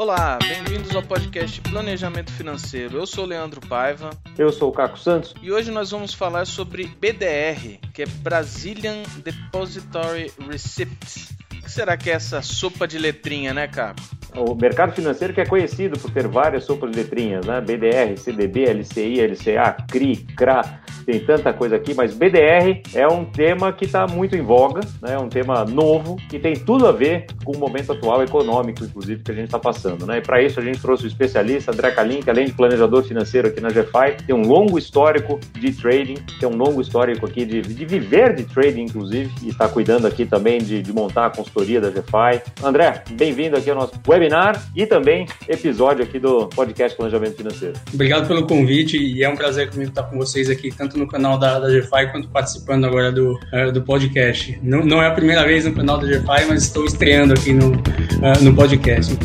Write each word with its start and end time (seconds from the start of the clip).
Olá, 0.00 0.38
bem-vindos 0.38 0.96
ao 0.96 1.02
podcast 1.02 1.60
Planejamento 1.60 2.32
Financeiro. 2.32 2.96
Eu 2.96 3.06
sou 3.06 3.24
o 3.24 3.26
Leandro 3.26 3.60
Paiva. 3.60 4.08
Eu 4.38 4.50
sou 4.50 4.70
o 4.70 4.72
Caco 4.72 4.98
Santos. 4.98 5.34
E 5.42 5.52
hoje 5.52 5.70
nós 5.70 5.90
vamos 5.90 6.14
falar 6.14 6.46
sobre 6.46 6.86
BDR, 6.86 7.78
que 7.92 8.04
é 8.04 8.06
Brazilian 8.06 9.02
Depository 9.22 10.32
Receipt. 10.50 11.36
O 11.52 11.62
que 11.62 11.70
será 11.70 11.98
que 11.98 12.08
é 12.08 12.14
essa 12.14 12.40
sopa 12.40 12.88
de 12.88 12.98
letrinha, 12.98 13.52
né, 13.52 13.68
Caco? 13.68 14.00
O 14.36 14.54
mercado 14.54 14.92
financeiro 14.92 15.34
que 15.34 15.40
é 15.40 15.46
conhecido 15.46 15.98
por 15.98 16.10
ter 16.10 16.26
várias 16.26 16.64
sopas 16.64 16.94
letrinhas, 16.94 17.44
né? 17.46 17.60
BDR, 17.60 18.16
CDB, 18.16 18.64
LCI, 18.64 19.20
LCA, 19.20 19.76
CRI, 19.88 20.16
CRA 20.36 20.80
tem 21.10 21.20
tanta 21.20 21.52
coisa 21.52 21.76
aqui, 21.76 21.94
mas 21.94 22.14
BDR 22.14 22.82
é 22.94 23.06
um 23.08 23.24
tema 23.24 23.72
que 23.72 23.84
está 23.84 24.06
muito 24.06 24.36
em 24.36 24.42
voga, 24.42 24.80
né? 25.02 25.14
É 25.14 25.18
um 25.18 25.28
tema 25.28 25.64
novo 25.64 26.16
que 26.28 26.38
tem 26.38 26.54
tudo 26.54 26.86
a 26.86 26.92
ver 26.92 27.26
com 27.44 27.52
o 27.52 27.58
momento 27.58 27.92
atual 27.92 28.22
econômico, 28.22 28.84
inclusive, 28.84 29.22
que 29.22 29.30
a 29.30 29.34
gente 29.34 29.46
está 29.46 29.58
passando, 29.58 30.06
né? 30.06 30.18
E 30.18 30.20
para 30.20 30.42
isso 30.42 30.60
a 30.60 30.62
gente 30.62 30.80
trouxe 30.80 31.04
o 31.04 31.08
especialista 31.08 31.72
André 31.72 31.90
Kalim, 31.90 32.20
que 32.22 32.30
além 32.30 32.46
de 32.46 32.52
planejador 32.52 33.02
financeiro 33.02 33.48
aqui 33.48 33.60
na 33.60 33.70
GFI, 33.70 34.24
tem 34.26 34.34
um 34.34 34.46
longo 34.46 34.78
histórico 34.78 35.40
de 35.58 35.72
trading, 35.72 36.16
tem 36.38 36.48
um 36.48 36.56
longo 36.56 36.80
histórico 36.80 37.26
aqui 37.26 37.44
de, 37.44 37.60
de 37.60 37.84
viver 37.84 38.34
de 38.34 38.44
trading, 38.44 38.82
inclusive, 38.82 39.32
e 39.42 39.48
está 39.48 39.68
cuidando 39.68 40.06
aqui 40.06 40.24
também 40.24 40.58
de, 40.58 40.82
de 40.82 40.92
montar 40.92 41.26
a 41.26 41.30
consultoria 41.30 41.80
da 41.80 41.90
GFI. 41.90 42.42
André, 42.62 43.02
bem-vindo 43.12 43.56
aqui 43.56 43.70
ao 43.70 43.76
nosso 43.76 43.98
webinar 44.20 44.62
e 44.76 44.84
também 44.84 45.26
episódio 45.48 46.04
aqui 46.04 46.18
do 46.18 46.46
podcast 46.48 46.96
Planejamento 46.96 47.36
Financeiro. 47.36 47.74
Obrigado 47.92 48.28
pelo 48.28 48.46
convite 48.46 48.98
e 48.98 49.24
é 49.24 49.28
um 49.28 49.34
prazer 49.34 49.70
comigo 49.70 49.88
estar 49.90 50.02
com 50.02 50.18
vocês 50.18 50.50
aqui, 50.50 50.70
tanto 50.70 50.98
no 50.98 51.08
canal 51.08 51.38
da, 51.38 51.58
da 51.58 51.68
GFI 51.68 52.12
quanto 52.12 52.28
participando 52.28 52.84
agora 52.84 53.10
do, 53.10 53.32
uh, 53.32 53.72
do 53.72 53.82
podcast. 53.82 54.60
Não, 54.62 54.84
não 54.84 55.02
é 55.02 55.06
a 55.06 55.12
primeira 55.12 55.44
vez 55.44 55.64
no 55.64 55.74
canal 55.74 55.98
da 55.98 56.06
GFI, 56.06 56.46
mas 56.48 56.64
estou 56.64 56.84
estreando 56.84 57.32
aqui 57.32 57.52
no, 57.54 57.72
uh, 57.72 58.42
no 58.42 58.54
podcast. 58.54 59.16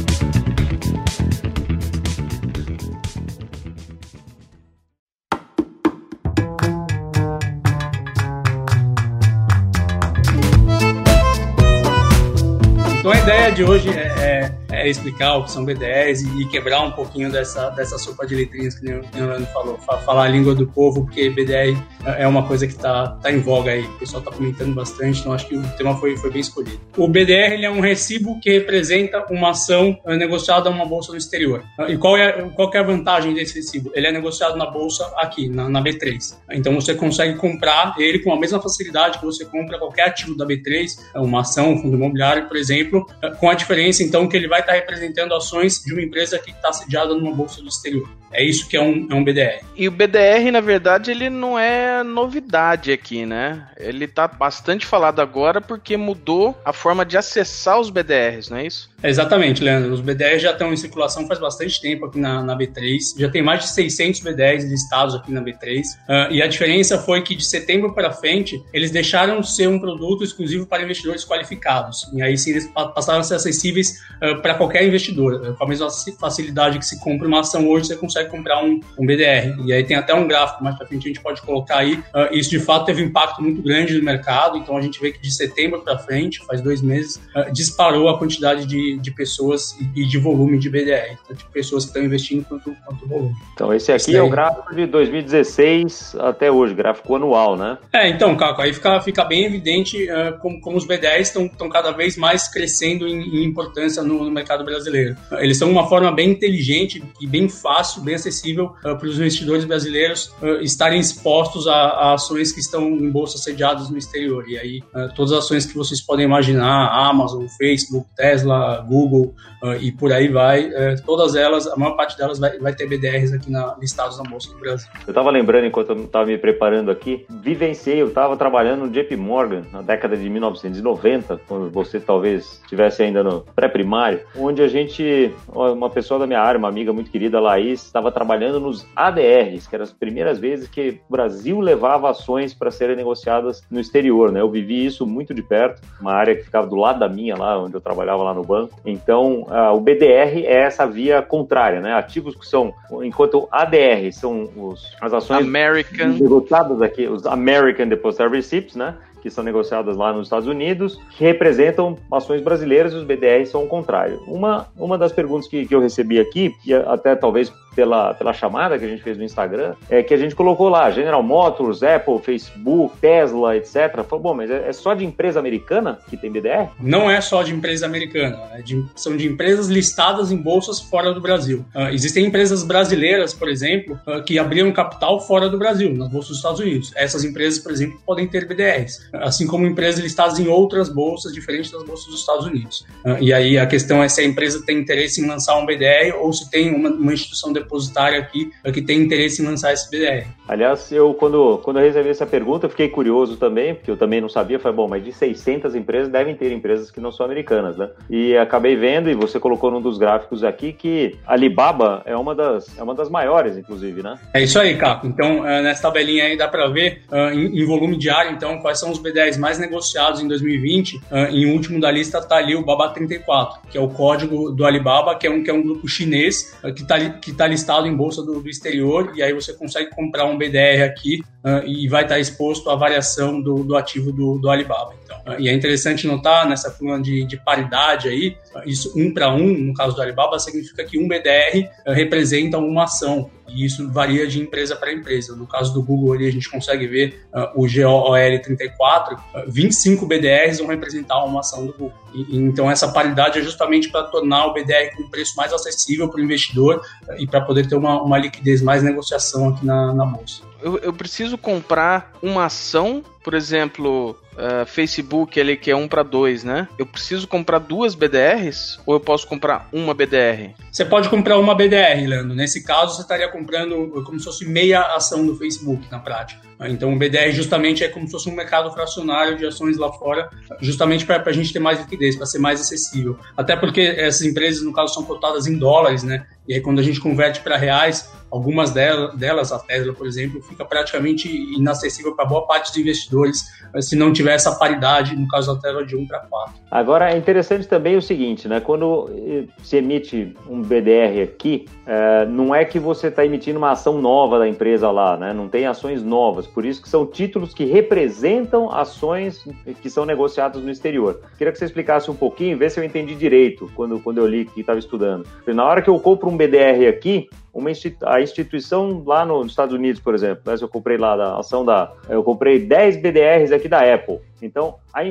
Então 13.00 13.12
a 13.12 13.18
ideia 13.20 13.52
de 13.52 13.64
hoje 13.64 13.90
é, 13.90 14.02
é 14.02 14.65
é 14.72 14.90
explicar 14.90 15.38
o 15.38 15.44
que 15.44 15.52
são 15.52 15.66
B10 15.66 16.42
e, 16.42 16.46
quebrar 16.46 16.82
um 16.82 16.92
pouquinho 16.92 17.32
dessa, 17.32 17.70
dessa 17.72 17.98
sopa 17.98 18.26
de 18.26 18.36
letrinhas 18.36 18.76
que 18.76 18.86
o 18.88 19.02
Leandro 19.14 19.46
falou, 19.48 19.78
falar 19.78 20.26
a 20.26 20.28
língua 20.28 20.56
do 20.56 20.68
povo, 20.68 21.04
porque 21.06 21.30
BDR 21.30 21.78
é 22.18 22.28
uma 22.28 22.48
coisa 22.48 22.66
que 22.66 22.74
está 22.74 23.08
tá 23.08 23.32
em 23.32 23.40
voga 23.40 23.72
aí, 23.72 23.84
o 23.84 24.00
pessoal 24.00 24.22
está 24.22 24.32
comentando 24.32 24.74
bastante, 24.74 25.20
então 25.20 25.34
acho 25.34 25.48
que 25.48 25.56
o 25.56 25.64
tema 25.78 25.98
foi, 25.98 26.16
foi 26.18 26.32
bem 26.32 26.42
escolhido. 26.42 26.80
O 26.98 27.08
BDR 27.08 27.54
ele 27.54 27.66
é 27.66 27.70
um 27.70 27.80
recibo 27.80 28.40
que 28.40 28.52
representa 28.52 29.26
uma 29.30 29.52
ação 29.52 29.98
eh, 30.06 30.16
negociada 30.16 30.70
numa 30.70 30.86
bolsa 30.86 31.12
no 31.12 31.18
exterior. 31.18 31.64
E 31.88 31.98
qual 31.98 32.18
é, 32.18 32.32
qual 32.56 32.72
é 32.74 32.78
a 32.78 32.84
vantagem 32.84 33.34
desse 33.34 33.56
recibo? 33.56 33.92
Ele 33.94 34.08
é 34.08 34.12
negociado 34.12 34.58
na 34.58 34.66
bolsa 34.66 35.06
aqui, 35.18 35.50
na, 35.50 35.68
na 35.70 35.84
B3. 35.84 36.36
Então 36.52 36.74
você 36.76 36.94
consegue 36.94 37.38
comprar 37.38 37.96
ele 37.98 38.20
com 38.20 38.34
a 38.34 38.40
mesma 38.40 38.62
facilidade 38.62 39.20
que 39.20 39.26
você 39.26 39.46
compra 39.46 39.78
qualquer 39.78 40.08
ativo 40.08 40.36
da 40.38 40.46
B3, 40.46 40.88
uma 41.16 41.42
ação, 41.42 41.74
um 41.74 41.82
fundo 41.82 41.96
imobiliário, 41.96 42.48
por 42.48 42.58
exemplo, 42.58 43.06
com 43.40 43.50
a 43.50 43.54
diferença 43.54 44.04
então 44.04 44.28
que 44.28 44.38
ele 44.38 44.48
vai 44.48 44.64
estar 44.66 44.74
representando 44.74 45.34
ações 45.34 45.82
de 45.84 45.94
uma 45.94 46.02
empresa 46.02 46.38
que 46.40 46.52
está 46.52 46.72
sediada 46.74 47.14
numa 47.14 47.34
bolsa 47.34 47.62
do 47.62 47.68
exterior. 47.68 48.10
É 48.36 48.44
isso 48.44 48.68
que 48.68 48.76
é 48.76 48.82
um, 48.82 49.08
é 49.10 49.16
um 49.16 49.24
BDR. 49.24 49.64
E 49.78 49.88
o 49.88 49.92
BDR, 49.92 50.52
na 50.52 50.60
verdade, 50.60 51.10
ele 51.10 51.30
não 51.30 51.58
é 51.58 52.04
novidade 52.04 52.92
aqui, 52.92 53.26
né? 53.26 53.70
Ele 53.78 54.06
está 54.06 54.28
bastante 54.28 54.86
falado 54.86 55.22
agora 55.22 55.62
porque 55.62 55.96
mudou 55.96 56.60
a 56.66 56.74
forma 56.74 57.06
de 57.06 57.18
acessar 57.18 57.80
os 57.80 57.90
BDRs, 57.90 58.50
não 58.50 58.58
é 58.58 58.68
isso? 58.68 58.94
exatamente, 59.04 59.64
Leandro. 59.64 59.94
Os 59.94 60.02
BDRs 60.02 60.42
já 60.42 60.52
estão 60.52 60.74
em 60.74 60.78
circulação 60.78 61.28
faz 61.28 61.40
bastante 61.40 61.80
tempo 61.80 62.06
aqui 62.06 62.20
na, 62.20 62.44
na 62.44 62.58
B3. 62.58 62.98
Já 63.18 63.30
tem 63.30 63.42
mais 63.42 63.62
de 63.62 63.70
600 63.70 64.20
BDRs 64.22 64.66
listados 64.66 65.16
aqui 65.16 65.32
na 65.32 65.42
B3. 65.42 65.82
Uh, 65.82 65.86
ah, 66.10 66.28
e 66.32 66.42
a 66.42 66.48
diferença 66.48 66.98
foi 66.98 67.22
que 67.22 67.36
de 67.36 67.46
setembro 67.46 67.94
para 67.94 68.12
frente, 68.12 68.62
eles 68.74 68.92
deixaram 68.92 69.40
de 69.40 69.54
ser 69.54 69.70
um 69.70 69.80
produto 69.80 70.24
exclusivo 70.24 70.66
para 70.66 70.84
investidores 70.84 71.24
qualificados. 71.24 72.12
E 72.14 72.22
aí 72.22 72.38
sim, 72.38 72.52
eles 72.52 72.68
passaram 72.74 73.20
a 73.20 73.24
ser 73.24 73.36
acessíveis 73.36 74.02
uh, 74.24 74.42
para 74.46 74.54
qualquer 74.54 74.86
investidor. 74.86 75.56
Com 75.56 75.64
a 75.64 75.68
mesma 75.68 75.88
facilidade 76.20 76.78
que 76.78 76.86
se 76.86 77.00
compra 77.00 77.28
uma 77.28 77.40
ação 77.40 77.68
hoje, 77.68 77.88
você 77.88 77.96
consegue 77.96 78.30
comprar 78.30 78.64
um, 78.64 78.80
um 78.96 79.04
BDR. 79.04 79.60
E 79.66 79.74
aí 79.74 79.84
tem 79.84 79.98
até 79.98 80.14
um 80.14 80.28
gráfico 80.28 80.64
mais 80.64 80.76
para 80.78 80.86
frente 80.86 81.06
a 81.06 81.08
gente 81.08 81.20
pode 81.20 81.42
colocar 81.42 81.78
aí. 81.78 81.96
Uh, 81.96 82.32
isso 82.32 82.52
de 82.52 82.60
fato 82.60 82.86
teve 82.86 83.02
um 83.02 83.08
impacto 83.08 83.42
muito 83.42 83.60
grande 83.64 83.98
no 83.98 84.04
mercado. 84.04 84.56
Então 84.60 84.78
a 84.78 84.82
gente 84.82 85.02
vê 85.02 85.12
que 85.12 85.20
de 85.20 85.34
setembro 85.34 85.82
para 85.82 85.98
frente, 85.98 86.46
faz 86.46 86.62
dois 86.62 86.80
meses, 86.84 87.20
uh, 87.36 87.52
disparou 87.52 88.08
a 88.08 88.20
quantidade 88.20 88.68
de, 88.68 89.00
de 89.00 89.10
pessoas 89.10 89.76
e 89.96 90.06
de 90.06 90.18
volume 90.20 90.60
de 90.60 90.70
BDR, 90.70 91.18
então, 91.24 91.36
de 91.36 91.46
pessoas 91.46 91.86
que 91.86 91.90
estão 91.90 92.04
investindo 92.04 92.46
quanto, 92.46 92.72
quanto 92.86 93.08
volume. 93.08 93.34
Então 93.56 93.74
esse 93.74 93.92
aqui 93.92 94.12
esse 94.12 94.16
é 94.16 94.22
o 94.22 94.30
gráfico 94.30 94.76
de 94.76 94.86
2016 94.86 96.18
até 96.20 96.52
hoje, 96.52 96.76
gráfico 96.76 97.16
anual, 97.16 97.58
né? 97.58 97.80
É, 97.92 98.10
então, 98.10 98.38
Caco, 98.38 98.62
aí 98.62 98.72
fica, 98.72 99.02
fica 99.02 99.26
bem 99.26 99.46
evidente 99.46 100.08
uh, 100.12 100.38
como, 100.40 100.62
como 100.62 100.78
os 100.78 100.86
BDRs 100.86 101.36
estão 101.36 101.68
cada 101.68 101.90
vez 101.90 102.16
mais 102.16 102.48
crescendo 102.48 103.08
em, 103.08 103.22
em 103.22 103.44
importância 103.44 104.04
no, 104.04 104.30
no, 104.30 104.35
mercado 104.36 104.64
brasileiro. 104.64 105.16
Eles 105.34 105.58
são 105.58 105.70
uma 105.72 105.88
forma 105.88 106.12
bem 106.12 106.30
inteligente 106.32 107.04
e 107.20 107.26
bem 107.26 107.50
fácil, 107.50 108.02
bem 108.02 108.16
acessível 108.16 108.76
uh, 108.84 108.98
para 108.98 109.08
os 109.08 109.18
investidores 109.18 109.66
brasileiros 109.66 110.34
uh, 110.42 110.62
estarem 110.62 111.00
expostos 111.00 111.68
a, 111.68 111.74
a, 111.74 112.14
ações 112.14 112.52
que 112.52 112.60
estão 112.60 112.88
em 112.88 113.10
bolsas 113.10 113.44
sediadas 113.44 113.90
no 113.90 113.98
exterior. 113.98 114.48
E 114.48 114.58
aí, 114.58 114.84
uh, 114.94 115.14
todas 115.16 115.32
as 115.32 115.46
ações 115.46 115.66
que 115.66 115.76
vocês 115.76 116.02
podem 116.02 116.26
imaginar, 116.26 116.90
Amazon, 117.10 117.46
Facebook, 117.58 118.08
Tesla, 118.16 118.86
Google 118.88 119.34
e 119.82 119.92
por 119.92 120.14
aí 120.14 120.28
vai, 120.28 120.70
todas 121.08 121.34
elas, 121.36 121.66
a 121.66 121.76
maior 121.76 121.96
parte 121.96 122.16
delas 122.16 122.38
vai, 122.38 122.60
vai 122.60 122.76
ter 122.76 122.88
BDRs 122.88 123.34
aqui 123.34 123.50
na, 123.50 123.76
listados 123.80 124.16
na 124.18 124.24
Bolsa 124.24 124.52
do 124.52 124.60
Brasil. 124.60 124.88
Eu 125.08 125.12
estava 125.12 125.32
lembrando, 125.32 125.66
enquanto 125.66 125.90
eu 125.90 126.04
estava 126.04 126.26
me 126.28 126.38
preparando 126.38 126.92
aqui, 126.92 127.26
vivenciei, 127.42 128.00
eu 128.00 128.10
estava 128.10 128.38
trabalhando 128.38 128.86
no 128.86 128.92
JP 128.92 129.16
Morgan 129.16 129.64
na 129.72 129.82
década 129.82 130.16
de 130.16 130.30
1990, 130.30 131.42
quando 131.48 131.72
você 131.72 132.00
talvez 132.00 132.60
estivesse 132.64 133.02
ainda 133.02 133.24
no 133.24 133.42
pré-primário, 133.56 134.22
onde 134.38 134.62
a 134.62 134.68
gente, 134.68 135.34
uma 135.54 135.90
pessoa 135.90 136.20
da 136.20 136.28
minha 136.28 136.40
área, 136.40 136.58
uma 136.58 136.68
amiga 136.68 136.92
muito 136.92 137.12
querida, 137.12 137.40
Laís, 137.40 137.84
estava 137.84 138.12
trabalhando 138.12 138.60
nos 138.60 138.86
ADRs, 138.96 139.68
que 139.68 139.76
eram 139.76 139.84
as 139.84 139.92
primeiras 139.92 140.40
vezes 140.40 140.68
que 140.68 141.00
o 141.08 141.12
Brasil 141.12 141.60
levava 141.60 142.10
ações 142.10 142.54
para 142.54 142.72
serem 142.72 142.96
negociadas 142.96 143.64
no 143.70 143.80
exterior, 143.80 144.32
né? 144.32 144.42
Eu 144.42 144.50
vivi 144.50 144.86
isso 144.86 145.06
muito 145.06 145.34
de 145.34 145.42
perto, 145.42 145.82
uma 146.00 146.14
área 146.14 146.36
que 146.36 146.44
ficava 146.44 146.68
do 146.68 146.76
lado 146.76 147.00
da 147.00 147.10
minha, 147.10 147.36
lá 147.36 147.60
onde 147.62 147.76
eu 147.76 147.82
trabalhava 147.82 148.24
lá 148.24 148.34
no 148.34 148.44
banco. 148.44 148.80
Então, 148.86 149.46
o 149.74 149.80
BDR 149.80 150.46
é 150.46 150.64
essa 150.64 150.86
via 150.86 151.22
contrária, 151.22 151.82
né? 151.82 151.94
Ativos 151.94 152.36
que 152.36 152.46
são, 152.46 152.74
enquanto 153.04 153.48
ADR 153.52 154.12
são 154.12 154.50
os, 154.56 154.96
as 155.02 155.14
ações 155.14 155.46
American. 155.46 156.10
negociadas 156.10 156.82
aqui, 156.82 157.08
os 157.08 157.26
American 157.26 157.88
Depository 157.88 158.38
Receipts, 158.38 158.76
né? 158.76 158.96
Que 159.26 159.32
são 159.32 159.44
negociadas 159.44 159.98
lá 159.98 160.14
nos 160.14 160.28
Estados 160.28 160.48
Unidos, 160.48 161.00
que 161.18 161.24
representam 161.24 161.98
ações 162.12 162.44
brasileiras 162.44 162.94
e 162.94 162.96
os 162.96 163.04
BDRs 163.04 163.50
são 163.50 163.64
o 163.64 163.68
contrário. 163.68 164.22
Uma, 164.28 164.68
uma 164.78 165.00
das 165.00 165.12
perguntas 165.12 165.48
que, 165.48 165.66
que 165.66 165.74
eu 165.74 165.82
recebi 165.82 166.20
aqui, 166.20 166.54
e 166.64 166.72
até 166.76 167.16
talvez 167.16 167.52
pela, 167.76 168.14
pela 168.14 168.34
chamada 168.34 168.78
que 168.78 168.86
a 168.86 168.88
gente 168.88 169.04
fez 169.04 169.18
no 169.18 169.24
Instagram, 169.24 169.76
é 169.90 170.02
que 170.02 170.14
a 170.14 170.18
gente 170.18 170.34
colocou 170.36 170.70
lá 170.70 170.90
General 170.92 171.22
Motors, 171.22 171.84
Apple, 171.84 172.20
Facebook, 172.20 172.98
Tesla, 172.98 173.58
etc. 173.58 174.04
Falou, 174.08 174.20
bom, 174.20 174.34
mas 174.34 174.50
é, 174.50 174.70
é 174.70 174.74
só 174.74 174.94
de 174.94 175.06
empresa 175.06 175.40
americana 175.40 176.00
que 176.10 176.18
tem 176.18 176.32
BDR? 176.32 176.70
Não 176.80 177.10
é 177.10 177.20
só 177.22 177.44
de 177.44 177.54
empresa 177.54 177.86
americana, 177.86 178.40
é 178.54 178.62
de, 178.62 178.84
são 178.96 179.16
de 179.16 179.28
empresas 179.28 179.68
listadas 179.68 180.32
em 180.32 180.38
bolsas 180.38 180.80
fora 180.80 181.14
do 181.14 181.22
Brasil. 181.22 181.66
Uh, 181.76 181.90
existem 181.92 182.26
empresas 182.26 182.64
brasileiras, 182.64 183.34
por 183.34 183.50
exemplo, 183.50 184.00
uh, 184.08 184.24
que 184.24 184.40
abriram 184.40 184.72
capital 184.72 185.20
fora 185.20 185.50
do 185.50 185.58
Brasil, 185.58 185.94
nas 185.94 186.10
bolsas 186.10 186.30
dos 186.30 186.38
Estados 186.38 186.60
Unidos. 186.60 186.92
Essas 186.96 187.24
empresas, 187.24 187.60
por 187.60 187.72
exemplo, 187.72 188.00
podem 188.06 188.28
ter 188.28 188.48
BDRs 188.48 189.06
assim 189.14 189.48
como 189.48 189.66
empresas 189.66 190.02
listadas 190.02 190.40
em 190.40 190.48
outras 190.48 190.90
bolsas 190.90 191.34
diferentes 191.34 191.72
das 191.72 191.84
bolsas 191.84 192.06
dos 192.08 192.20
Estados 192.20 192.46
Unidos. 192.46 192.86
Uh, 193.04 193.22
e 193.22 193.34
aí 193.34 193.58
a 193.58 193.66
questão 193.66 194.04
é 194.04 194.08
se 194.08 194.22
a 194.22 194.24
empresa 194.24 194.64
tem 194.66 194.80
interesse 194.80 195.22
em 195.22 195.28
lançar 195.28 195.58
um 195.58 195.66
BDR 195.66 196.16
ou 196.20 196.32
se 196.32 196.50
tem 196.50 196.74
uma, 196.74 196.90
uma 196.90 197.14
instituição 197.14 197.52
depositária 197.66 198.20
aqui 198.20 198.52
uh, 198.66 198.72
que 198.72 198.82
tem 198.82 199.02
interesse 199.02 199.42
em 199.42 199.46
lançar 199.46 199.74
esse 199.74 199.90
BDR. 199.90 200.28
Aliás, 200.48 200.92
eu 200.92 201.14
quando, 201.14 201.60
quando 201.64 201.80
eu 201.80 201.86
recebi 201.86 202.10
essa 202.10 202.26
pergunta, 202.26 202.66
eu 202.66 202.70
fiquei 202.70 202.88
curioso 202.88 203.38
também, 203.38 203.74
porque 203.74 203.90
eu 203.90 203.98
também 203.98 204.22
não 204.22 204.30
sabia, 204.30 204.60
falei, 204.60 204.76
bom, 204.76 204.88
mas 204.88 205.04
de 205.04 205.12
600 205.12 205.76
empresas 205.76 206.10
devem 206.10 206.36
ter 206.36 206.52
empresas 206.52 206.92
que 206.92 207.00
não 207.00 207.12
são 207.12 207.26
americanas, 207.26 207.78
né? 207.78 207.90
E 208.10 208.38
acabei 208.38 208.76
vendo, 208.76 209.10
e 209.10 209.16
você 209.16 209.40
colocou 209.40 209.72
num 209.72 209.82
dos 209.82 209.98
gráficos 209.98 210.44
aqui, 210.44 210.72
que 210.72 211.16
Alibaba 211.26 212.04
é 212.06 212.16
uma 212.16 212.36
das, 212.36 212.78
é 212.78 212.84
uma 212.84 212.94
das 212.94 213.10
maiores, 213.10 213.58
inclusive, 213.58 214.04
né? 214.04 214.18
É 214.34 214.44
isso 214.44 214.60
aí, 214.60 214.78
Caco. 214.78 215.08
Então, 215.08 215.40
uh, 215.40 215.44
nessa 215.44 215.84
tabelinha 215.84 216.26
aí 216.26 216.38
dá 216.38 216.48
para 216.48 216.68
ver 216.68 217.02
em, 217.34 217.62
em 217.62 217.66
volume 217.66 217.98
diário, 217.98 218.32
então, 218.32 218.60
quais 218.60 218.80
são 218.80 218.92
os 218.92 219.02
B10 219.02 219.40
mais 219.40 219.58
negociados 219.58 220.22
em 220.22 220.28
2020, 220.28 220.96
uh, 220.96 221.00
ah, 221.12 221.30
em 221.32 221.52
último 221.52 221.80
da 221.80 221.90
lista 221.90 222.20
está 222.20 222.38
ali 222.38 222.56
o 222.56 222.64
Baba 222.64 222.90
34, 222.90 223.62
que 223.70 223.78
é 223.78 223.82
o 223.82 223.90
código 223.90 224.52
do 224.52 224.66
Alibaba, 224.66 225.16
que 225.16 225.26
é 225.26 225.30
um, 225.30 225.44
que 225.44 225.50
é 225.50 225.54
um 225.54 225.62
grupo 225.62 225.88
chinês 225.88 226.56
que 226.76 226.82
está 226.82 227.00
que 227.10 227.34
tá 227.34 227.48
listado 227.56 227.88
em 227.88 227.96
bolsa 227.96 228.22
do, 228.22 228.42
do, 228.42 228.50
exterior, 228.50 229.14
e 229.16 229.24
aí 229.24 229.34
você 229.34 229.54
consegue 229.54 229.90
comprar 229.92 230.26
um 230.26 230.38
BDR 230.38 230.84
aqui 230.84 231.24
uh, 231.46 231.66
e 231.66 231.88
vai 231.88 232.04
estar 232.04 232.20
exposto 232.20 232.70
à 232.70 232.76
variação 232.76 233.40
do, 233.40 233.64
do 233.64 233.78
ativo 233.78 234.12
do, 234.12 234.40
do 234.40 234.50
Alibaba. 234.50 234.94
Então, 235.04 235.18
uh, 235.28 235.40
e 235.40 235.48
é 235.48 235.54
interessante 235.54 236.08
notar 236.08 236.48
nessa 236.50 236.72
forma 236.72 237.00
de, 237.02 237.24
de 237.26 237.38
paridade 237.38 238.10
aí, 238.10 238.36
isso 238.66 238.92
um 238.98 239.14
para 239.14 239.32
um, 239.34 239.54
no 239.54 239.74
caso 239.74 239.96
do 239.96 240.02
Alibaba, 240.02 240.40
significa 240.40 240.84
que 240.84 240.98
um 240.98 241.08
BDR 241.08 241.70
representa 241.86 242.58
uma 242.58 242.86
ação 242.86 243.30
e 243.48 243.66
isso 243.66 243.90
varia 243.92 244.28
de 244.28 244.42
empresa 244.42 244.76
para 244.76 244.92
empresa. 244.92 245.36
No 245.36 245.46
caso 245.46 245.74
do 245.74 245.82
Google, 245.82 246.14
ali, 246.14 246.28
a 246.28 246.32
gente 246.32 246.50
consegue 246.50 246.88
ver 246.88 247.26
uh, 247.34 247.62
o 247.62 247.68
GOL 247.68 248.14
34, 248.42 249.16
uh, 249.16 249.20
25 249.48 250.06
BDRs 250.06 250.60
vão 250.60 250.68
representar 250.68 251.24
uma 251.24 251.42
ação 251.42 251.66
do 251.66 251.74
Google. 251.74 251.94
E, 252.14 252.38
então, 252.38 252.70
essa 252.70 252.92
paridade 252.92 253.40
é 253.40 253.42
justamente 253.42 253.90
para 253.90 254.04
tornar 254.04 254.48
o 254.48 254.54
BDR 254.54 254.96
com 254.96 255.04
um 255.04 255.10
preço 255.10 255.36
mais 255.36 255.54
acessível 255.54 256.10
para 256.10 256.20
o 256.20 256.24
investidor 256.24 256.82
uh, 257.08 257.14
e 257.18 257.28
para 257.28 257.42
poder 257.42 257.68
ter 257.68 257.76
uma, 257.76 258.02
uma 258.02 258.18
liquidez, 258.18 258.62
mais 258.62 258.82
negociação 258.82 259.50
aqui 259.50 259.66
na, 259.66 259.94
na 259.94 260.06
bolsa. 260.06 260.44
Eu, 260.62 260.78
eu 260.80 260.94
preciso 260.94 261.38
comprar 261.38 262.14
uma 262.22 262.46
ação, 262.46 263.04
por 263.24 263.34
exemplo, 263.34 264.18
uh, 264.36 264.66
Facebook, 264.66 265.40
ele 265.40 265.56
que 265.56 265.72
é 265.72 265.76
um 265.76 265.88
para 265.88 266.04
dois, 266.04 266.44
né? 266.44 266.68
Eu 266.78 266.86
preciso 266.86 267.28
comprar 267.28 267.60
duas 267.60 267.96
BDRs 267.96 268.80
ou 268.86 268.96
eu 268.96 269.00
posso 269.00 269.28
comprar 269.28 269.68
uma 269.72 269.94
BDR? 269.94 270.54
Você 270.72 270.86
pode 270.86 271.10
comprar 271.10 271.38
uma 271.38 271.56
BDR, 271.56 272.06
Leandro. 272.08 272.36
Nesse 272.36 272.64
caso, 272.64 272.96
você 272.96 273.02
estaria 273.02 273.28
comprando 273.30 274.04
como 274.06 274.20
se 274.20 274.26
fosse 274.26 274.46
meia 274.46 274.82
ação 274.82 275.26
do 275.26 275.36
Facebook 275.36 275.86
na 275.92 276.00
prática. 276.00 276.42
Então, 276.62 276.94
o 276.94 276.98
BDR 276.98 277.32
justamente 277.32 277.84
é 277.84 277.90
como 277.90 278.06
se 278.06 278.12
fosse 278.12 278.30
um 278.30 278.36
mercado 278.36 278.72
fracionário 278.72 279.38
de 279.38 279.46
ações 279.46 279.78
lá 279.78 279.92
fora, 279.92 280.30
justamente 280.62 281.06
para 281.06 281.22
a 281.26 281.34
gente 281.34 281.52
ter 281.52 281.60
mais 281.60 281.80
liquidez, 281.80 282.16
para 282.16 282.26
ser 282.26 282.40
mais 282.40 282.62
acessível. 282.62 283.18
Até 283.36 283.56
porque 283.56 283.82
essas 283.82 284.22
empresas, 284.22 284.64
no 284.64 284.72
caso, 284.72 284.94
são 284.94 285.04
cotadas 285.04 285.48
em 285.48 285.58
dólares, 285.58 286.04
né? 286.04 286.26
E 286.48 286.54
aí, 286.54 286.62
quando 286.62 286.80
a 286.80 286.84
gente 286.84 287.00
converte 287.00 287.42
para 287.42 287.58
reais, 287.58 288.10
algumas 288.32 288.72
delas, 288.72 289.52
a 289.52 289.60
Tesla, 289.60 289.94
por 289.94 290.08
exemplo, 290.08 290.42
fica 290.42 290.66
praticamente 290.66 291.30
inacessível 291.30 292.16
para 292.16 292.26
boa 292.26 292.46
parte 292.46 292.70
dos 292.70 292.78
investidores 292.78 293.46
se 293.82 293.96
não 293.96 294.12
tiver 294.12 294.34
essa 294.34 294.56
paridade, 294.56 295.16
no 295.16 295.28
caso 295.28 295.54
da 295.54 295.62
Tesla, 295.62 295.86
de 295.86 295.96
1 295.96 296.08
para 296.08 296.20
4. 296.20 296.56
Agora, 296.72 297.12
é 297.12 297.18
interessante 297.18 297.68
também 297.68 297.96
o 297.96 298.02
seguinte, 298.02 298.48
né? 298.48 298.60
Quando 298.60 299.10
eh, 299.14 299.46
se 299.64 299.78
emite 299.78 300.36
um 300.50 300.62
BDR 300.62 301.24
aqui, 301.24 301.66
é, 301.86 302.26
não 302.26 302.54
é 302.54 302.66
que 302.66 302.80
você 302.80 303.08
está 303.08 303.26
emitindo 303.26 303.58
uma 303.60 303.72
ação 303.72 304.02
nova 304.02 304.40
da 304.40 304.48
empresa 304.48 304.90
lá, 304.90 305.16
né? 305.18 305.34
Não 305.34 305.48
tem 305.48 305.66
ações 305.66 306.02
novas, 306.04 306.48
por 306.48 306.66
isso 306.66 306.82
que 306.82 306.90
são 306.90 307.06
títulos 307.06 307.54
que 307.54 307.66
representam 307.66 308.72
ações 308.72 309.46
que 309.82 309.90
são 309.90 310.06
negociadas 310.06 310.62
no 310.64 310.72
exterior. 310.72 311.22
Queria 311.38 311.52
que 311.52 311.60
você 311.60 311.66
explicasse 311.66 312.10
um 312.10 312.16
pouquinho, 312.16 312.58
ver 312.58 312.72
se 312.72 312.80
eu 312.80 312.84
entendi 312.84 313.16
direito 313.16 313.70
quando, 313.76 314.00
quando 314.00 314.18
eu 314.18 314.28
li 314.28 314.46
que 314.46 314.62
estava 314.62 314.80
estudando. 314.80 315.28
Na 315.48 315.64
hora 315.64 315.82
que 315.82 315.90
eu 315.90 316.00
compro 316.00 316.30
um 316.30 316.38
BDR 316.38 316.88
aqui, 316.90 317.30
uma 317.54 317.72
institu 317.72 318.06
a 318.06 318.22
instituição 318.22 319.02
lá 319.06 319.26
nos 319.26 319.48
Estados 319.48 319.74
Unidos, 319.74 320.02
por 320.02 320.14
exemplo, 320.14 320.44
né, 320.46 320.58
se 320.58 320.64
eu 320.64 320.68
comprei 320.68 320.98
lá 320.98 321.16
da 321.16 321.38
ação 321.38 321.64
da, 321.64 321.92
eu 322.10 322.22
comprei 322.22 322.60
10 322.60 322.98
BDRs 322.98 323.52
aqui 323.54 323.70
da 323.70 323.94
Apple. 323.94 324.20
Então, 324.42 324.76
a, 324.94 325.02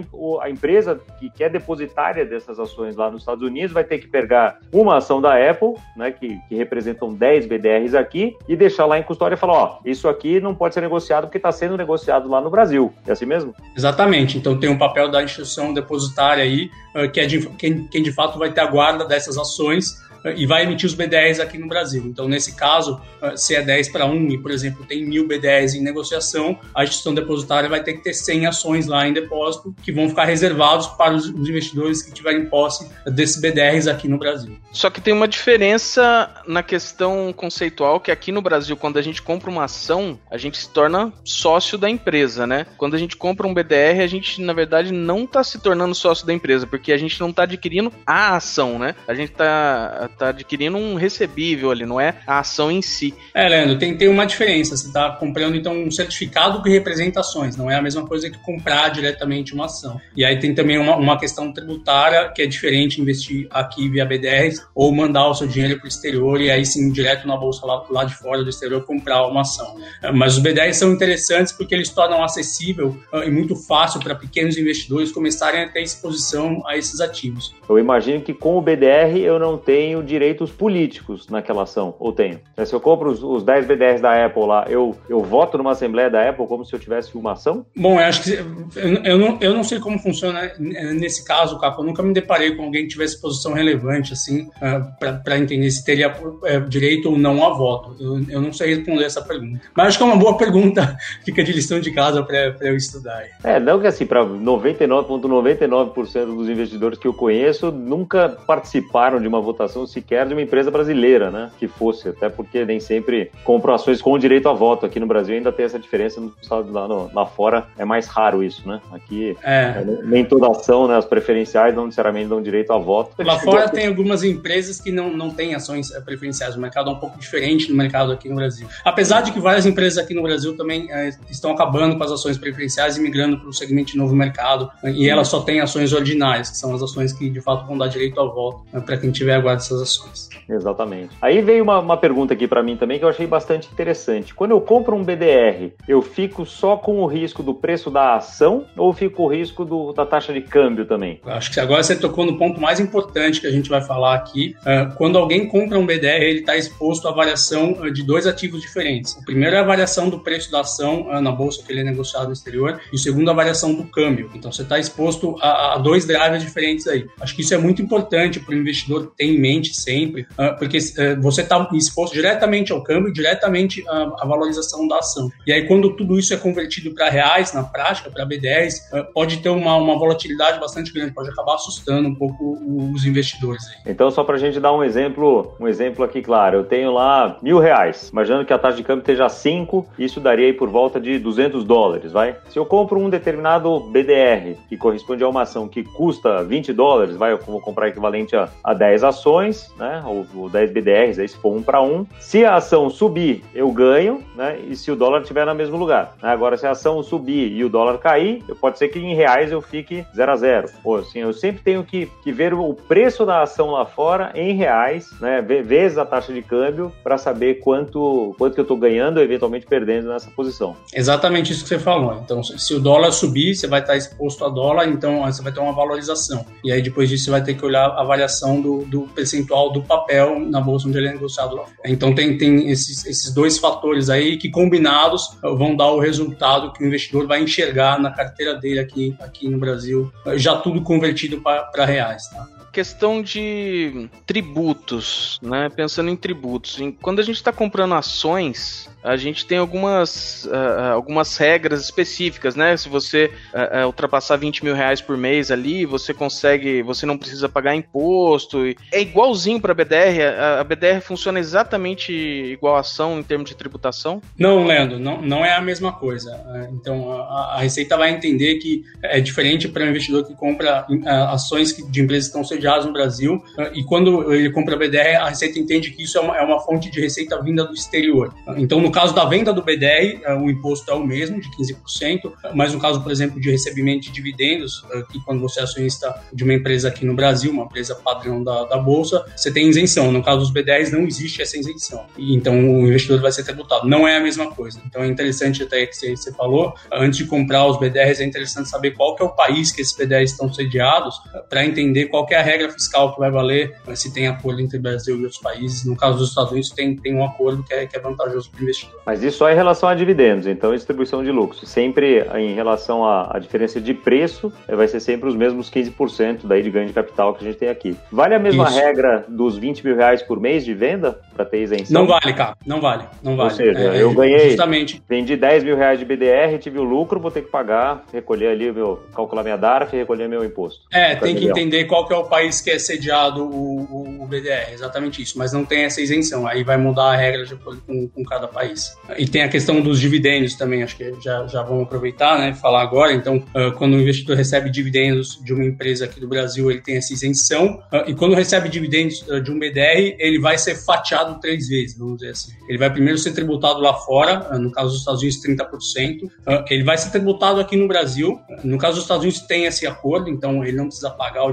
a 0.42 0.50
empresa 0.50 1.00
que, 1.18 1.30
que, 1.30 1.44
é 1.44 1.48
depositária 1.48 2.24
dessas 2.24 2.58
ações 2.58 2.96
lá 2.96 3.10
nos 3.10 3.22
Estados 3.22 3.42
Unidos 3.42 3.72
vai 3.72 3.84
ter 3.84 3.98
que 3.98 4.06
pegar 4.06 4.58
uma 4.72 4.98
ação 4.98 5.20
da 5.20 5.34
Apple, 5.50 5.74
né, 5.96 6.10
que, 6.10 6.38
que 6.48 6.54
representam 6.54 7.12
10 7.12 7.46
BDRs 7.46 7.94
aqui, 7.94 8.36
e 8.48 8.56
deixar 8.56 8.86
lá 8.86 8.98
em 8.98 9.02
custódia 9.02 9.34
e 9.34 9.38
falar: 9.38 9.54
ó, 9.54 9.78
isso 9.84 10.08
aqui 10.08 10.40
não 10.40 10.54
pode 10.54 10.74
ser 10.74 10.80
negociado 10.80 11.24
porque 11.24 11.38
está 11.38 11.52
sendo 11.52 11.76
negociado 11.76 12.28
lá 12.28 12.40
no 12.40 12.50
Brasil. 12.50 12.92
É 13.06 13.12
assim 13.12 13.26
mesmo? 13.26 13.54
Exatamente. 13.76 14.38
Então, 14.38 14.58
tem 14.58 14.70
um 14.70 14.78
papel 14.78 15.10
da 15.10 15.22
instituição 15.22 15.72
depositária 15.72 16.42
aí, 16.42 16.70
que 17.12 17.20
é 17.20 17.26
de, 17.26 17.48
quem, 17.50 17.86
quem 17.88 18.02
de 18.02 18.12
fato 18.12 18.38
vai 18.38 18.52
ter 18.52 18.60
a 18.60 18.66
guarda 18.66 19.04
dessas 19.04 19.36
ações 19.38 20.04
e 20.36 20.46
vai 20.46 20.62
emitir 20.62 20.86
os 20.86 20.96
B10 20.96 21.40
aqui 21.40 21.58
no 21.58 21.68
Brasil. 21.68 22.02
Então, 22.06 22.26
nesse 22.28 22.56
caso, 22.56 23.00
ah, 23.20 23.36
se 23.36 23.54
é 23.54 23.62
10 23.62 23.90
para 23.90 24.06
1 24.06 24.30
e, 24.30 24.38
por 24.38 24.50
exemplo, 24.50 24.84
tem 24.86 25.04
mil 25.04 25.28
B10 25.28 25.74
em 25.74 25.82
negociação, 25.82 26.58
a 26.74 26.82
instituição 26.82 27.14
depositária 27.14 27.68
vai 27.68 27.82
ter 27.82 27.94
que 27.94 28.02
ter 28.02 28.14
100 28.14 28.46
ações 28.46 28.86
lá 28.86 29.06
em 29.06 29.12
depósito 29.12 29.74
que 29.82 29.92
vão 29.92 30.08
ficar 30.08 30.24
reservados 30.24 30.86
para 30.86 31.14
os 31.14 31.28
investidores 31.28 32.02
que 32.02 32.12
tiverem 32.12 32.46
posse 32.46 32.88
desses 33.06 33.40
B10 33.40 33.90
aqui 33.90 34.08
no 34.08 34.18
Brasil. 34.18 34.56
Só 34.72 34.90
que 34.90 35.00
tem 35.00 35.12
uma 35.12 35.28
diferença 35.28 36.30
na 36.46 36.62
questão 36.62 37.32
conceitual 37.32 38.00
que 38.00 38.10
aqui 38.10 38.32
no 38.32 38.42
Brasil, 38.42 38.76
quando 38.76 38.98
a 38.98 39.02
gente 39.02 39.22
compra 39.22 39.50
uma 39.50 39.64
ação, 39.64 40.18
a 40.30 40.36
gente 40.36 40.56
se 40.56 40.68
torna 40.68 41.12
sócio 41.24 41.76
da 41.78 41.88
empresa, 41.88 42.46
né? 42.46 42.66
Quando 42.76 42.94
a 42.94 42.98
gente 42.98 43.16
compra 43.16 43.46
um 43.46 43.54
BDR, 43.54 44.00
a 44.02 44.06
gente, 44.06 44.40
na 44.40 44.52
verdade, 44.52 44.92
não 44.92 45.24
está 45.24 45.44
se 45.44 45.60
tornando 45.60 45.94
sócio 45.94 46.26
da 46.26 46.32
empresa, 46.32 46.66
porque 46.66 46.92
a 46.92 46.96
gente 46.96 47.20
não 47.20 47.30
está 47.30 47.44
adquirindo 47.44 47.92
a 48.06 48.36
ação, 48.36 48.78
né? 48.78 48.94
A 49.06 49.14
gente 49.14 49.32
está 49.32 50.08
tá 50.14 50.28
adquirindo 50.28 50.76
um 50.76 50.94
recebível 50.94 51.70
ali, 51.70 51.84
não 51.86 52.00
é 52.00 52.14
a 52.26 52.38
ação 52.38 52.70
em 52.70 52.82
si. 52.82 53.14
É, 53.34 53.48
Leandro, 53.48 53.78
tem, 53.78 53.96
tem 53.96 54.08
uma 54.08 54.24
diferença. 54.26 54.76
Você 54.76 54.86
está 54.86 55.10
comprando, 55.10 55.56
então, 55.56 55.74
um 55.74 55.90
certificado 55.90 56.62
que 56.62 56.70
representa 56.70 57.20
ações. 57.20 57.56
Não 57.56 57.70
é 57.70 57.76
a 57.76 57.82
mesma 57.82 58.06
coisa 58.06 58.30
que 58.30 58.38
comprar 58.38 58.88
diretamente 58.90 59.54
uma 59.54 59.66
ação. 59.66 60.00
E 60.16 60.24
aí 60.24 60.38
tem 60.38 60.54
também 60.54 60.78
uma, 60.78 60.96
uma 60.96 61.18
questão 61.18 61.52
tributária, 61.52 62.30
que 62.34 62.42
é 62.42 62.46
diferente 62.46 63.00
investir 63.00 63.46
aqui 63.50 63.88
via 63.88 64.06
B10 64.06 64.56
ou 64.74 64.92
mandar 64.92 65.28
o 65.28 65.34
seu 65.34 65.46
dinheiro 65.46 65.78
para 65.78 65.86
o 65.86 65.88
exterior 65.88 66.40
e 66.40 66.50
aí 66.50 66.64
sim, 66.64 66.90
direto 66.90 67.26
na 67.26 67.36
bolsa 67.36 67.66
lá, 67.66 67.84
lá 67.90 68.04
de 68.04 68.14
fora 68.14 68.42
do 68.42 68.50
exterior, 68.50 68.84
comprar 68.84 69.26
uma 69.26 69.42
ação. 69.42 69.76
Mas 70.14 70.36
os 70.36 70.42
B10 70.42 70.72
são 70.74 70.92
interessantes 70.92 71.52
porque 71.52 71.74
eles 71.74 71.88
tornam 71.88 72.22
acessível 72.22 72.96
ah, 73.12 73.24
e 73.24 73.30
muito 73.30 73.56
fácil 73.56 74.00
para 74.00 74.14
pequenos 74.14 74.56
investidores 74.56 75.12
começarem 75.12 75.62
a 75.62 75.68
ter 75.68 75.82
exposição 75.82 76.62
a 76.66 76.76
esses 76.76 77.00
ativos. 77.00 77.54
Eu 77.68 77.78
imagino 77.78 78.20
que 78.20 78.34
com 78.34 78.56
o 78.56 78.62
BDR 78.62 79.18
eu 79.18 79.38
não 79.38 79.56
tenho 79.56 80.02
direitos 80.04 80.50
políticos 80.50 81.28
naquela 81.28 81.62
ação, 81.62 81.94
ou 81.98 82.12
tenho? 82.12 82.40
Se 82.64 82.74
eu 82.74 82.80
compro 82.80 83.10
os, 83.10 83.22
os 83.22 83.42
10 83.42 83.66
BDRs 83.66 84.00
da 84.00 84.24
Apple 84.24 84.46
lá, 84.46 84.66
eu, 84.68 84.96
eu 85.08 85.22
voto 85.22 85.58
numa 85.58 85.72
assembleia 85.72 86.10
da 86.10 86.28
Apple 86.28 86.46
como 86.46 86.64
se 86.64 86.72
eu 86.74 86.78
tivesse 86.78 87.16
uma 87.16 87.32
ação? 87.32 87.66
Bom, 87.76 88.00
eu 88.00 88.06
acho 88.06 88.22
que 88.22 88.32
eu, 88.32 88.94
eu, 89.04 89.18
não, 89.18 89.38
eu 89.40 89.54
não 89.54 89.64
sei 89.64 89.78
como 89.80 89.98
funciona 89.98 90.52
nesse 90.58 91.24
caso, 91.24 91.58
Capo. 91.58 91.82
Eu 91.82 91.86
nunca 91.86 92.02
me 92.02 92.12
deparei 92.12 92.54
com 92.54 92.64
alguém 92.64 92.82
que 92.82 92.90
tivesse 92.90 93.20
posição 93.20 93.52
relevante 93.52 94.12
assim 94.12 94.48
ah, 94.60 94.80
para 95.24 95.38
entender 95.38 95.70
se 95.70 95.84
teria 95.84 96.12
uh, 96.12 96.68
direito 96.68 97.10
ou 97.10 97.18
não 97.18 97.44
a 97.44 97.50
voto. 97.50 97.96
Eu, 98.00 98.22
eu 98.28 98.40
não 98.40 98.52
sei 98.52 98.74
responder 98.74 99.04
essa 99.04 99.22
pergunta. 99.22 99.60
Mas 99.74 99.88
acho 99.88 99.98
que 99.98 100.04
é 100.04 100.06
uma 100.06 100.16
boa 100.16 100.36
pergunta, 100.36 100.96
fica 101.24 101.42
de 101.42 101.52
lição 101.52 101.80
de 101.80 101.90
casa 101.92 102.22
para 102.22 102.56
eu 102.60 102.76
estudar. 102.76 103.24
É, 103.42 103.58
não 103.58 103.80
que 103.80 103.86
assim, 103.86 104.06
para 104.06 104.24
99,99% 104.24 105.94
,99 105.94 106.34
dos 106.34 106.48
investidores 106.48 106.98
que 106.98 107.06
eu 107.06 107.14
conheço 107.14 107.70
nunca 107.70 108.28
participaram 108.28 109.20
de 109.20 109.28
uma 109.28 109.40
votação 109.40 109.86
sequer 109.94 110.26
de 110.26 110.34
uma 110.34 110.42
empresa 110.42 110.70
brasileira, 110.70 111.30
né? 111.30 111.50
Que 111.58 111.68
fosse, 111.68 112.08
até 112.08 112.28
porque 112.28 112.64
nem 112.64 112.80
sempre 112.80 113.30
compram 113.44 113.74
ações 113.74 114.02
com 114.02 114.18
direito 114.18 114.48
a 114.48 114.52
voto. 114.52 114.84
Aqui 114.84 115.00
no 115.00 115.06
Brasil 115.06 115.34
ainda 115.36 115.52
tem 115.52 115.64
essa 115.64 115.78
diferença, 115.78 116.20
lá, 116.50 116.88
no, 116.88 117.10
lá 117.12 117.26
fora 117.26 117.66
é 117.78 117.84
mais 117.84 118.06
raro 118.06 118.42
isso, 118.42 118.66
né? 118.68 118.80
Aqui 118.92 119.36
é. 119.42 119.54
É, 119.54 119.84
nem 120.04 120.24
toda 120.24 120.50
ação, 120.50 120.88
né? 120.88 120.96
As 120.96 121.04
preferenciais 121.04 121.74
não 121.74 121.86
necessariamente 121.86 122.28
dão 122.28 122.42
direito 122.42 122.72
a 122.72 122.78
voto. 122.78 123.14
Lá 123.22 123.38
fora 123.38 123.68
tem 123.68 123.86
algumas 123.86 124.22
empresas 124.22 124.80
que 124.80 124.90
não, 124.90 125.10
não 125.10 125.30
têm 125.30 125.54
ações 125.54 125.90
preferenciais. 126.04 126.56
O 126.56 126.60
mercado 126.60 126.90
é 126.90 126.92
um 126.92 126.98
pouco 126.98 127.18
diferente 127.18 127.68
do 127.68 127.74
mercado 127.74 128.12
aqui 128.12 128.28
no 128.28 128.36
Brasil. 128.36 128.66
Apesar 128.84 129.20
de 129.20 129.32
que 129.32 129.40
várias 129.40 129.64
empresas 129.66 129.98
aqui 129.98 130.14
no 130.14 130.22
Brasil 130.22 130.56
também 130.56 130.90
é, 130.90 131.10
estão 131.30 131.52
acabando 131.52 131.96
com 131.96 132.04
as 132.04 132.10
ações 132.10 132.36
preferenciais 132.36 132.96
e 132.96 133.00
migrando 133.00 133.38
para 133.38 133.48
o 133.48 133.52
segmento 133.52 133.92
de 133.92 133.98
novo 133.98 134.14
mercado. 134.14 134.70
E 134.84 135.08
elas 135.08 135.28
só 135.28 135.40
têm 135.40 135.60
ações 135.60 135.92
ordinárias, 135.92 136.50
que 136.50 136.56
são 136.56 136.74
as 136.74 136.82
ações 136.82 137.12
que 137.12 137.30
de 137.30 137.40
fato 137.40 137.66
vão 137.66 137.78
dar 137.78 137.88
direito 137.88 138.20
a 138.20 138.24
voto 138.24 138.64
né, 138.72 138.80
para 138.80 138.96
quem 138.96 139.10
tiver 139.10 139.34
agora 139.34 139.58
essas 139.74 139.98
ações. 139.98 140.28
Exatamente. 140.48 141.10
Aí 141.20 141.40
veio 141.40 141.62
uma, 141.62 141.78
uma 141.78 141.96
pergunta 141.96 142.34
aqui 142.34 142.46
para 142.46 142.62
mim 142.62 142.76
também 142.76 142.98
que 142.98 143.04
eu 143.04 143.08
achei 143.08 143.26
bastante 143.26 143.68
interessante. 143.72 144.34
Quando 144.34 144.52
eu 144.52 144.60
compro 144.60 144.94
um 144.94 145.04
BDR, 145.04 145.72
eu 145.88 146.02
fico 146.02 146.44
só 146.44 146.76
com 146.76 147.00
o 147.00 147.06
risco 147.06 147.42
do 147.42 147.54
preço 147.54 147.90
da 147.90 148.16
ação 148.16 148.66
ou 148.76 148.92
fico 148.92 149.16
com 149.16 149.24
o 149.24 149.28
risco 149.28 149.64
do, 149.64 149.92
da 149.92 150.04
taxa 150.04 150.32
de 150.32 150.40
câmbio 150.40 150.84
também? 150.84 151.20
Acho 151.24 151.52
que 151.52 151.60
agora 151.60 151.82
você 151.82 151.96
tocou 151.96 152.26
no 152.26 152.36
ponto 152.36 152.60
mais 152.60 152.80
importante 152.80 153.40
que 153.40 153.46
a 153.46 153.50
gente 153.50 153.68
vai 153.68 153.82
falar 153.82 154.14
aqui. 154.14 154.54
Uh, 154.60 154.94
quando 154.96 155.18
alguém 155.18 155.46
compra 155.48 155.78
um 155.78 155.86
BDR, 155.86 156.22
ele 156.22 156.40
está 156.40 156.56
exposto 156.56 157.08
à 157.08 157.12
variação 157.12 157.72
uh, 157.72 157.90
de 157.90 158.02
dois 158.02 158.26
ativos 158.26 158.60
diferentes. 158.60 159.14
O 159.14 159.24
primeiro 159.24 159.56
é 159.56 159.60
a 159.60 159.64
variação 159.64 160.08
do 160.08 160.18
preço 160.20 160.50
da 160.50 160.60
ação 160.60 161.08
uh, 161.08 161.20
na 161.20 161.32
bolsa 161.32 161.62
que 161.64 161.72
ele 161.72 161.80
é 161.80 161.84
negociado 161.84 162.26
no 162.26 162.32
exterior 162.32 162.80
e 162.92 162.96
o 162.96 162.98
segundo 162.98 163.30
a 163.30 163.34
variação 163.34 163.74
do 163.74 163.84
câmbio. 163.84 164.30
Então 164.34 164.50
você 164.52 164.62
está 164.62 164.78
exposto 164.78 165.36
a, 165.40 165.74
a, 165.74 165.78
dois 165.78 166.04
drivers 166.04 166.42
diferentes 166.42 166.86
aí. 166.86 167.06
Acho 167.20 167.34
que 167.34 167.42
isso 167.42 167.54
é 167.54 167.58
muito 167.58 167.80
importante 167.82 168.40
para 168.40 168.54
o 168.54 168.58
investidor 168.58 169.12
ter 169.16 169.24
em 169.24 169.38
mente 169.38 169.63
sempre, 169.72 170.22
uh, 170.32 170.58
porque 170.58 170.78
uh, 170.78 171.20
você 171.20 171.42
está 171.42 171.68
exposto 171.72 172.14
diretamente 172.14 172.72
ao 172.72 172.82
câmbio, 172.82 173.12
diretamente 173.12 173.84
à, 173.88 174.26
valorização 174.26 174.86
da 174.88 174.98
ação. 174.98 175.30
E 175.46 175.52
aí, 175.52 175.66
quando 175.66 175.94
tudo 175.96 176.18
isso 176.18 176.34
é 176.34 176.36
convertido 176.36 176.92
para 176.94 177.08
reais, 177.08 177.52
na 177.52 177.62
prática, 177.62 178.10
para 178.10 178.26
B10, 178.26 178.74
uh, 178.92 178.96
ah, 178.96 179.04
pode 179.04 179.38
ter 179.38 179.48
uma, 179.48 179.76
uma 179.76 179.98
volatilidade 179.98 180.58
bastante 180.58 180.92
grande, 180.92 181.12
pode 181.12 181.30
acabar 181.30 181.54
assustando 181.54 182.08
um 182.08 182.14
pouco 182.14 182.58
os 182.92 183.04
investidores. 183.04 183.62
Aí. 183.68 183.92
Então, 183.92 184.10
só 184.10 184.24
para 184.24 184.36
a 184.36 184.38
gente 184.38 184.58
dar 184.58 184.72
um 184.72 184.82
exemplo, 184.82 185.54
um 185.60 185.68
exemplo 185.68 186.04
aqui, 186.04 186.22
claro, 186.22 186.58
eu 186.58 186.64
tenho 186.64 186.92
lá 186.92 187.38
mil 187.42 187.58
reais, 187.58 188.08
imaginando 188.10 188.44
que 188.44 188.52
a 188.52 188.58
taxa 188.58 188.76
de 188.76 188.82
câmbio 188.82 189.00
esteja 189.00 189.28
5, 189.28 189.86
isso 189.98 190.20
daria 190.20 190.46
aí 190.46 190.52
por 190.52 190.68
volta 190.68 191.00
de 191.00 191.18
200 191.18 191.64
dólares, 191.64 192.12
vai? 192.12 192.36
Se 192.50 192.58
eu 192.58 192.66
compro 192.66 192.98
um 192.98 193.10
determinado 193.10 193.80
BDR, 193.90 194.56
que 194.68 194.76
corresponde 194.76 195.22
a 195.22 195.28
uma 195.28 195.42
ação 195.42 195.68
que 195.68 195.82
custa 195.82 196.42
20 196.42 196.72
dólares, 196.72 197.16
vai, 197.16 197.32
eu 197.32 197.38
vou 197.38 197.60
comprar 197.60 197.88
equivalente 197.88 198.34
a, 198.36 198.48
a 198.62 198.74
10 198.74 199.04
ações, 199.04 199.53
ações, 199.54 199.70
né? 199.78 200.02
Ou, 200.04 200.26
ou 200.34 200.48
10 200.48 200.72
BDRs, 200.72 201.18
aí 201.18 201.28
se 201.28 201.36
for 201.36 201.54
um 201.54 201.62
para 201.62 201.80
um. 201.80 202.04
Se 202.18 202.44
a 202.44 202.56
ação 202.56 202.90
subir, 202.90 203.42
eu 203.54 203.70
ganho, 203.70 204.22
né? 204.34 204.58
E 204.68 204.76
se 204.76 204.90
o 204.90 204.96
dólar 204.96 205.22
estiver 205.22 205.46
no 205.46 205.54
mesmo 205.54 205.76
lugar. 205.76 206.16
Né? 206.22 206.28
Agora, 206.28 206.56
se 206.56 206.66
a 206.66 206.72
ação 206.72 207.02
subir 207.02 207.52
e 207.52 207.64
o 207.64 207.68
dólar 207.68 207.98
cair, 207.98 208.42
pode 208.60 208.78
ser 208.78 208.88
que 208.88 208.98
em 208.98 209.14
reais 209.14 209.52
eu 209.52 209.60
fique 209.60 210.04
zero 210.14 210.32
a 210.32 210.36
zero. 210.36 210.68
Ou 210.82 210.96
assim, 210.96 211.20
eu 211.20 211.32
sempre 211.32 211.62
tenho 211.62 211.84
que, 211.84 212.10
que 212.22 212.32
ver 212.32 212.52
o 212.52 212.74
preço 212.74 213.24
da 213.24 213.42
ação 213.42 213.70
lá 213.70 213.86
fora 213.86 214.32
em 214.34 214.54
reais, 214.54 215.10
né? 215.20 215.40
Vezes 215.40 215.98
a 215.98 216.04
taxa 216.04 216.32
de 216.32 216.42
câmbio 216.42 216.92
para 217.02 217.16
saber 217.16 217.54
quanto, 217.60 218.34
quanto 218.38 218.54
que 218.54 218.60
eu 218.60 218.64
estou 218.64 218.76
ganhando 218.76 219.18
ou 219.18 219.22
eventualmente 219.22 219.66
perdendo 219.66 220.08
nessa 220.08 220.30
posição. 220.30 220.76
Exatamente 220.92 221.52
isso 221.52 221.62
que 221.62 221.68
você 221.68 221.78
falou. 221.78 222.20
Então, 222.24 222.42
se 222.42 222.74
o 222.74 222.80
dólar 222.80 223.12
subir, 223.12 223.54
você 223.54 223.66
vai 223.66 223.80
estar 223.80 223.96
exposto 223.96 224.44
a 224.44 224.48
dólar, 224.48 224.88
então 224.88 225.22
você 225.22 225.42
vai 225.42 225.52
ter 225.52 225.60
uma 225.60 225.72
valorização. 225.72 226.44
E 226.64 226.72
aí 226.72 226.82
depois 226.82 227.08
disso 227.08 227.24
você 227.24 227.30
vai 227.30 227.42
ter 227.42 227.54
que 227.54 227.64
olhar 227.64 227.86
a 227.86 228.02
variação 228.04 228.60
do, 228.60 228.84
do 228.84 229.02
percentual 229.02 229.43
do 229.44 229.82
papel 229.82 230.40
na 230.40 230.60
bolsa 230.60 230.88
onde 230.88 230.98
ele 230.98 231.08
é 231.08 231.12
negociado 231.12 231.56
lá 231.56 231.64
fora. 231.64 231.76
Então 231.84 232.14
tem, 232.14 232.36
tem 232.36 232.70
esses, 232.70 233.04
esses 233.06 233.32
dois 233.32 233.58
fatores 233.58 234.10
aí 234.10 234.36
que 234.36 234.50
combinados 234.50 235.36
vão 235.42 235.76
dar 235.76 235.90
o 235.90 236.00
resultado 236.00 236.72
que 236.72 236.82
o 236.82 236.86
investidor 236.86 237.26
vai 237.26 237.42
enxergar 237.42 238.00
na 238.00 238.10
carteira 238.10 238.54
dele 238.54 238.80
aqui, 238.80 239.14
aqui 239.20 239.48
no 239.48 239.58
Brasil, 239.58 240.12
já 240.36 240.56
tudo 240.56 240.82
convertido 240.82 241.40
para 241.40 241.84
reais. 241.84 242.28
Tá? 242.28 242.46
Questão 242.74 243.22
de 243.22 244.08
tributos, 244.26 245.38
né? 245.40 245.70
Pensando 245.74 246.10
em 246.10 246.16
tributos, 246.16 246.80
quando 247.00 247.20
a 247.20 247.22
gente 247.22 247.36
está 247.36 247.52
comprando 247.52 247.94
ações, 247.94 248.90
a 249.04 249.16
gente 249.16 249.46
tem 249.46 249.58
algumas, 249.58 250.46
uh, 250.46 250.92
algumas 250.94 251.36
regras 251.36 251.84
específicas, 251.84 252.56
né? 252.56 252.76
Se 252.76 252.88
você 252.88 253.30
uh, 253.52 253.86
ultrapassar 253.86 254.36
20 254.36 254.64
mil 254.64 254.74
reais 254.74 255.00
por 255.00 255.16
mês 255.16 255.50
ali, 255.50 255.84
você 255.84 256.12
consegue, 256.12 256.82
você 256.82 257.04
não 257.06 257.16
precisa 257.16 257.48
pagar 257.48 257.76
imposto. 257.76 258.64
É 258.90 259.00
igualzinho 259.00 259.60
para 259.60 259.72
a 259.72 259.74
BDR? 259.74 260.22
A, 260.58 260.64
BDR 260.64 261.00
funciona 261.00 261.38
exatamente 261.38 262.12
igual 262.12 262.76
a 262.76 262.80
ação 262.80 263.20
em 263.20 263.22
termos 263.22 263.50
de 263.50 263.56
tributação? 263.56 264.20
Não, 264.36 264.64
Leandro, 264.64 264.98
não, 264.98 265.22
não 265.22 265.44
é 265.44 265.54
a 265.54 265.60
mesma 265.60 265.92
coisa. 265.92 266.42
Então, 266.72 267.12
a, 267.12 267.56
a 267.56 267.60
Receita 267.60 267.96
vai 267.96 268.10
entender 268.10 268.56
que 268.56 268.84
é 269.02 269.20
diferente 269.20 269.68
para 269.68 269.84
um 269.84 269.90
investidor 269.90 270.26
que 270.26 270.34
compra 270.34 270.86
ações 271.30 271.76
de 271.76 272.00
empresas 272.00 272.24
que 272.24 272.30
estão 272.30 272.42
sediadas 272.64 272.86
no 272.86 272.92
Brasil 272.92 273.42
e 273.74 273.84
quando 273.84 274.32
ele 274.32 274.50
compra 274.50 274.76
BDR, 274.76 275.16
a 275.20 275.28
Receita 275.28 275.58
entende 275.58 275.90
que 275.90 276.02
isso 276.02 276.16
é 276.16 276.20
uma, 276.20 276.36
é 276.36 276.42
uma 276.42 276.60
fonte 276.60 276.90
de 276.90 277.00
receita 277.00 277.40
vinda 277.42 277.64
do 277.64 277.74
exterior. 277.74 278.34
Então, 278.56 278.80
no 278.80 278.90
caso 278.90 279.14
da 279.14 279.24
venda 279.24 279.52
do 279.52 279.62
BDR, 279.62 280.20
é, 280.24 280.34
o 280.34 280.50
imposto 280.50 280.90
é 280.90 280.94
o 280.94 281.04
mesmo, 281.04 281.40
de 281.40 281.48
15%, 281.50 282.32
mas 282.54 282.72
no 282.72 282.80
caso, 282.80 283.02
por 283.02 283.12
exemplo, 283.12 283.40
de 283.40 283.50
recebimento 283.50 284.04
de 284.04 284.12
dividendos, 284.12 284.84
é, 284.92 285.02
que 285.02 285.20
quando 285.24 285.40
você 285.40 285.60
é 285.60 285.62
acionista 285.64 286.14
de 286.32 286.44
uma 286.44 286.54
empresa 286.54 286.88
aqui 286.88 287.04
no 287.04 287.14
Brasil, 287.14 287.50
uma 287.50 287.64
empresa 287.64 287.94
padrão 287.94 288.42
da, 288.42 288.64
da 288.64 288.78
Bolsa, 288.78 289.24
você 289.36 289.52
tem 289.52 289.68
isenção. 289.68 290.10
No 290.10 290.22
caso 290.22 290.40
dos 290.40 290.50
BDRs, 290.50 290.90
não 290.90 291.06
existe 291.06 291.42
essa 291.42 291.58
isenção. 291.58 292.06
Então, 292.16 292.54
o 292.54 292.86
investidor 292.86 293.20
vai 293.20 293.32
ser 293.32 293.44
tributado. 293.44 293.86
Não 293.88 294.06
é 294.08 294.16
a 294.16 294.20
mesma 294.20 294.50
coisa. 294.50 294.80
Então, 294.86 295.02
é 295.02 295.06
interessante 295.06 295.62
até 295.62 295.86
que 295.86 295.94
você, 295.94 296.32
falou, 296.32 296.74
antes 296.92 297.18
de 297.18 297.26
comprar 297.26 297.66
os 297.66 297.78
BDRs, 297.78 298.20
é 298.20 298.24
interessante 298.24 298.68
saber 298.68 298.92
qual 298.92 299.14
que 299.16 299.22
é 299.22 299.26
o 299.26 299.30
país 299.30 299.70
que 299.70 299.82
esses 299.82 299.96
BDRs 299.96 300.32
estão 300.32 300.52
sediados, 300.52 301.20
para 301.48 301.64
entender 301.64 302.06
qual 302.06 302.26
que 302.26 302.34
é 302.34 302.38
a 302.38 302.42
regra 302.42 302.53
fiscal 302.72 303.12
que 303.12 303.18
vai 303.18 303.30
valer, 303.30 303.74
se 303.94 304.12
tem 304.12 304.26
acordo 304.26 304.60
entre 304.60 304.78
o 304.78 304.80
Brasil 304.82 305.16
e 305.16 305.22
outros 305.22 305.40
países. 305.40 305.84
No 305.84 305.96
caso 305.96 306.18
dos 306.18 306.28
Estados 306.28 306.52
Unidos, 306.52 306.70
tem, 306.70 306.96
tem 306.96 307.14
um 307.14 307.24
acordo 307.24 307.62
que 307.62 307.72
é, 307.72 307.86
que 307.86 307.96
é 307.96 308.00
vantajoso 308.00 308.50
para 308.50 308.60
o 308.60 308.62
investidor. 308.62 309.00
Mas 309.04 309.22
isso 309.22 309.38
só 309.38 309.50
em 309.50 309.54
relação 309.54 309.88
a 309.88 309.94
dividendos, 309.94 310.46
então 310.46 310.74
distribuição 310.74 311.22
de 311.22 311.30
lucros. 311.30 311.68
Sempre 311.68 312.26
em 312.36 312.54
relação 312.54 313.04
à, 313.04 313.38
diferença 313.38 313.80
de 313.80 313.94
preço, 313.94 314.52
eh, 314.68 314.76
vai 314.76 314.88
ser 314.88 315.00
sempre 315.00 315.28
os 315.28 315.36
mesmos 315.36 315.70
15% 315.70 316.40
daí 316.44 316.62
de 316.62 316.70
ganho 316.70 316.86
de 316.86 316.92
capital 316.92 317.34
que 317.34 317.44
a 317.44 317.48
gente 317.48 317.58
tem 317.58 317.68
aqui. 317.68 317.96
Vale 318.10 318.34
a 318.34 318.38
mesma 318.38 318.64
isso. 318.68 318.78
regra 318.78 319.24
dos 319.28 319.56
20 319.56 319.84
mil 319.84 319.96
reais 319.96 320.22
por 320.22 320.40
mês 320.40 320.64
de 320.64 320.74
venda 320.74 321.18
para 321.34 321.44
ter 321.44 321.62
isenção? 321.62 322.02
Não 322.02 322.06
vale, 322.06 322.32
cara. 322.32 322.56
Não 322.66 322.80
vale. 322.80 323.04
Não 323.22 323.36
vale. 323.36 323.50
Ou 323.50 323.56
seja, 323.56 323.78
é, 323.78 324.02
eu 324.02 324.12
ganhei, 324.12 324.50
justamente. 324.50 325.02
vendi 325.08 325.36
10 325.36 325.64
mil 325.64 325.76
reais 325.76 325.98
de 325.98 326.04
BDR, 326.04 326.58
tive 326.58 326.78
o 326.78 326.84
lucro, 326.84 327.20
vou 327.20 327.30
ter 327.30 327.42
que 327.42 327.50
pagar, 327.50 328.04
recolher 328.12 328.48
ali 328.48 328.70
meu, 328.72 329.02
calcular 329.14 329.42
minha 329.42 329.56
DARF 329.56 329.94
e 329.94 329.98
recolher 329.98 330.28
meu 330.28 330.44
imposto. 330.44 330.84
É, 330.92 331.14
tem 331.16 331.34
que 331.34 331.46
entender 331.46 331.84
qual 331.84 332.06
que 332.06 332.12
é 332.12 332.16
o 332.16 332.24
país 332.24 332.43
que 332.62 332.70
é 332.70 332.78
sediado 332.78 333.44
o, 333.44 333.80
o, 333.82 334.22
o, 334.22 334.26
BDR, 334.26 334.72
exatamente 334.72 335.22
isso. 335.22 335.38
Mas 335.38 335.52
não 335.52 335.64
tem 335.64 335.84
essa 335.84 336.00
isenção. 336.00 336.46
Aí 336.46 336.62
vai 336.62 336.76
mudar 336.76 337.12
a 337.12 337.16
regra 337.16 337.44
de 337.44 337.54
acordo 337.54 337.80
com, 337.86 338.08
com 338.08 338.24
cada 338.24 338.48
país. 338.48 338.92
E 339.16 339.26
tem 339.26 339.42
a 339.42 339.48
questão 339.48 339.80
dos 339.80 340.00
dividendos 340.00 340.54
também, 340.54 340.82
acho 340.82 340.96
que 340.96 341.12
já, 341.20 341.46
já 341.46 341.62
vamos 341.62 341.84
aproveitar, 341.84 342.38
né, 342.38 342.54
falar 342.54 342.82
agora. 342.82 343.12
Então, 343.12 343.36
uh, 343.36 343.72
quando 343.76 343.94
o 343.94 344.00
investidor 344.00 344.36
recebe 344.36 344.70
dividendos 344.70 345.40
de 345.42 345.52
uma 345.52 345.64
empresa 345.64 346.04
aqui 346.04 346.20
do 346.20 346.28
Brasil, 346.28 346.70
ele 346.70 346.80
tem 346.80 346.96
essa 346.96 347.12
isenção. 347.12 347.82
Uh, 347.92 348.08
e 348.08 348.14
quando 348.14 348.34
recebe 348.34 348.68
dividendos 348.68 349.22
uh, 349.22 349.40
de 349.40 349.50
um 349.50 349.58
BDR, 349.58 350.16
ele 350.18 350.38
vai 350.38 350.58
ser 350.58 350.74
fatiado 350.74 351.40
três 351.40 351.68
vezes, 351.68 351.96
vamos 351.96 352.18
dizer 352.18 352.30
assim. 352.30 352.52
Ele 352.68 352.78
vai 352.78 352.90
primeiro 352.90 353.18
ser 353.18 353.32
tributado 353.32 353.80
lá 353.80 353.94
fora, 353.94 354.58
no 354.58 354.70
caso 354.70 354.90
dos 354.90 355.00
Estados 355.00 355.20
Unidos, 355.20 355.40
30%. 355.42 356.64
ele 356.70 356.84
vai 356.84 356.96
ser 356.96 357.10
tributado 357.10 357.60
aqui 357.60 357.76
no 357.76 357.86
Brasil. 357.86 358.38
No 358.62 358.78
caso 358.78 358.94
dos 358.94 359.04
Estados 359.04 359.22
Unidos, 359.22 359.40
tem 359.42 359.64
esse 359.64 359.86
acordo, 359.86 360.30
então 360.30 360.64
ele 360.64 360.76
não 360.76 360.86
precisa 360.86 361.10
pagar 361.10 361.44
o, 361.44 361.52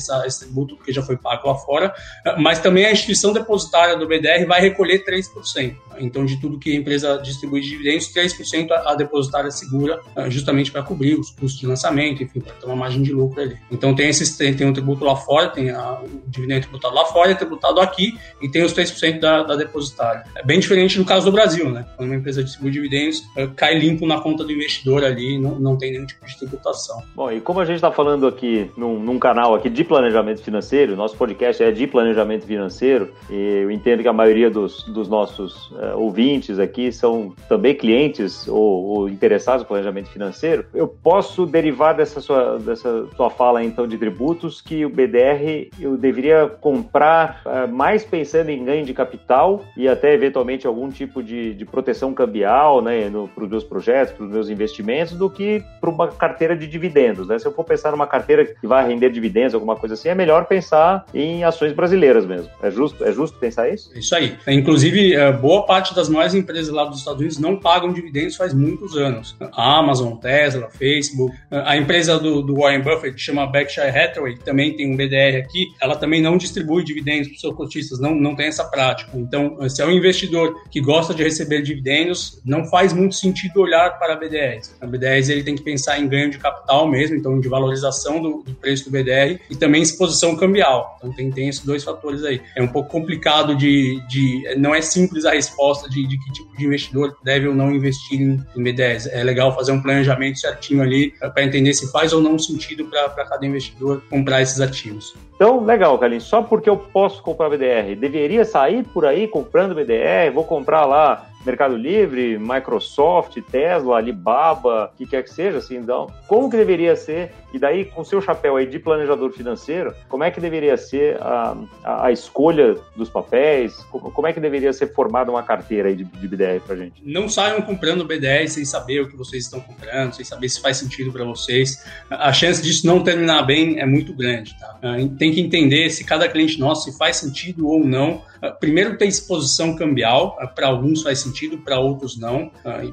essa, 0.00 0.26
esse 0.26 0.40
tributo, 0.40 0.76
porque 0.76 0.92
já 0.92 1.02
foi 1.02 1.16
pago 1.16 1.48
lá 1.48 1.54
fora. 1.54 1.94
mas 2.38 2.58
também 2.58 2.86
a 2.86 2.92
instituição 2.92 3.32
depositária 3.32 3.96
do 3.96 4.06
BDR 4.06 4.46
vai 4.46 4.60
recolher 4.60 5.04
3%. 5.04 5.74
Então, 5.98 6.24
de 6.24 6.40
tudo 6.40 6.58
que 6.58 6.72
a 6.72 6.76
empresa 6.76 7.18
distribui 7.18 7.60
de 7.60 7.68
dividendos, 7.68 8.12
3% 8.12 8.70
a, 8.70 8.94
depositária 8.94 9.50
segura, 9.50 10.00
ah, 10.16 10.28
justamente 10.28 10.70
para 10.70 10.82
cobrir 10.82 11.18
os 11.18 11.30
custos 11.30 11.60
de 11.60 11.66
lançamento, 11.66 12.22
enfim, 12.22 12.40
para 12.40 12.54
ter 12.54 12.66
uma 12.66 12.76
margem 12.76 13.02
de 13.02 13.12
lucro 13.12 13.40
ali. 13.40 13.56
Então, 13.70 13.94
tem 13.94 14.08
esses 14.08 14.36
tem, 14.36 14.54
tem 14.54 14.66
um 14.66 14.72
tributo 14.72 15.04
lá 15.04 15.16
fora, 15.16 15.48
tem 15.48 15.70
a, 15.70 16.00
o 16.00 16.22
dividendo 16.26 16.62
tributado 16.62 16.94
lá 16.94 17.04
fora, 17.06 17.32
é 17.32 17.34
tributado 17.34 17.80
aqui, 17.80 18.18
e 18.40 18.48
tem 18.48 18.62
os 18.64 18.72
3% 18.72 19.20
da, 19.20 19.42
da 19.42 19.56
depositária. 19.56 20.24
É 20.34 20.44
bem 20.44 20.58
diferente 20.58 20.98
no 20.98 21.04
caso 21.04 21.26
do 21.26 21.32
Brasil, 21.32 21.70
né? 21.70 21.86
Quando 21.96 22.08
uma 22.08 22.16
empresa 22.16 22.42
distribui 22.42 22.70
dividendos, 22.70 23.22
ah, 23.36 23.46
cai 23.54 23.78
limpo 23.78 24.06
na 24.06 24.20
conta 24.20 24.44
do 24.44 24.52
investidor 24.52 25.04
ali, 25.04 25.38
não, 25.38 25.58
não 25.58 25.76
tem 25.76 25.92
nenhum 25.92 26.06
tipo 26.06 26.24
de 26.26 26.38
tributação. 26.38 27.02
Bom, 27.14 27.30
e 27.30 27.40
como 27.40 27.60
a 27.60 27.64
gente 27.64 27.76
está 27.76 27.90
falando 27.90 28.26
aqui 28.26 28.70
num, 28.76 28.98
num 28.98 29.18
canal 29.18 29.54
aqui 29.54 29.68
de 29.68 29.84
planejamento 29.90 30.40
financeiro, 30.40 30.94
nosso 30.94 31.16
podcast 31.16 31.60
é 31.60 31.72
de 31.72 31.84
planejamento 31.84 32.46
financeiro, 32.46 33.10
e 33.28 33.62
eu 33.64 33.72
entendo 33.72 34.02
que 34.02 34.06
a 34.08 34.12
maioria 34.12 34.48
dos, 34.48 34.84
dos 34.84 35.08
nossos 35.08 35.68
uh, 35.72 35.96
ouvintes 35.96 36.60
aqui 36.60 36.92
são 36.92 37.34
também 37.48 37.74
clientes 37.74 38.46
ou, 38.46 38.84
ou, 38.84 39.08
interessados 39.08 39.62
no 39.62 39.66
planejamento 39.66 40.08
financeiro, 40.08 40.64
eu 40.72 40.86
posso 40.86 41.44
derivar 41.44 41.96
dessa 41.96 42.20
sua, 42.20 42.56
dessa 42.60 43.04
sua 43.16 43.30
fala 43.30 43.64
então 43.64 43.84
de 43.84 43.98
tributos 43.98 44.60
que 44.60 44.84
o 44.84 44.88
BDR 44.88 45.68
eu 45.80 45.96
deveria 45.96 46.46
comprar 46.46 47.42
uh, 47.44 47.66
mais 47.66 48.04
pensando 48.04 48.48
em 48.48 48.64
ganho 48.64 48.84
de 48.84 48.94
capital 48.94 49.64
e 49.76 49.88
até 49.88 50.14
eventualmente 50.14 50.68
algum 50.68 50.88
tipo 50.88 51.20
de, 51.20 51.52
de 51.52 51.64
proteção 51.64 52.14
cambial 52.14 52.80
né, 52.80 53.10
para 53.34 53.42
os 53.42 53.50
meus 53.50 53.64
projetos, 53.64 54.14
para 54.14 54.24
os 54.24 54.30
meus 54.30 54.48
investimentos, 54.48 55.14
do 55.14 55.28
que 55.28 55.64
para 55.80 55.90
uma 55.90 56.06
carteira 56.06 56.56
de 56.56 56.68
dividendos. 56.68 57.26
Né? 57.26 57.40
Se 57.40 57.48
eu 57.48 57.52
for 57.52 57.64
pensar 57.64 57.90
numa 57.90 58.06
carteira 58.06 58.44
que 58.44 58.68
vai 58.68 58.86
render 58.86 59.10
dividendos, 59.10 59.52
alguma 59.52 59.69
coisa 59.76 59.94
assim, 59.94 60.08
é 60.08 60.14
melhor 60.14 60.46
pensar 60.46 61.06
em 61.14 61.44
ações 61.44 61.72
brasileiras 61.72 62.26
mesmo. 62.26 62.48
É 62.62 62.70
justo, 62.70 63.04
é 63.04 63.12
justo 63.12 63.38
pensar 63.38 63.68
isso? 63.68 63.90
Isso 63.96 64.14
aí. 64.14 64.36
Inclusive, 64.48 65.14
eh, 65.14 65.32
boa 65.32 65.64
parte 65.64 65.94
das 65.94 66.08
maiores 66.08 66.34
empresas 66.34 66.72
lá 66.72 66.84
dos 66.84 66.98
Estados 66.98 67.20
Unidos 67.20 67.38
não 67.38 67.56
pagam 67.56 67.92
dividendos 67.92 68.36
faz 68.36 68.54
muitos 68.54 68.96
anos. 68.96 69.36
A 69.52 69.78
Amazon, 69.78 70.14
Tesla, 70.16 70.68
Facebook. 70.70 71.36
A 71.50 71.76
empresa 71.76 72.18
do, 72.18 72.42
do 72.42 72.56
Warren 72.56 72.80
Buffett, 72.80 73.14
que 73.14 73.20
chama 73.20 73.46
Berkshire 73.46 73.88
Hathaway, 73.88 74.36
que 74.36 74.44
também 74.44 74.76
tem 74.76 74.92
um 74.92 74.96
BDR 74.96 75.38
aqui, 75.38 75.66
ela 75.80 75.96
também 75.96 76.22
não 76.22 76.36
distribui 76.36 76.84
dividendos 76.84 77.28
para 77.28 77.34
os 77.34 77.40
seus 77.40 77.54
cotistas, 77.54 78.00
não, 78.00 78.14
não 78.14 78.34
tem 78.34 78.46
essa 78.46 78.64
prática. 78.64 79.10
Então, 79.14 79.56
se 79.68 79.82
é 79.82 79.86
um 79.86 79.90
investidor 79.90 80.54
que 80.70 80.80
gosta 80.80 81.14
de 81.14 81.22
receber 81.22 81.62
dividendos, 81.62 82.40
não 82.44 82.64
faz 82.64 82.92
muito 82.92 83.14
sentido 83.14 83.60
olhar 83.60 83.98
para 83.98 84.16
BDRs. 84.16 84.76
A 84.80 84.86
BDRs 84.86 85.28
ele 85.28 85.42
tem 85.42 85.54
que 85.54 85.62
pensar 85.62 85.98
em 85.98 86.08
ganho 86.08 86.30
de 86.30 86.38
capital 86.38 86.88
mesmo, 86.88 87.16
então 87.16 87.40
de 87.40 87.48
valorização 87.48 88.20
do, 88.20 88.42
do 88.42 88.54
preço 88.54 88.84
do 88.84 88.90
BDR 88.90 89.40
e 89.50 89.56
também 89.60 89.82
exposição 89.82 90.34
cambial. 90.34 90.96
Então 90.98 91.12
tem, 91.12 91.30
tem 91.30 91.48
esses 91.48 91.64
dois 91.64 91.84
fatores 91.84 92.24
aí. 92.24 92.40
É 92.56 92.62
um 92.62 92.66
pouco 92.66 92.90
complicado 92.90 93.54
de, 93.54 94.00
de 94.08 94.56
não 94.56 94.74
é 94.74 94.80
simples 94.80 95.24
a 95.24 95.30
resposta 95.30 95.88
de, 95.88 96.06
de 96.06 96.18
que 96.18 96.32
tipo 96.32 96.56
de 96.56 96.66
investidor 96.66 97.16
deve 97.22 97.46
ou 97.46 97.54
não 97.54 97.70
investir 97.70 98.20
em, 98.20 98.44
em 98.56 98.62
B10. 98.64 99.08
É 99.12 99.22
legal 99.22 99.54
fazer 99.54 99.70
um 99.72 99.80
planejamento 99.80 100.40
certinho 100.40 100.82
ali 100.82 101.12
para 101.12 101.44
entender 101.44 101.74
se 101.74 101.92
faz 101.92 102.12
ou 102.12 102.20
não 102.20 102.38
sentido 102.38 102.86
para 102.86 103.24
cada 103.26 103.46
investidor 103.46 104.02
comprar 104.10 104.42
esses 104.42 104.60
ativos. 104.60 105.14
Então, 105.36 105.64
legal, 105.64 105.98
Carlinhos. 105.98 106.24
Só 106.24 106.42
porque 106.42 106.68
eu 106.68 106.76
posso 106.76 107.22
comprar 107.22 107.48
BDR, 107.48 107.94
deveria 107.98 108.44
sair 108.44 108.84
por 108.84 109.06
aí 109.06 109.28
comprando 109.28 109.74
BDR? 109.74 110.32
Vou 110.32 110.44
comprar 110.44 110.84
lá 110.84 111.29
Mercado 111.44 111.76
Livre, 111.76 112.38
Microsoft, 112.38 113.38
Tesla, 113.50 113.96
Alibaba, 113.96 114.90
o 114.92 114.96
que 114.96 115.06
quer 115.06 115.22
que 115.22 115.30
seja, 115.30 115.58
assim, 115.58 115.76
então, 115.76 116.12
como 116.26 116.50
que 116.50 116.56
deveria 116.56 116.94
ser, 116.94 117.32
e 117.52 117.58
daí 117.58 117.84
com 117.84 118.04
seu 118.04 118.20
chapéu 118.20 118.56
aí 118.56 118.66
de 118.66 118.78
planejador 118.78 119.32
financeiro, 119.32 119.94
como 120.08 120.22
é 120.22 120.30
que 120.30 120.40
deveria 120.40 120.76
ser 120.76 121.20
a, 121.20 121.56
a, 121.82 122.06
a 122.06 122.12
escolha 122.12 122.76
dos 122.94 123.08
papéis, 123.08 123.74
como 123.90 124.26
é 124.26 124.32
que 124.32 124.40
deveria 124.40 124.72
ser 124.72 124.92
formada 124.92 125.30
uma 125.30 125.42
carteira 125.42 125.88
aí 125.88 125.96
de, 125.96 126.04
de 126.04 126.28
BDR 126.28 126.60
pra 126.64 126.76
gente? 126.76 127.02
Não 127.04 127.28
saiam 127.28 127.62
comprando 127.62 128.04
BDR 128.04 128.46
sem 128.48 128.64
saber 128.64 129.00
o 129.00 129.08
que 129.08 129.16
vocês 129.16 129.44
estão 129.44 129.60
comprando, 129.60 130.14
sem 130.14 130.24
saber 130.24 130.48
se 130.48 130.60
faz 130.60 130.76
sentido 130.76 131.12
para 131.12 131.24
vocês. 131.24 131.84
A 132.10 132.32
chance 132.32 132.62
disso 132.62 132.86
não 132.86 133.02
terminar 133.02 133.42
bem 133.42 133.80
é 133.80 133.86
muito 133.86 134.14
grande, 134.14 134.56
tá? 134.58 134.78
Ah, 134.82 134.96
tem 135.18 135.32
que 135.32 135.40
entender 135.40 135.90
se 135.90 136.04
cada 136.04 136.28
cliente 136.28 136.58
nosso 136.58 136.90
se 136.90 136.98
faz 136.98 137.16
sentido 137.16 137.66
ou 137.66 137.84
não 137.84 138.22
Primeiro, 138.58 138.96
tem 138.96 139.08
exposição 139.08 139.76
cambial, 139.76 140.36
para 140.54 140.66
alguns 140.66 141.02
faz 141.02 141.20
sentido, 141.20 141.29
para 141.58 141.78
outros 141.78 142.18
não. 142.18 142.50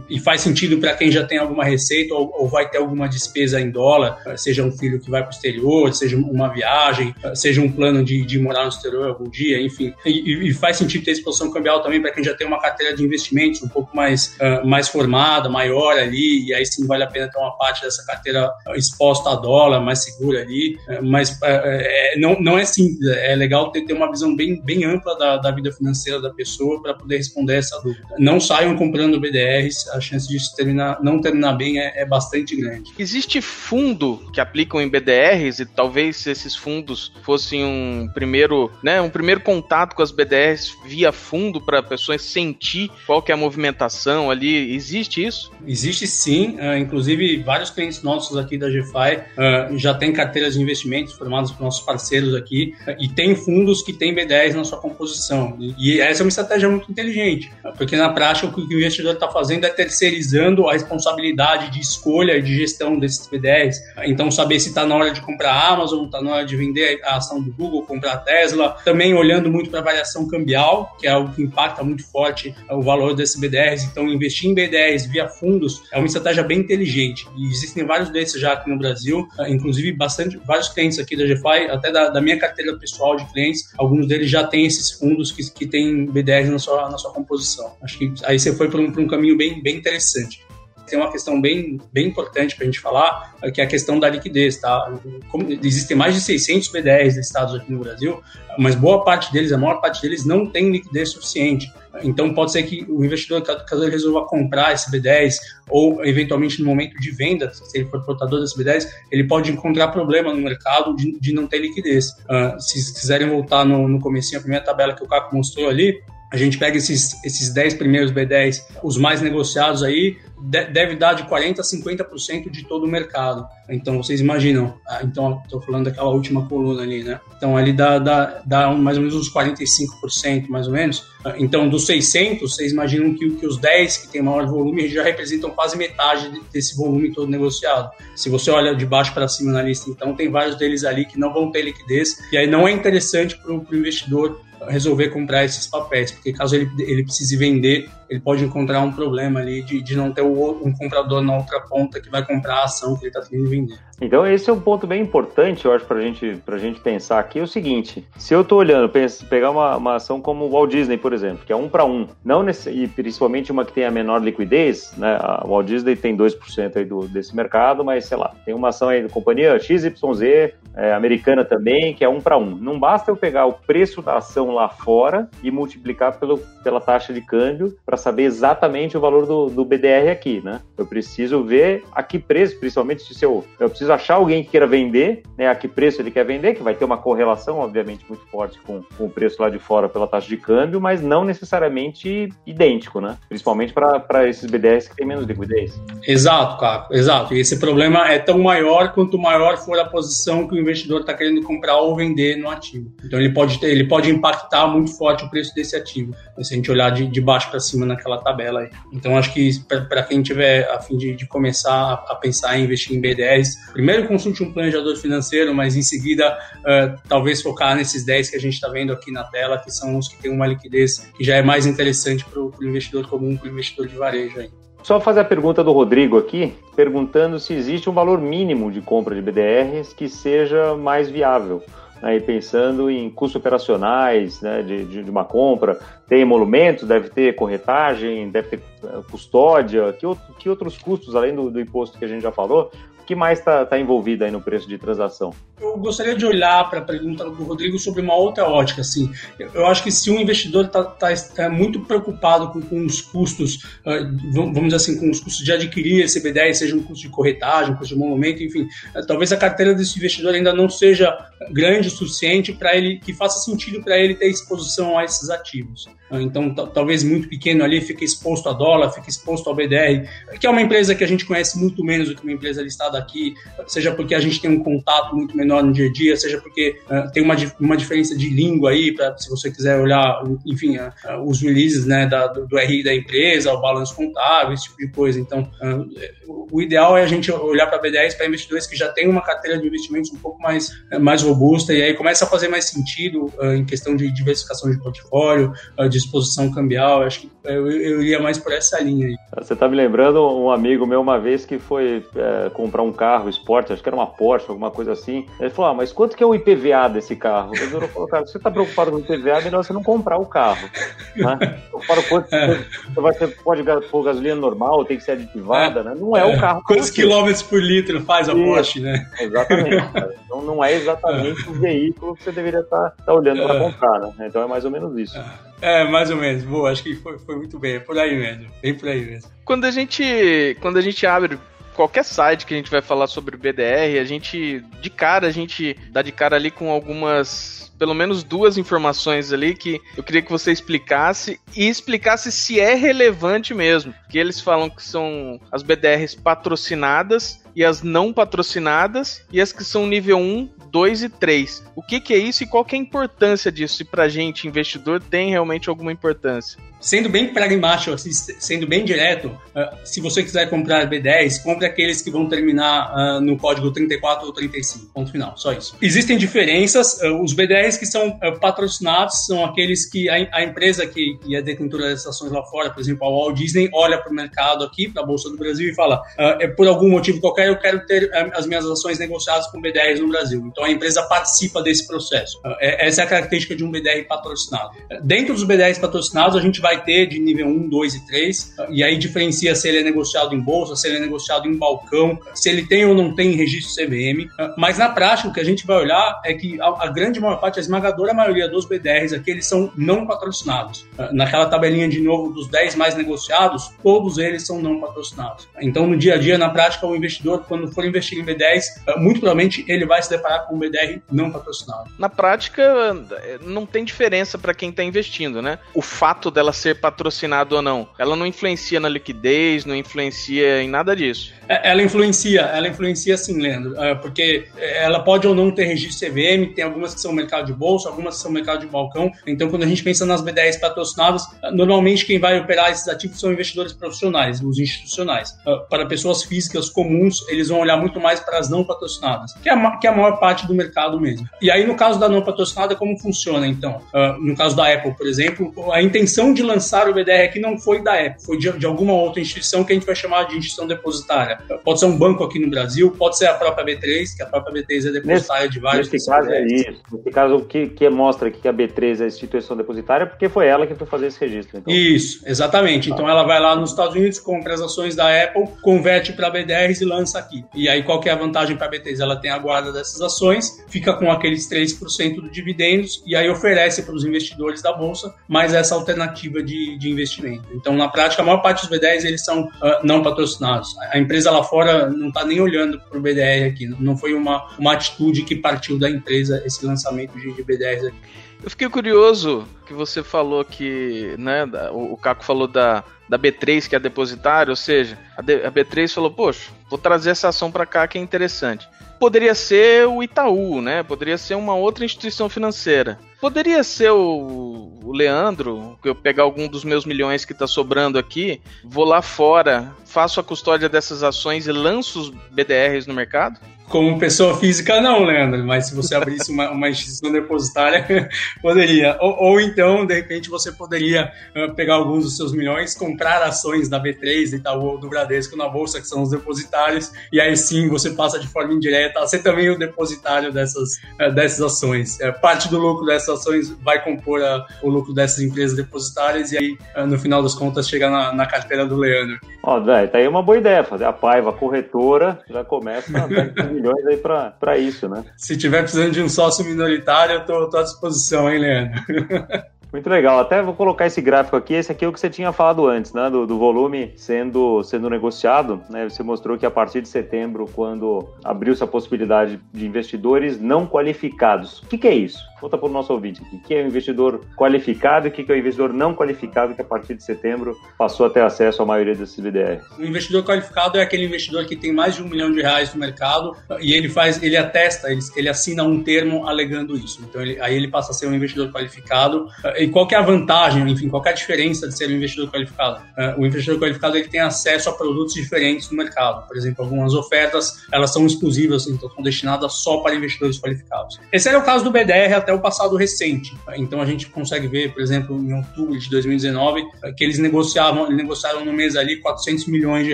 E 0.10 0.20
faz 0.20 0.42
sentido 0.42 0.78
para 0.78 0.94
quem 0.96 1.12
já 1.12 1.26
tem 1.26 1.38
alguma 1.38 1.64
receita 1.64 2.14
ou, 2.14 2.48
vai 2.48 2.70
ter 2.70 2.78
alguma 2.78 3.08
despesa 3.08 3.60
em 3.60 3.70
dólar, 3.70 4.18
seja 4.38 4.64
um 4.64 4.72
filho 4.72 5.00
que 5.00 5.10
vai 5.10 5.22
para 5.22 5.30
o 5.30 5.34
exterior, 5.34 5.94
seja 5.94 6.18
uma 6.18 6.48
viagem, 6.48 7.14
seja 7.34 7.62
um 7.62 7.72
plano 7.72 8.04
de, 8.04 8.26
de 8.26 8.40
morar 8.40 8.64
no 8.64 8.70
exterior 8.70 9.08
algum 9.08 9.30
dia, 9.30 9.62
enfim. 9.62 9.94
E, 10.06 10.50
e 10.50 10.54
faz 10.54 10.78
sentido 10.78 11.04
ter 11.04 11.12
exposição 11.12 11.52
cambial 11.52 11.82
também 11.82 12.02
para 12.02 12.12
quem 12.12 12.24
já 12.24 12.34
tem 12.34 12.48
uma 12.48 12.60
carteira 12.60 12.96
de 12.96 13.04
investimentos 13.04 13.62
um 13.62 13.68
pouco 13.68 13.96
mais, 13.96 14.36
mais 14.66 14.88
formada, 14.88 15.50
maior 15.50 15.98
ali, 15.98 16.48
e 16.48 16.54
aí 16.54 16.66
sim 16.66 16.86
vale 16.86 17.04
a 17.04 17.08
pena 17.08 17.30
ter 17.30 17.38
uma 17.38 17.58
parte 17.58 17.82
dessa 17.82 18.06
carteira 18.06 18.52
exposta 18.76 19.32
a 19.32 19.36
dólar, 19.36 19.82
mais 19.82 20.04
segura 20.04 20.42
ali. 20.42 20.78
Mas 21.04 21.32
uh, 21.32 21.46
é, 21.46 22.18
não, 22.18 22.40
não 22.40 22.58
é 22.58 22.66
simples, 22.66 23.08
é 23.08 23.36
legal 23.36 23.72
ter, 23.72 23.82
ter 23.86 23.94
uma 23.94 24.10
visão 24.10 24.36
bem, 24.36 24.62
bem 24.62 24.86
ampla 24.86 25.18
da, 25.18 25.38
da 25.38 25.52
vida 25.52 25.72
financeira 25.72 26.22
da 26.22 26.30
pessoa 26.30 26.82
para 26.82 26.94
poder 26.94 27.18
responder 27.18 27.58
essa 27.58 27.80
dúvida. 27.82 28.08
Não 28.28 28.42
saiam 28.42 28.76
comprando 28.76 29.18
BDRs, 29.22 29.88
a 29.94 30.02
chance 30.02 30.28
de 30.28 30.38
terminar, 30.54 31.00
não 31.02 31.22
terminar 31.22 31.54
bem 31.54 31.80
é, 31.80 32.02
é 32.02 32.06
bastante 32.06 32.58
grande. 32.58 32.92
Existe 33.00 33.42
fundo 33.42 34.30
que 34.34 34.42
aplicam 34.42 34.82
em 34.82 34.90
BDRs 34.90 35.62
e 35.62 35.66
talvez 35.66 36.28
esses 36.28 36.54
fundos 36.54 37.10
fossem 37.24 37.64
um 37.64 38.10
primeiro, 38.14 38.70
né, 38.84 39.00
um 39.00 39.10
primeiro 39.10 39.40
contato 39.40 39.96
com 39.96 40.02
as 40.02 40.12
BDRs 40.12 40.76
via 40.86 41.14
fundo 41.14 41.62
para 41.62 41.80
a 41.80 41.84
pessoa 41.84 42.18
sentir 42.18 42.92
qual 43.06 43.22
que 43.22 43.32
é 43.32 43.34
a 43.34 43.38
movimentação 43.38 44.30
ali. 44.30 44.76
Existe 44.76 45.26
isso? 45.26 45.50
Existe 45.66 46.06
sim, 46.06 46.58
uh, 46.60 46.78
inclusive 46.78 47.44
vários 47.44 47.70
clientes 47.70 48.04
nossos 48.04 48.36
aqui 48.36 48.58
da 48.58 48.68
GFI 48.68 49.72
uh, 49.72 49.78
já 49.78 49.94
têm 49.94 50.12
carteiras 50.12 50.56
de 50.56 50.62
investimentos 50.62 51.14
formadas 51.14 51.52
por 51.52 51.64
nossos 51.64 51.86
parceiros 51.86 52.36
aqui 52.36 52.76
uh, 52.86 52.96
e 53.00 53.08
tem 53.08 53.34
fundos 53.34 53.82
que 53.82 53.94
têm 53.94 54.14
BDRs 54.14 54.54
na 54.54 54.66
sua 54.66 54.80
composição 54.80 55.38
gestão. 55.38 55.58
E 55.78 56.00
essa 56.00 56.22
é 56.22 56.24
uma 56.24 56.30
estratégia 56.30 56.70
muito 56.70 56.92
inteligente, 56.92 57.52
porque 57.78 57.96
na 57.96 58.10
prática 58.18 58.48
o 58.48 58.68
que 58.68 58.74
o 58.74 58.80
investidor 58.80 59.14
está 59.14 59.28
fazendo 59.28 59.66
é 59.66 59.70
terceirizando 59.70 60.68
a 60.68 60.74
responsabilidade 60.74 61.70
de 61.70 61.80
escolha 61.80 62.36
e 62.36 62.42
de 62.42 62.56
gestão 62.56 62.98
desses 62.98 63.30
B10. 63.30 63.76
Então, 64.06 64.32
saber 64.32 64.60
se 64.60 64.70
está 64.70 64.88
na 64.88 64.96
hora 64.96 65.12
de 65.12 65.22
comprar 65.22 65.52
a 65.52 65.74
Amazon, 65.74 66.06
está 66.06 66.20
na 66.20 66.32
hora 66.32 66.46
de 66.46 66.56
vender 66.56 67.00
a 67.04 67.18
ação 67.18 67.40
do 67.40 67.54
Google, 67.54 67.84
comprar 67.84 68.14
a 68.14 68.18
Tesla. 68.18 68.76
Também 68.84 69.14
olhando 69.14 69.52
muito 69.52 69.70
para 69.70 69.82
a 69.82 69.84
variação 69.84 70.28
cambial, 70.28 70.98
que 71.00 71.06
é 71.06 71.12
algo 71.12 71.32
que 71.32 71.44
impacta 71.44 71.84
muito 71.84 72.04
forte 72.10 72.56
o 72.72 72.82
valor 72.82 73.14
desses 73.14 73.40
B10. 73.40 73.84
Então, 73.92 74.08
investir 74.08 74.50
em 74.50 74.56
B10 74.56 75.12
via 75.12 75.28
fundos 75.28 75.84
é 75.92 76.00
uma 76.00 76.08
estratégia 76.08 76.42
bem 76.42 76.60
inteligente. 76.60 77.28
E 77.38 77.48
existem 77.52 77.86
vários 77.86 78.10
desses 78.10 78.42
já 78.42 78.54
aqui 78.54 78.68
no 78.68 78.80
Brasil, 78.80 79.28
inclusive 79.48 79.92
bastante 79.92 80.38
vários 80.44 80.70
clientes 80.70 80.98
aqui 80.98 81.16
da 81.16 81.24
GFI, 81.24 81.70
até 81.70 81.92
da, 81.92 82.10
da 82.10 82.20
minha 82.20 82.40
carteira 82.40 82.76
pessoal 82.78 83.16
de 83.16 83.26
clientes, 83.32 83.72
alguns 83.78 84.08
deles 84.08 84.28
já 84.28 84.44
têm 84.44 84.66
esses 84.66 84.92
fundos 84.92 85.32
que, 85.32 85.52
que 85.52 85.68
tem 85.68 86.06
BDR 86.06 86.50
na 86.50 86.58
sua, 86.58 86.90
na 86.90 86.98
sua 86.98 87.12
composição. 87.12 87.76
Acho 87.82 88.00
que 88.00 88.07
aí 88.24 88.40
você 88.40 88.54
foi 88.54 88.70
para 88.70 88.80
um, 88.80 88.86
um 88.86 89.08
caminho 89.08 89.38
bem, 89.38 89.62
bem 89.62 89.76
interessante 89.78 90.48
tem 90.88 90.98
uma 90.98 91.12
questão 91.12 91.40
bem, 91.40 91.80
bem 91.92 92.08
importante 92.08 92.56
para 92.56 92.64
a 92.64 92.66
gente 92.66 92.80
falar, 92.80 93.36
que 93.54 93.62
é 93.62 93.64
a 93.64 93.68
questão 93.68 94.00
da 94.00 94.10
liquidez, 94.10 94.58
tá? 94.58 94.92
Como, 95.30 95.46
existem 95.62 95.96
mais 95.96 96.16
de 96.16 96.22
600 96.22 96.70
BDRs 96.70 97.18
listados 97.18 97.56
aqui 97.56 97.72
no 97.72 97.80
Brasil, 97.80 98.22
mas 98.58 98.74
boa 98.74 99.04
parte 99.04 99.32
deles, 99.32 99.52
a 99.52 99.58
maior 99.58 99.80
parte 99.82 100.02
deles, 100.02 100.26
não 100.26 100.48
tem 100.48 100.72
liquidez 100.72 101.12
suficiente. 101.12 101.72
Então, 102.04 102.34
pode 102.34 102.52
ser 102.52 102.64
que 102.64 102.86
o 102.88 103.04
investidor, 103.04 103.42
caso 103.42 103.84
ele 103.84 103.92
resolva 103.92 104.26
comprar 104.26 104.74
esse 104.74 104.90
B10, 104.90 105.36
ou 105.70 106.04
eventualmente 106.06 106.60
no 106.62 106.68
momento 106.68 106.98
de 107.00 107.12
venda, 107.12 107.52
se 107.54 107.78
ele 107.78 107.90
for 107.90 108.04
portador 108.04 108.40
desse 108.40 108.58
B10, 108.58 108.88
ele 109.12 109.26
pode 109.26 109.52
encontrar 109.52 109.90
problema 109.90 110.34
no 110.34 110.42
mercado 110.42 110.96
de, 110.96 111.20
de 111.20 111.34
não 111.34 111.48
ter 111.48 111.60
liquidez. 111.60 112.12
Uh, 112.30 112.60
se 112.60 112.94
quiserem 112.94 113.30
voltar 113.30 113.66
no, 113.66 113.88
no 113.88 114.00
comecinho, 114.00 114.40
a 114.40 114.42
primeira 114.42 114.64
tabela 114.64 114.96
que 114.96 115.04
o 115.04 115.08
Caco 115.08 115.36
mostrou 115.36 115.70
ali, 115.70 116.00
a 116.32 116.38
gente 116.38 116.58
pega 116.58 116.78
esses, 116.78 117.24
esses 117.24 117.54
10 117.54 117.76
primeiros 117.76 118.12
B10, 118.12 118.62
os 118.84 118.98
mais 118.98 119.22
negociados 119.22 119.82
aí, 119.82 120.18
deve 120.40 120.96
dar 120.96 121.14
de 121.14 121.24
40% 121.24 121.60
a 121.60 121.64
50% 121.64 122.52
de 122.52 122.64
todo 122.66 122.86
o 122.86 122.88
mercado. 122.88 123.48
Então, 123.70 123.98
vocês 123.98 124.22
imaginam. 124.22 124.78
Ah, 124.88 125.00
então, 125.04 125.42
estou 125.44 125.60
falando 125.62 125.86
daquela 125.86 126.10
última 126.10 126.48
coluna 126.48 126.84
ali, 126.84 127.04
né? 127.04 127.20
Então, 127.36 127.58
ali 127.58 127.74
dá, 127.74 127.98
dá, 127.98 128.42
dá 128.46 128.72
mais 128.72 128.98
ou 128.98 129.04
menos 129.04 129.18
uns 129.18 129.34
45%, 129.34 130.48
mais 130.48 130.68
ou 130.68 130.74
menos. 130.74 131.06
Ah, 131.26 131.34
então, 131.38 131.68
dos 131.68 131.86
600, 131.86 132.54
vocês 132.54 132.72
imaginam 132.72 133.16
que, 133.16 133.30
que 133.32 133.48
os 133.48 133.58
10 133.58 133.98
que 133.98 134.08
tem 134.10 134.22
maior 134.22 134.46
volume 134.46 134.88
já 134.88 135.04
representam 135.04 135.50
quase 135.50 135.78
metade 135.78 136.32
desse 136.54 136.78
volume 136.78 137.14
todo 137.14 137.30
negociado. 137.30 137.90
Se 138.16 138.30
você 138.30 138.52
olha 138.52 138.76
de 138.76 138.86
baixo 138.86 139.14
para 139.14 139.28
cima 139.28 139.52
na 139.52 139.62
lista, 139.62 139.90
então, 139.90 140.16
tem 140.16 140.30
vários 140.30 140.56
deles 140.58 140.84
ali 140.84 141.06
que 141.06 141.20
não 141.20 141.34
vão 141.34 141.52
ter 141.52 141.64
liquidez. 141.64 142.18
E 142.32 142.38
aí 142.38 142.48
não 142.48 142.68
é 142.68 142.72
interessante 142.72 143.38
para 143.38 143.52
o 143.52 143.66
investidor 143.72 144.40
resolver 144.68 145.10
comprar 145.10 145.46
esses 145.46 145.68
papéis, 145.68 146.12
porque 146.12 146.34
caso 146.34 146.56
ele, 146.56 146.70
ele 146.80 147.04
precise 147.04 147.36
vender, 147.36 147.90
ele 148.10 148.20
pode 148.20 148.44
encontrar 148.44 148.82
um 148.82 148.92
problema 148.92 149.40
ali 149.40 149.62
de, 149.62 149.82
de 149.82 149.96
não 149.96 150.12
ter 150.12 150.22
um 150.22 150.74
comprador 150.74 151.22
na 151.22 151.36
outra 151.36 151.60
ponta 151.62 152.00
que 152.00 152.10
vai 152.10 152.26
comprar 152.26 152.62
a 152.62 152.64
ação 152.64 152.96
que 152.96 153.06
ele 153.06 153.10
está 153.10 153.22
querendo 153.22 153.50
vender. 153.50 153.78
Então 154.00 154.26
esse 154.28 154.50
é 154.50 154.54
um 154.54 154.60
ponto 154.60 154.86
bem 154.86 155.02
importante, 155.02 155.66
eu 155.66 155.74
acho, 155.74 155.86
para 155.86 156.00
gente, 156.00 156.40
a 156.48 156.58
gente 156.58 156.80
pensar 156.80 157.18
aqui, 157.20 157.40
é 157.40 157.42
o 157.42 157.48
seguinte, 157.48 158.06
se 158.16 158.34
eu 158.34 158.42
estou 158.42 158.60
olhando, 158.60 158.88
penso, 158.88 159.26
pegar 159.26 159.50
uma, 159.50 159.76
uma 159.76 159.96
ação 159.96 160.22
como 160.22 160.46
o 160.46 160.52
Walt 160.52 160.70
Disney, 160.70 160.98
por 160.98 161.14
exemplo, 161.14 161.44
que 161.46 161.52
é 161.52 161.56
um 161.56 161.68
para 161.68 161.84
um, 161.84 162.08
não 162.24 162.44
nesse, 162.44 162.70
e 162.70 162.88
principalmente 162.88 163.52
uma 163.52 163.66
que 163.66 163.74
tem 163.74 163.86
a 163.86 163.92
menor 163.92 164.24
liquidez, 164.24 164.94
né, 164.98 165.18
a 165.20 165.44
Walt 165.48 165.66
Disney 165.66 165.96
tem 165.96 166.16
2% 166.16 166.78
aí 166.78 166.86
do, 166.86 167.08
desse 167.08 167.36
mercado, 167.36 167.84
mas 167.84 168.06
sei 168.06 168.18
lá, 168.18 168.36
tem 168.46 168.54
uma 168.54 168.70
ação 168.70 168.90
aí 168.90 169.02
da 169.02 169.10
companhia 169.10 169.58
XYZ, 169.60 170.54
é, 170.76 170.94
americana 170.94 171.44
também, 171.44 171.96
que 171.96 172.04
é 172.04 172.10
um 172.10 172.22
para 172.22 172.38
um. 172.38 172.56
Não 172.56 172.80
basta 172.80 173.10
eu 173.10 173.18
pegar 173.18 173.48
o 173.48 173.54
preço 173.54 174.00
da 174.00 174.18
ação 174.18 174.52
lá 174.52 174.70
fora 174.70 175.28
e 175.42 175.50
multiplicar 175.50 176.20
pelo, 176.20 176.38
pela 176.64 176.80
taxa 176.80 177.12
de 177.12 177.22
câmbio 177.22 177.76
para 177.84 177.97
saber 177.98 178.24
exatamente 178.24 178.98
o 178.98 179.02
valor 179.02 179.26
do, 179.26 179.50
do 179.50 179.66
BDR 179.66 180.10
aqui, 180.12 180.42
né? 180.44 180.62
Eu 180.78 180.86
preciso 180.86 181.44
ver 181.44 181.84
a 181.92 182.04
que 182.04 182.20
preço, 182.20 182.60
principalmente 182.60 183.14
se 183.14 183.26
eu, 183.26 183.44
eu 183.60 183.70
preciso 183.70 183.92
achar 183.92 184.16
alguém 184.16 184.44
que 184.44 184.52
queira 184.52 184.68
vender, 184.68 185.24
né? 185.38 185.48
A 185.48 185.56
que 185.56 185.68
preço 185.68 186.02
ele 186.02 186.12
quer 186.12 186.26
vender, 186.26 186.56
que 186.56 186.64
vai 186.64 186.74
ter 186.74 186.86
uma 186.86 186.98
correlação, 186.98 187.60
obviamente, 187.60 188.06
muito 188.08 188.26
forte 188.28 188.60
com, 188.62 188.82
com 188.98 189.06
o 189.06 189.10
preço 189.10 189.42
lá 189.42 189.50
de 189.50 189.60
fora 189.60 189.90
pela 189.90 190.08
taxa 190.08 190.28
de 190.28 190.38
câmbio, 190.38 190.80
mas 190.80 191.02
não 191.02 191.24
necessariamente 191.24 192.30
idêntico, 192.46 193.02
né? 193.02 193.18
Principalmente 193.28 193.74
para 193.74 194.28
esses 194.28 194.50
BDRs 194.50 194.88
que 194.88 194.96
têm 194.96 195.08
menos 195.08 195.26
liquidez. 195.26 195.80
Exato, 196.06 196.58
Caco, 196.58 196.94
exato. 196.94 197.34
E 197.34 197.40
esse 197.40 197.60
problema 197.60 198.10
é 198.10 198.20
tão 198.20 198.40
maior 198.40 198.94
quanto 198.94 199.18
maior 199.18 199.58
for 199.58 199.80
a 199.80 199.86
posição 199.86 200.48
que 200.48 200.56
o 200.56 200.60
investidor 200.60 201.02
está 201.02 201.14
querendo 201.14 201.42
comprar 201.44 201.78
ou 201.78 201.96
vender 201.96 202.38
no 202.38 202.50
ativo. 202.50 202.92
Então 203.04 203.20
ele 203.20 203.34
pode 203.34 203.60
ter, 203.60 203.70
ele 203.70 203.86
pode 203.86 204.10
impactar 204.10 204.68
muito 204.68 204.96
forte 204.98 205.24
o 205.24 205.30
preço 205.30 205.54
desse 205.54 205.76
ativo. 205.76 206.14
Se 206.42 206.54
a 206.54 206.58
gente 206.58 206.72
olhar 206.72 206.92
de, 206.92 207.08
de 207.08 207.22
baixo 207.22 207.50
para 207.50 207.60
cima 207.60 207.86
naquela 207.88 208.18
tabela 208.22 208.62
aí. 208.62 208.70
Então 208.92 209.18
acho 209.18 209.34
que 209.34 209.50
para 209.68 210.04
quem 210.04 210.22
tiver 210.22 210.70
a 210.70 210.80
fim 210.80 210.98
de, 210.98 211.16
de 211.16 211.26
começar 211.28 211.74
a, 211.74 211.94
a, 211.94 212.16
pensar 212.16 212.58
em 212.58 212.66
investir 212.66 212.96
em 212.96 213.02
BDRs, 213.02 213.56
primeiro 213.72 214.08
consulte 214.08 214.44
um 214.44 214.52
planejador 214.52 214.96
financeiro, 214.98 215.54
mas 215.54 215.76
em 215.76 215.82
seguida 215.82 216.38
uh, 216.60 217.00
talvez 217.08 217.42
focar 217.42 217.76
nesses 217.76 218.06
10 218.06 218.30
que 218.30 218.36
a 218.36 218.40
gente 218.40 218.54
está 218.54 218.68
vendo 218.68 218.94
aqui 218.94 219.12
na 219.12 219.24
tela, 219.24 219.58
que 219.58 219.72
são 219.72 219.98
os 219.98 220.08
que 220.08 220.18
têm 220.22 220.32
uma 220.32 220.46
liquidez 220.46 221.00
que 221.18 221.24
já 221.24 221.36
é 221.36 221.42
mais 221.42 221.66
interessante 221.66 222.24
para 222.26 222.40
o 222.40 222.54
investidor 222.62 223.08
comum, 223.08 223.36
para 223.36 223.48
o 223.48 223.52
investidor 223.52 223.88
de 223.88 223.96
varejo 223.96 224.40
aí. 224.40 224.50
Só 224.84 225.02
fazer 225.02 225.20
a 225.20 225.26
pergunta 225.26 225.64
do 225.64 225.74
Rodrigo 225.74 226.18
aqui, 226.18 226.54
perguntando 226.76 227.40
se 227.40 227.54
existe 227.54 227.90
um 227.90 227.94
valor 227.94 228.22
mínimo 228.22 228.72
de 228.72 228.80
compra 228.80 229.14
de 229.14 229.22
BDRs 229.22 229.94
que 229.94 230.08
seja 230.08 230.76
mais 230.76 231.10
viável. 231.10 231.62
Aí 232.02 232.20
pensando 232.20 232.90
em 232.90 233.10
custos 233.10 233.40
operacionais 233.40 234.42
né, 234.42 234.62
de, 234.62 234.86
de, 234.86 235.10
uma 235.10 235.26
compra, 235.26 235.80
tem 236.08 236.22
emolumentos, 236.22 236.88
deve 236.88 237.10
ter 237.10 237.36
corretagem, 237.36 238.30
deve 238.30 238.50
ter 238.50 238.64
eh, 238.84 239.02
custódia, 239.10 239.92
que, 239.94 240.06
outro, 240.06 240.34
que 240.36 240.50
outros 240.50 240.78
custos, 240.78 241.16
além 241.16 241.36
do, 241.36 241.50
do 241.50 241.60
imposto 241.60 241.98
que 241.98 242.06
a 242.06 242.08
gente 242.08 242.22
já 242.22 242.32
falou, 242.32 242.72
que 243.08 243.16
mais 243.16 243.40
está 243.40 243.66
tá 243.66 243.80
envolvido 243.80 244.26
aí 244.26 244.32
no 244.32 244.42
preço 244.42 244.68
de 244.68 244.78
transação? 244.78 245.34
Eu 245.60 245.78
gostaria 245.78 246.16
de 246.16 246.26
olhar 246.26 246.70
para 246.70 246.80
a 246.80 246.82
pergunta 246.84 247.24
do 247.24 247.44
Rodrigo 247.44 247.80
sobre 247.80 248.02
uma 248.02 248.14
outra 248.14 248.48
ótica. 248.48 248.82
Assim. 248.82 249.12
Eu 249.40 249.66
acho 249.66 249.82
que 249.82 249.92
se 249.92 250.12
um 250.12 250.20
investidor 250.20 250.66
está 250.66 250.84
tá, 250.84 251.08
tá 251.36 251.50
muito 251.50 251.80
preocupado 251.80 252.50
com, 252.50 252.62
com 252.62 252.86
os 252.86 253.02
custos, 253.02 253.64
uh, 253.86 254.34
vamos 254.34 254.66
dizer 254.66 254.76
assim, 254.76 255.00
com 255.00 255.10
os 255.10 255.20
custos 255.20 255.44
de 255.44 255.52
adquirir 255.52 256.04
esse 256.04 256.22
B10, 256.22 256.54
seja 256.54 256.76
um 256.76 256.84
custo 256.84 257.08
de 257.08 257.10
corretagem, 257.10 257.74
um 257.74 257.78
custo 257.78 257.96
de 257.96 258.00
monumento, 258.00 258.44
enfim, 258.44 258.68
uh, 258.96 259.08
talvez 259.08 259.32
a 259.32 259.38
carteira 259.38 259.74
desse 259.74 259.98
investidor 259.98 260.36
ainda 260.36 260.54
não 260.54 260.70
seja 260.70 261.18
grande 261.52 261.88
o 261.88 261.92
suficiente 261.92 262.52
para 262.52 262.76
ele, 262.76 263.00
que 263.00 263.14
faça 263.14 263.40
sentido 263.40 263.82
para 263.82 263.98
ele 263.98 264.16
ter 264.16 264.28
exposição 264.28 264.98
a 264.98 265.06
esses 265.06 265.30
ativos. 265.30 265.86
Uh, 266.12 266.20
então, 266.20 266.54
talvez 266.54 267.04
muito 267.04 267.30
pequeno 267.30 267.64
ali 267.64 267.82
fique 267.82 268.06
exposto 268.06 268.48
a 268.50 268.54
dólar, 268.54 268.92
fique 268.92 269.10
exposto 269.10 269.50
ao 269.50 269.56
BDR, 269.56 270.08
que 270.40 270.46
é 270.46 270.50
uma 270.50 270.62
empresa 270.62 270.94
que 270.94 271.04
a 271.04 271.08
gente 271.08 271.26
conhece 271.26 271.58
muito 271.58 271.84
menos 271.84 272.10
do 272.10 272.16
que 272.16 272.24
uma 272.24 272.34
empresa 272.34 272.62
listada 272.62 272.97
aqui, 272.98 273.36
seja 273.68 273.94
porque 273.94 274.16
a 274.16 274.20
gente 274.20 274.42
tem 274.42 274.50
um 274.50 274.64
contato 274.64 275.16
muito 275.16 275.36
menor 275.36 275.64
no 275.64 275.72
dia 275.72 275.88
a 275.88 275.92
dia, 275.92 276.18
seja 276.18 276.40
porque 276.40 276.80
uh, 276.90 277.12
tem 277.12 277.24
uma, 277.24 277.36
uma 277.60 277.78
diferença 277.78 278.16
de 278.16 278.30
língua 278.30 278.72
aí, 278.72 278.94
pra, 278.94 279.18
se 279.18 279.30
você 279.30 279.52
quiser 279.52 279.80
olhar, 279.80 280.24
enfim, 280.46 280.78
uh, 280.78 280.92
os 281.26 281.42
releases 281.42 281.86
né, 281.86 282.06
da, 282.06 282.28
do, 282.28 282.48
do, 282.48 282.58
RI 282.58 282.84
da 282.84 282.94
empresa, 282.94 283.54
o 283.54 283.62
balanço 283.62 283.96
contábil, 283.96 284.54
esse 284.54 284.66
tipo 284.66 284.78
de 284.78 284.90
coisa. 284.90 285.20
Então, 285.20 285.50
uh, 285.62 286.48
o 286.52 286.62
ideal 286.62 286.98
é 286.98 287.04
a 287.04 287.08
gente 287.08 287.32
olhar 287.32 287.68
para 287.68 287.82
B10 287.82 288.16
para 288.16 288.26
investidores 288.26 288.68
que 288.68 288.76
já 288.76 288.90
têm 288.90 289.08
uma 289.08 289.22
carteira 289.22 289.60
de 289.60 289.68
investimentos 289.68 290.12
um 290.12 290.18
pouco 290.18 290.42
mais, 290.42 290.72
mais 291.00 291.22
robusta 291.22 291.74
e 291.74 291.82
aí 291.82 291.94
começa 291.94 292.26
a 292.26 292.28
fazer 292.28 292.48
mais 292.48 292.66
sentido 292.66 293.32
em 293.56 293.66
questão 293.66 293.96
de 293.96 294.12
diversificação 294.12 294.72
de 294.72 294.78
portfólio, 294.80 295.52
de 295.90 295.98
exposição 295.98 296.52
cambial. 296.52 297.04
Acho 297.04 297.22
que 297.22 297.32
eu, 297.44 297.70
eu 297.70 298.02
iria 298.02 298.22
mais 298.22 298.38
por 298.38 298.54
essa 298.54 298.80
linha 298.80 299.08
aí. 299.08 299.16
Você 299.38 299.54
está 299.54 299.68
me 299.68 299.76
lembrando 299.76 300.22
um 300.38 300.52
amigo 300.52 300.86
meu 300.86 301.02
uma 301.02 301.20
vez 301.20 301.46
que 301.46 301.58
foi 301.58 302.04
é, 302.16 302.50
comprar 302.50 302.84
um 302.84 302.87
carro 302.94 303.30
esporte, 303.30 303.74
acho 303.74 303.82
que 303.82 303.90
era 303.90 303.96
uma 303.96 304.08
Porsche, 304.08 304.46
alguma 304.50 304.72
coisa 304.72 304.94
assim. 304.94 305.26
Ele 305.40 305.50
falou: 305.50 305.72
ah, 305.72 305.74
mas 305.74 305.92
quanto 305.92 306.16
que 306.16 306.24
é 306.24 306.26
o 306.26 306.36
IPVA 306.36 306.90
desse 306.90 307.16
carro? 307.16 307.52
Eu 307.56 307.88
falou, 307.90 308.08
cara, 308.08 308.26
você 308.26 308.38
está 308.38 308.50
preocupado 308.50 308.92
com 308.92 308.98
o 308.98 309.00
IPVA, 309.00 309.40
é 309.40 309.44
melhor 309.44 309.64
você 309.64 309.74
não 309.74 309.84
comprar 309.84 310.18
o 310.18 310.26
carro. 310.26 310.70
Né? 311.16 311.60
Para 311.86 312.04
quanto 312.04 312.34
é. 312.34 312.66
você 312.94 313.02
vai 313.02 313.14
ter, 313.14 313.28
pode 313.44 313.64
pôr 313.90 314.04
gasolina 314.04 314.36
normal, 314.36 314.86
tem 314.86 314.98
que 314.98 315.04
ser 315.04 315.12
aditivada, 315.14 315.84
né? 315.84 315.94
Não 315.98 316.16
é, 316.16 316.24
o 316.26 316.30
é. 316.30 316.40
carro. 316.40 316.64
Quantos 316.64 316.90
quilômetros 316.90 317.44
por 317.44 317.62
litro 317.62 318.02
faz 318.02 318.30
a 318.30 318.34
Isso. 318.34 318.44
Porsche, 318.44 318.80
né? 318.80 319.06
Exatamente. 319.20 319.92
Cara. 319.94 320.16
Então 320.26 320.42
não 320.42 320.64
é 320.64 320.74
exatamente 320.74 321.50
o 321.50 321.54
veículo 321.54 322.16
que 322.16 322.24
você 322.24 322.32
deveria 322.32 322.60
estar 322.60 322.92
tá, 322.92 323.04
tá 323.06 323.14
olhando 323.14 323.44
para 323.44 323.60
comprar, 323.60 324.00
né? 324.00 324.28
Então 324.28 324.42
é 324.42 324.48
mais 324.48 324.66
ou 324.66 324.72
menos 324.72 324.98
isso. 324.98 325.20
É, 325.62 325.84
mais 325.86 326.10
ou 326.12 326.18
menos. 326.18 326.44
Boa, 326.44 326.72
acho 326.72 326.84
que 326.84 326.96
foi, 326.96 327.18
foi 327.18 327.36
muito 327.36 327.58
bem. 327.58 327.76
É 327.76 327.80
por 327.80 327.98
aí 327.98 328.16
mesmo. 328.16 328.48
Bem 328.62 328.74
por 328.74 328.90
aí 328.90 329.06
mesmo. 329.06 329.32
Quando 329.44 329.66
a 329.66 329.72
gente, 329.72 330.58
quando 330.62 330.78
a 330.78 330.82
gente 330.82 331.06
abre 331.06 331.40
qualquer 331.78 332.04
site 332.04 332.48
que 332.48 332.56
a 332.56 332.58
gente 332.58 332.72
vai 332.72 332.82
falar 332.82 333.06
sobre 333.06 333.38
BDR, 333.38 334.00
a 334.02 334.04
gente, 334.04 334.62
de 334.82 334.90
cara, 334.90 335.28
a 335.28 335.32
gente 335.32 335.78
dá 335.92 336.02
de 336.02 336.12
cara 336.12 336.36
ali 336.36 336.50
com 336.50 336.72
algumas 336.72 337.68
pelo 337.78 337.94
menos 337.94 338.24
duas 338.24 338.58
informações 338.58 339.32
ali 339.32 339.54
que 339.54 339.80
eu 339.96 340.02
queria 340.02 340.24
que 340.24 340.32
você 340.32 340.52
explicasse 340.52 341.40
e 341.56 341.68
explicasse 341.68 342.32
se 342.32 342.60
é 342.60 342.74
relevante 342.74 343.54
mesmo. 343.54 343.94
Que 344.10 344.18
eles 344.18 344.42
falam 344.42 344.68
que 344.68 344.82
são 344.82 345.40
as 345.52 345.62
BDRs 345.62 346.16
patrocinadas 346.16 347.44
e 347.56 347.64
as 347.64 347.84
não 347.84 348.12
patrocinadas 348.12 349.24
e 349.32 349.40
as 349.40 349.52
que 349.52 349.64
são 349.64 349.86
nível 349.86 350.18
1, 350.18 350.50
2 350.72 351.04
e 351.04 351.10
3. 351.10 351.64
O 351.76 351.84
que, 351.84 352.00
que 352.02 352.16
é 352.16 352.18
isso 352.18 352.44
e 352.44 352.48
qual 352.48 352.66
que 352.66 352.76
é 352.76 352.80
a 352.80 352.82
importância 352.82 353.52
disso? 353.52 353.84
E 353.84 353.86
pra 353.86 354.10
gente, 354.10 354.48
investidor, 354.48 355.00
tem 355.00 355.30
realmente 355.30 355.70
alguma 355.70 355.92
importância? 355.92 356.60
Sendo 356.80 357.10
bem 357.10 357.34
pragmático, 357.34 357.92
assim, 357.92 358.12
sendo 358.12 358.68
bem 358.68 358.86
direto, 358.86 359.28
uh, 359.28 359.78
se 359.84 360.00
você 360.00 360.24
quiser 360.24 360.50
comprar 360.50 360.88
B10, 360.90 361.42
compre 361.42 361.66
aqueles 361.66 362.02
que 362.02 362.12
vão 362.12 362.28
terminar 362.28 362.94
uh, 362.94 363.22
no 363.22 363.38
código 363.38 363.72
34 363.72 364.28
ou 364.28 364.34
35. 364.34 364.94
Ponto 364.94 365.12
final, 365.12 365.36
só 365.38 365.52
isso. 365.52 365.76
Existem 365.82 366.18
diferenças. 366.18 367.00
Uh, 367.02 367.22
os 367.22 367.36
B10 367.36 367.80
que 367.80 367.86
são 367.86 368.20
patrocinados 368.40 369.26
são 369.26 369.44
aqueles 369.44 369.90
que 369.90 370.08
a, 370.10 370.16
a 370.32 370.44
empresa 370.44 370.86
que, 370.86 371.18
que, 371.18 371.36
é 371.36 371.42
detentora 371.42 371.90
das 371.90 372.06
ações 372.06 372.32
lá 372.32 372.44
fora, 372.44 372.70
por 372.70 372.80
exemplo, 372.80 373.08
a 373.08 373.10
Walt 373.10 373.36
Disney, 373.36 373.70
olha 373.74 373.98
para 373.98 374.12
o 374.12 374.16
mercado 374.16 374.64
aqui, 374.64 374.88
para 374.88 375.02
a 375.02 375.06
Bolsa 375.06 375.30
do 375.30 375.38
Brasil 375.38 375.70
e 375.70 375.74
fala: 375.74 376.02
é 376.18 376.48
por 376.48 376.68
algum 376.68 376.90
motivo 376.90 377.20
qualquer, 377.20 377.48
eu 377.48 377.58
quero 377.58 377.86
ter 377.86 378.10
as 378.34 378.46
minhas 378.46 378.66
ações 378.66 379.00
negociadas 379.00 379.48
com 379.48 379.62
B10 379.62 380.00
no 380.00 380.10
Brasil. 380.10 380.46
Então 380.46 380.64
a 380.64 380.70
empresa 380.70 381.02
participa 381.04 381.62
desse 381.62 381.88
processo. 381.88 382.40
É, 382.60 382.88
essa 382.88 383.02
é 383.02 383.06
a 383.06 383.08
característica 383.08 383.56
de 383.56 383.64
um 383.64 383.72
BDR 383.72 384.06
patrocinado. 384.08 384.72
Dentro 385.04 385.34
dos 385.34 385.46
B10 385.46 385.80
patrocinados, 385.80 386.36
a 386.36 386.42
gente 386.42 386.62
vai 386.62 386.67
ter 386.76 387.06
de 387.08 387.20
nível 387.20 387.48
1, 387.48 387.70
2 387.70 387.96
e 387.96 388.06
3, 388.06 388.56
e 388.70 388.84
aí 388.84 388.98
diferencia 388.98 389.56
se 389.56 389.70
ele 389.70 389.80
é 389.80 389.84
negociado 389.84 390.36
em 390.36 390.40
bolsa, 390.40 390.76
se 390.76 390.88
ele 390.88 390.98
é 390.98 391.00
negociado 391.00 391.48
em 391.48 391.56
balcão, 391.56 392.20
se 392.34 392.50
ele 392.50 392.66
tem 392.66 392.86
ou 392.86 392.94
não 392.94 393.16
tem 393.16 393.32
registro 393.32 393.74
CVM. 393.74 394.30
Mas 394.58 394.78
na 394.78 394.90
prática, 394.90 395.30
o 395.30 395.34
que 395.34 395.40
a 395.40 395.46
gente 395.46 395.66
vai 395.66 395.78
olhar 395.78 396.22
é 396.26 396.34
que 396.34 396.60
a, 396.60 396.86
a 396.86 396.88
grande 396.88 397.20
maior 397.20 397.38
parte, 397.38 397.60
a 397.60 397.62
esmagadora 397.62 398.14
maioria 398.14 398.50
dos 398.50 398.66
BDRs 398.66 399.14
aqui, 399.14 399.32
eles 399.32 399.46
são 399.46 399.72
não 399.78 400.06
patrocinados. 400.06 400.86
Naquela 401.12 401.46
tabelinha 401.46 401.88
de 401.88 402.00
novo 402.00 402.34
dos 402.34 402.48
10 402.48 402.76
mais 402.76 402.96
negociados, 402.96 403.72
todos 403.82 404.18
eles 404.18 404.46
são 404.46 404.62
não 404.62 404.80
patrocinados. 404.80 405.48
Então, 405.62 405.88
no 405.88 405.96
dia 405.96 406.16
a 406.16 406.18
dia, 406.18 406.38
na 406.38 406.50
prática, 406.50 406.86
o 406.86 406.96
investidor, 406.96 407.46
quando 407.48 407.72
for 407.72 407.86
investir 407.86 408.20
em 408.20 408.26
B10, 408.26 408.98
muito 408.98 409.20
provavelmente 409.20 409.64
ele 409.68 409.86
vai 409.86 410.02
se 410.02 410.10
deparar 410.10 410.48
com 410.48 410.56
um 410.56 410.60
BDR 410.60 411.00
não 411.12 411.32
patrocinado. 411.32 411.90
Na 411.98 412.10
prática, 412.10 412.96
não 413.42 413.66
tem 413.66 413.84
diferença 413.84 414.38
para 414.38 414.54
quem 414.54 414.70
está 414.70 414.84
investindo, 414.84 415.42
né? 415.42 415.60
O 415.74 415.82
fato 415.82 416.32
dela 416.32 416.54
ser 416.58 416.76
patrocinado 416.80 417.56
ou 417.56 417.62
não, 417.62 417.88
ela 417.98 418.16
não 418.16 418.26
influencia 418.26 418.80
na 418.80 418.90
liquidez, 418.90 419.66
não 419.66 419.76
influencia 419.76 420.62
em 420.62 420.68
nada 420.68 420.96
disso. 420.96 421.34
É, 421.48 421.72
ela 421.72 421.82
influencia, 421.82 422.42
ela 422.42 422.68
influencia 422.68 423.18
sim, 423.18 423.40
Leandro, 423.40 423.82
é, 423.82 423.96
porque 423.96 424.48
ela 424.58 425.00
pode 425.00 425.28
ou 425.28 425.34
não 425.34 425.52
ter 425.52 425.66
registro 425.66 426.08
CVM, 426.08 426.54
tem 426.54 426.64
algumas 426.64 426.94
que 426.94 427.02
são 427.02 427.12
mercado 427.14 427.46
de 427.46 427.54
bolsa, 427.54 427.90
algumas 427.90 428.16
que 428.16 428.22
são 428.22 428.32
mercado 428.32 428.62
de 428.62 428.68
balcão. 428.68 429.12
Então, 429.26 429.50
quando 429.50 429.64
a 429.64 429.68
gente 429.68 429.84
pensa 429.84 430.06
nas 430.06 430.22
B10 430.22 430.60
patrocinadas, 430.60 431.24
normalmente 431.54 432.06
quem 432.06 432.20
vai 432.20 432.40
operar 432.40 432.72
esses 432.72 432.88
ativos 432.88 433.20
são 433.20 433.32
investidores 433.32 433.74
profissionais, 433.74 434.42
os 434.42 434.60
institucionais. 434.60 435.38
É, 435.46 435.56
para 435.70 435.86
pessoas 435.86 436.24
físicas 436.24 436.70
comuns, 436.70 437.26
eles 437.30 437.50
vão 437.50 437.60
olhar 437.60 437.78
muito 437.78 438.00
mais 438.00 438.20
para 438.20 438.40
as 438.40 438.50
não 438.50 438.64
patrocinadas, 438.64 439.34
que 439.42 439.50
é 439.50 439.54
a, 439.54 439.78
que 439.78 439.88
é 439.88 439.90
a 439.90 439.96
maior 439.96 440.20
parte 440.20 440.46
do 440.46 440.54
mercado 440.54 441.00
mesmo. 441.00 441.28
E 441.42 441.50
aí, 441.50 441.66
no 441.66 441.76
caso 441.76 442.00
da 442.00 442.10
não 442.10 442.22
patrocinada, 442.22 442.76
como 442.76 442.98
funciona 442.98 443.48
então? 443.48 443.82
No 444.20 444.36
caso 444.36 444.56
da 444.56 444.72
Apple, 444.72 444.96
por 444.96 445.08
exemplo, 445.08 445.72
a 445.72 445.82
intenção 445.82 446.34
de 446.34 446.42
lançar 446.48 446.90
o 446.90 446.94
BDR 446.94 447.26
aqui 447.26 447.40
não 447.40 447.58
foi 447.58 447.84
da 447.84 447.94
Apple, 447.94 448.24
foi 448.24 448.38
de, 448.38 448.52
de 448.58 448.66
alguma 448.66 448.94
outra 448.94 449.22
instituição 449.22 449.64
que 449.64 449.72
a 449.72 449.76
gente 449.76 449.86
vai 449.86 449.96
chamar 449.96 450.24
de 450.24 450.38
instituição 450.38 450.68
depositária. 450.68 451.40
Pode 451.64 451.80
ser 451.80 451.86
um 451.86 451.98
banco 451.98 452.24
aqui 452.24 452.40
no 452.40 452.50
Brasil, 452.50 452.92
pode 452.92 453.18
ser 453.18 453.28
a 453.28 453.34
própria 453.34 453.66
B3, 453.66 454.16
que 454.16 454.24
a 454.24 454.26
própria 454.26 454.62
B3 454.62 454.88
é 454.88 454.92
depositária 454.92 455.44
nesse, 455.44 455.54
de 455.54 455.60
vários. 455.60 455.92
Nesse 455.92 456.10
caso 456.10 456.30
é 456.30 456.46
isso. 456.46 456.82
Nesse 456.92 457.12
caso, 457.12 457.36
o 457.36 457.46
que, 457.46 457.68
que 457.68 457.90
mostra 457.90 458.32
que 458.32 458.48
a 458.48 458.54
B3 458.54 459.02
é 459.02 459.04
a 459.04 459.08
instituição 459.08 459.56
depositária, 459.58 460.06
porque 460.06 460.30
foi 460.30 460.48
ela 460.48 460.66
que 460.66 460.76
foi 460.76 460.88
fazer 460.88 461.08
esse 461.08 461.20
registro. 461.20 461.58
Então. 461.58 461.74
Isso, 461.74 462.22
exatamente. 462.26 462.90
Então 462.90 463.10
ela 463.10 463.24
vai 463.24 463.40
lá 463.40 463.56
nos 463.56 463.72
Estados 463.72 463.96
Unidos, 463.96 464.20
compra 464.20 464.54
as 464.54 464.62
ações 464.62 464.96
da 464.96 465.24
Apple, 465.24 465.48
converte 465.62 466.14
para 466.14 466.32
B10 466.32 466.82
e 466.82 466.86
lança 466.86 467.20
aqui. 467.20 467.44
E 467.56 467.68
aí 467.68 467.84
qual 467.84 468.00
que 468.00 468.10
é 468.10 468.12
a 468.12 468.16
vantagem 468.16 468.56
para 468.56 468.68
a 468.68 468.72
B3? 468.72 469.00
Ela 469.00 469.16
tem 469.16 469.32
a 469.32 469.38
guarda 469.38 469.72
dessas 469.72 470.02
ações, 470.02 470.64
fica 470.68 470.94
com 470.94 471.12
aqueles 471.12 471.50
3% 471.50 472.16
do 472.16 472.30
dividendos 472.30 473.04
e 473.06 473.16
aí 473.16 473.30
oferece 473.30 473.84
para 473.84 473.94
os 473.94 474.06
investidores 474.06 474.62
da 474.62 474.74
bolsa 474.74 475.14
mais 475.28 475.54
essa 475.54 475.76
alternativa 475.76 476.37
de, 476.42 476.78
de 476.78 476.90
investimento. 476.90 477.44
Então, 477.52 477.76
na 477.76 477.88
prática, 477.88 478.22
a 478.22 478.26
maior 478.26 478.42
parte 478.42 478.68
dos 478.68 478.78
B10 478.78 479.06
eles 479.06 479.24
são 479.24 479.44
uh, 479.44 479.52
não 479.84 480.02
patrocinados. 480.02 480.76
A 480.92 480.98
empresa 480.98 481.32
lá 481.32 481.44
fora 481.44 481.90
não 481.90 482.10
está 482.10 482.26
nem 482.26 482.40
olhando 482.40 482.80
para 482.80 482.98
o 482.98 483.02
BDR 483.02 483.48
aqui. 483.48 483.68
Não 483.80 483.98
foi 483.98 484.14
uma, 484.14 484.48
uma 484.58 484.74
atitude 484.74 485.24
que 485.24 485.36
partiu 485.36 485.78
da 485.78 485.90
empresa 485.90 486.42
esse 486.46 486.66
lançamento 486.66 487.18
de, 487.20 487.34
de 487.34 487.44
B10 487.44 487.88
aqui. 487.88 487.98
Eu 488.44 488.50
fiquei 488.50 488.70
curioso 488.70 489.48
que 489.66 489.74
você 489.74 490.04
falou 490.04 490.46
que, 490.46 491.16
né, 491.18 491.44
o, 491.72 491.98
Caco 491.98 492.24
falou 492.24 492.48
da, 492.48 492.84
da 493.10 493.18
B3, 493.18 493.68
que 493.68 493.76
é 493.76 493.78
a 493.78 493.82
depositária, 493.82 494.52
ou 494.52 494.56
seja, 494.56 494.98
a, 495.18 495.22
D, 495.22 495.46
a 495.46 495.52
B3 495.52 495.92
falou, 495.92 496.12
poxa, 496.12 496.52
vou 496.70 496.78
trazer 496.78 497.12
essa 497.12 497.30
ação 497.30 497.52
para 497.52 497.66
cá 497.66 497.88
que 497.88 497.98
é 497.98 498.02
interessante. 498.02 498.68
Poderia 499.00 499.36
ser 499.36 499.88
o 499.88 500.02
Itaú, 500.02 500.62
né? 500.62 500.82
Poderia 500.84 501.18
ser 501.18 501.36
uma 501.36 501.56
outra 501.56 501.86
instituição 501.86 502.30
financeira. 502.30 503.00
Poderia 503.20 503.64
ser 503.64 503.92
o, 503.92 504.80
o 504.84 504.92
Leandro, 504.94 505.78
que 505.82 505.90
eu 505.90 505.96
pegar 505.96 506.24
algum 506.24 506.48
dos 506.48 506.64
meus 506.64 506.86
milhões 506.86 507.26
que 507.26 507.34
está 507.34 507.48
sobrando 507.48 507.98
aqui, 507.98 508.40
vou 508.64 508.86
lá 508.86 509.02
fora, 509.02 509.74
faço 509.86 510.20
a 510.20 510.24
custódia 510.24 510.70
dessas 510.70 511.02
ações 511.02 511.48
e 511.48 511.52
lanço 511.52 512.00
os 512.00 512.10
BDRs 512.32 512.86
no 512.86 512.94
mercado? 512.94 513.40
Como 513.70 514.00
pessoa 514.00 514.38
física, 514.38 514.80
não, 514.80 515.04
Leandro, 515.04 515.46
mas 515.46 515.68
se 515.68 515.76
você 515.76 515.94
abrisse 515.94 516.32
uma, 516.32 516.50
uma 516.52 516.70
instituição 516.70 517.12
depositária, 517.12 517.86
poderia. 518.42 518.98
Ou, 519.02 519.32
ou, 519.32 519.42
então, 519.42 519.86
de 519.86 519.94
repente, 519.94 520.30
você 520.30 520.54
poderia 520.54 521.12
uh, 521.36 521.54
pegar 521.54 521.76
alguns 521.76 522.06
dos 522.06 522.16
seus 522.16 522.32
milhões, 522.32 522.74
comprar 522.74 523.22
ações 523.22 523.68
da 523.68 523.78
B3, 523.78 524.42
e 524.42 524.58
ou 524.58 524.80
do 524.80 524.88
Bradesco 524.88 525.36
na 525.36 525.50
Bolsa, 525.50 525.82
que 525.82 525.88
são 525.88 526.02
os 526.02 526.12
depositários, 526.12 526.94
e 527.12 527.20
aí 527.20 527.36
sim 527.36 527.68
você 527.68 527.90
passa 527.90 528.18
de 528.18 528.28
forma 528.28 528.54
indireta 528.54 529.02
a 529.02 529.08
ser 529.08 529.20
também 529.20 529.50
o 529.50 529.60
depositário 529.60 530.32
dessas, 530.32 530.78
uh, 531.02 531.14
dessas 531.14 531.42
ações. 531.42 531.98
Uh, 532.00 532.18
parte 532.22 532.48
do 532.48 532.58
lucro 532.58 532.86
dessas 532.86 533.07
ações 533.10 533.50
vai 533.62 533.84
compor 533.84 534.22
a, 534.22 534.46
o 534.62 534.70
lucro 534.70 534.94
dessas 534.94 535.20
empresas 535.22 535.56
depositárias 535.56 536.32
e 536.32 536.38
aí, 536.38 536.58
ah, 536.76 536.86
no 536.86 536.98
final 536.98 537.22
das 537.22 537.36
contas, 537.36 537.68
chega 537.68 537.90
na, 537.90 538.14
na 538.14 538.26
carteira 538.26 538.66
do 538.66 538.76
Leandro. 538.76 539.20
Ó, 539.44 539.60
velho, 539.60 539.90
tá 539.90 539.98
aí 539.98 540.08
uma 540.08 540.24
boa 540.24 540.38
ideia, 540.38 540.64
fazer 540.64 540.86
a 540.86 540.94
Paiva 540.94 541.32
corretora, 541.32 542.20
já 542.30 542.44
começa 542.44 542.98
a 542.98 543.08
dar 543.08 543.46
milhões 543.52 543.86
aí 543.86 543.98
para 543.98 544.58
isso, 544.58 544.88
né? 544.90 545.04
Se 545.16 545.38
tiver 545.38 545.62
precisando 545.62 545.92
de 545.92 546.02
um 546.02 546.10
sócio 546.10 546.44
minoritário, 546.44 547.16
eu 547.16 547.26
tô, 547.26 547.50
tô 547.50 547.58
à 547.58 547.64
disposição, 547.64 548.30
hein, 548.30 548.40
Leandro? 548.40 548.82
Muito 549.72 549.90
legal. 549.90 550.20
Até 550.20 550.42
vou 550.42 550.54
colocar 550.54 550.86
esse 550.86 551.02
gráfico 551.02 551.36
aqui. 551.36 551.54
Esse 551.54 551.72
aqui 551.72 551.84
é 551.84 551.88
o 551.88 551.92
que 551.92 552.00
você 552.00 552.10
tinha 552.10 552.32
falado 552.32 552.66
antes, 552.68 552.94
né? 552.94 553.10
Do, 553.10 553.28
do, 553.28 553.38
volume 553.38 553.94
sendo, 553.96 554.64
sendo 554.64 554.90
negociado. 554.90 555.62
Né? 555.70 555.88
Você 555.90 556.02
mostrou 556.04 556.38
que 556.38 556.46
a 556.46 556.52
partir 556.52 556.82
de 556.82 556.88
setembro, 556.88 557.50
quando 557.54 558.08
abriu-se 558.24 558.64
a 558.64 558.68
possibilidade 558.68 559.40
de 559.54 559.66
investidores 559.66 560.40
não 560.40 560.66
qualificados. 560.66 561.60
O 561.64 561.68
que, 561.68 561.78
que 561.78 561.88
é 561.88 561.94
isso? 561.94 562.20
Conta 562.40 562.58
para 562.58 562.68
o 562.68 562.72
nosso 562.72 562.94
ouvinte. 562.94 563.22
O 563.34 563.40
que 563.40 563.54
é 563.54 563.64
o 563.64 563.68
investidor 563.68 564.22
qualificado 564.36 565.08
e 565.08 565.10
o 565.10 565.12
que 565.12 565.32
é 565.32 565.36
o 565.36 565.38
investidor 565.38 565.74
não 565.74 565.96
qualificado 565.96 566.54
que 566.54 566.62
a 566.62 566.66
partir 566.66 566.96
de 566.96 567.04
setembro 567.04 567.58
passou 567.78 568.06
a 568.06 568.10
ter 568.10 568.22
acesso 568.22 568.62
à 568.62 568.66
maioria 568.66 568.96
desses 568.96 569.20
BDRs? 569.20 569.64
O 569.78 569.84
investidor 569.84 570.24
qualificado 570.24 570.78
é 570.78 570.82
aquele 570.82 571.06
investidor 571.06 571.46
que 571.46 571.56
tem 571.56 571.74
mais 571.74 571.96
de 571.96 572.04
um 572.04 572.08
milhão 572.08 572.32
de 572.32 572.42
reais 572.42 572.74
no 572.74 572.80
mercado 572.80 573.36
e 573.60 573.74
ele 573.74 573.90
faz, 573.90 574.22
ele 574.22 574.38
atesta, 574.38 574.92
ele, 574.92 575.02
ele 575.16 575.30
assina 575.30 575.64
um 575.64 575.84
termo 575.84 576.28
alegando 576.28 576.78
isso. 576.78 577.02
Então 577.08 577.22
ele, 577.22 577.40
aí 577.42 577.56
ele 577.56 577.68
passa 577.68 577.92
a 577.92 577.94
ser 577.94 578.08
um 578.08 578.14
investidor 578.14 578.52
qualificado. 578.52 579.28
E 579.58 579.68
qual 579.68 579.88
é 579.92 579.96
a 579.96 580.02
vantagem, 580.02 580.70
enfim, 580.70 580.90
qual 580.90 581.04
é 581.06 581.10
a 581.10 581.14
diferença 581.14 581.68
de 581.68 581.76
ser 581.76 581.90
um 581.90 581.94
investidor 581.94 582.30
qualificado? 582.30 582.82
O 583.18 583.26
investidor 583.26 583.60
qualificado 583.60 583.98
ele 583.98 584.08
tem 584.08 584.22
acesso 584.22 584.70
a 584.70 584.74
produtos 584.74 585.14
diferentes 585.14 585.70
no 585.72 585.78
mercado. 585.78 586.28
Por 586.28 586.38
exemplo, 586.38 586.64
algumas 586.64 586.94
ofertas 586.94 587.66
elas 587.72 587.92
são 587.92 588.06
exclusivas, 588.06 588.68
então 588.68 588.90
são 588.90 589.04
destinadas 589.04 589.54
só 589.54 589.78
para 589.78 589.96
investidores 589.96 590.40
qualificados. 590.40 591.00
Esse 591.12 591.30
era 591.30 591.40
o 591.40 591.44
caso 591.44 591.64
do 591.64 591.72
BDR 591.72 592.14
até 592.28 592.34
o 592.34 592.40
passado 592.40 592.76
recente. 592.76 593.34
Então 593.56 593.80
a 593.80 593.86
gente 593.86 594.08
consegue 594.08 594.50
ver, 594.50 594.74
por 594.74 594.82
exemplo, 594.82 595.18
em 595.18 595.34
outubro 595.34 595.80
de 595.80 595.90
2019, 595.90 596.62
que 596.98 597.04
eles 597.06 597.18
negociavam, 597.18 597.90
negociaram 597.90 598.44
no 598.44 598.52
mês 598.52 598.76
ali 598.76 598.98
400 598.98 599.48
milhões 599.48 599.86
de 599.86 599.94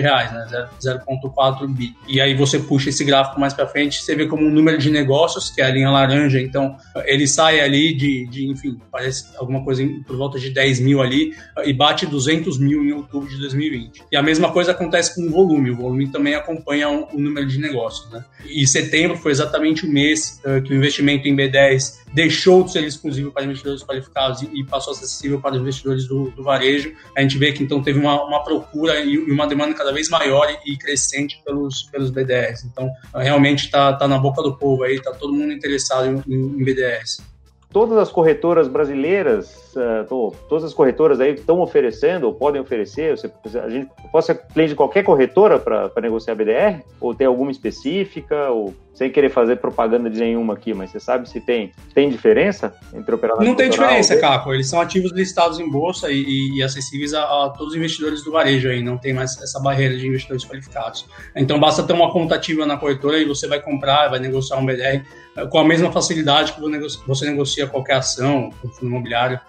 reais, 0.00 0.32
né? 0.32 0.68
0,4 0.82 1.68
bi. 1.68 1.94
E 2.08 2.20
aí 2.20 2.34
você 2.34 2.58
puxa 2.58 2.88
esse 2.88 3.04
gráfico 3.04 3.38
mais 3.38 3.54
para 3.54 3.68
frente, 3.68 4.02
você 4.02 4.16
vê 4.16 4.26
como 4.26 4.44
um 4.44 4.50
número 4.50 4.78
de 4.78 4.90
negócios, 4.90 5.48
que 5.48 5.62
é 5.62 5.66
a 5.66 5.70
linha 5.70 5.88
laranja, 5.88 6.40
então 6.40 6.76
ele 7.04 7.28
sai 7.28 7.60
ali 7.60 7.94
de, 7.94 8.26
de 8.26 8.50
enfim, 8.50 8.80
parece 8.90 9.26
alguma 9.36 9.62
coisa 9.62 9.86
por 10.04 10.16
volta 10.16 10.40
de 10.40 10.50
10 10.50 10.80
mil 10.80 11.00
ali 11.00 11.32
e 11.64 11.72
bate 11.72 12.04
200 12.04 12.58
mil 12.58 12.82
em 12.82 12.92
outubro 12.92 13.28
de 13.28 13.38
2020. 13.38 14.02
E 14.10 14.16
a 14.16 14.22
mesma 14.22 14.50
coisa 14.50 14.72
acontece 14.72 15.14
com 15.14 15.28
o 15.28 15.30
volume, 15.30 15.70
o 15.70 15.76
volume 15.76 16.08
também 16.08 16.34
acompanha 16.34 16.88
o, 16.90 17.14
o 17.14 17.20
número 17.20 17.46
de 17.46 17.60
negócios, 17.60 18.10
né? 18.10 18.24
E 18.44 18.66
setembro 18.66 19.16
foi 19.16 19.30
exatamente 19.30 19.86
o 19.86 19.88
mês 19.88 20.40
uh, 20.44 20.60
que 20.60 20.72
o 20.72 20.76
investimento 20.76 21.28
em 21.28 21.36
B10 21.36 22.03
deixou 22.14 22.62
de 22.62 22.70
ser 22.72 22.84
exclusivo 22.84 23.32
para 23.32 23.44
investidores 23.44 23.82
qualificados 23.82 24.42
e, 24.42 24.60
e 24.60 24.64
passou 24.64 24.92
a 24.92 24.96
ser 24.96 25.04
acessível 25.04 25.40
para 25.40 25.56
investidores 25.56 26.06
do, 26.06 26.30
do, 26.30 26.44
varejo. 26.44 26.94
A 27.16 27.20
gente 27.20 27.36
vê 27.36 27.52
que 27.52 27.62
então 27.62 27.82
teve 27.82 27.98
uma, 27.98 28.24
uma 28.24 28.44
procura 28.44 29.00
e, 29.00 29.18
uma 29.18 29.46
demanda 29.46 29.74
cada 29.74 29.92
vez 29.92 30.08
maior 30.08 30.48
e, 30.64 30.72
e 30.72 30.78
crescente 30.78 31.42
pelos, 31.44 31.82
pelos 31.90 32.10
BDRs. 32.10 32.64
Então, 32.64 32.88
realmente 33.14 33.64
está 33.64 33.92
tá 33.92 34.06
na 34.06 34.16
boca 34.16 34.40
do 34.42 34.56
povo 34.56 34.84
aí, 34.84 34.94
está 34.94 35.12
todo 35.12 35.32
mundo 35.32 35.52
interessado 35.52 36.06
em, 36.06 36.32
em 36.32 36.64
BDRs 36.64 37.33
todas 37.74 37.98
as 37.98 38.08
corretoras 38.08 38.68
brasileiras, 38.68 39.74
tô, 40.08 40.32
todas 40.48 40.62
as 40.62 40.72
corretoras 40.72 41.18
aí 41.18 41.34
estão 41.34 41.60
oferecendo 41.60 42.28
ou 42.28 42.32
podem 42.32 42.60
oferecer? 42.62 43.10
Você, 43.16 43.28
a 43.58 43.68
gente 43.68 43.90
pode 44.12 44.26
ser 44.26 44.40
cliente 44.46 44.70
de 44.70 44.76
qualquer 44.76 45.02
corretora 45.02 45.58
para 45.58 45.90
negociar 46.00 46.36
BDR? 46.36 46.84
Ou 47.00 47.12
tem 47.12 47.26
alguma 47.26 47.50
específica? 47.50 48.48
Ou 48.50 48.72
sem 48.94 49.10
querer 49.10 49.28
fazer 49.28 49.56
propaganda 49.56 50.08
de 50.08 50.20
nenhuma 50.20 50.54
aqui, 50.54 50.72
mas 50.72 50.90
você 50.90 51.00
sabe 51.00 51.28
se 51.28 51.40
tem, 51.40 51.72
tem 51.92 52.08
diferença 52.08 52.72
entre 52.94 53.12
operadores? 53.12 53.48
Não 53.48 53.56
tem 53.56 53.68
diferença, 53.68 54.16
Caco. 54.18 54.54
Eles 54.54 54.68
são 54.68 54.80
ativos 54.80 55.10
listados 55.10 55.58
em 55.58 55.68
bolsa 55.68 56.12
e, 56.12 56.22
e, 56.22 56.58
e 56.58 56.62
acessíveis 56.62 57.12
a, 57.12 57.22
a, 57.22 57.50
todos 57.50 57.72
os 57.72 57.76
investidores 57.76 58.22
do 58.22 58.30
varejo 58.30 58.68
aí. 58.68 58.82
Não 58.82 58.96
tem 58.96 59.12
mais 59.12 59.36
essa 59.42 59.58
barreira 59.58 59.96
de 59.96 60.06
investidores 60.06 60.44
qualificados. 60.44 61.06
Então 61.34 61.58
basta 61.58 61.82
ter 61.82 61.92
uma 61.92 62.12
conta 62.12 62.36
ativa 62.36 62.64
na 62.64 62.76
corretora 62.76 63.18
e 63.18 63.24
você 63.24 63.48
vai 63.48 63.60
comprar, 63.60 64.08
vai 64.08 64.20
negociar 64.20 64.58
um 64.58 64.64
BDR 64.64 64.84
eh, 64.84 65.02
com 65.50 65.58
a 65.58 65.64
mesma 65.64 65.90
facilidade 65.90 66.52
que 66.52 66.60
você 67.06 67.30
negocia 67.30 67.66
qualquer 67.66 67.96
ação, 67.96 68.50
com 68.60 68.68
fundo 68.68 68.86
imobiliário. 68.86 69.40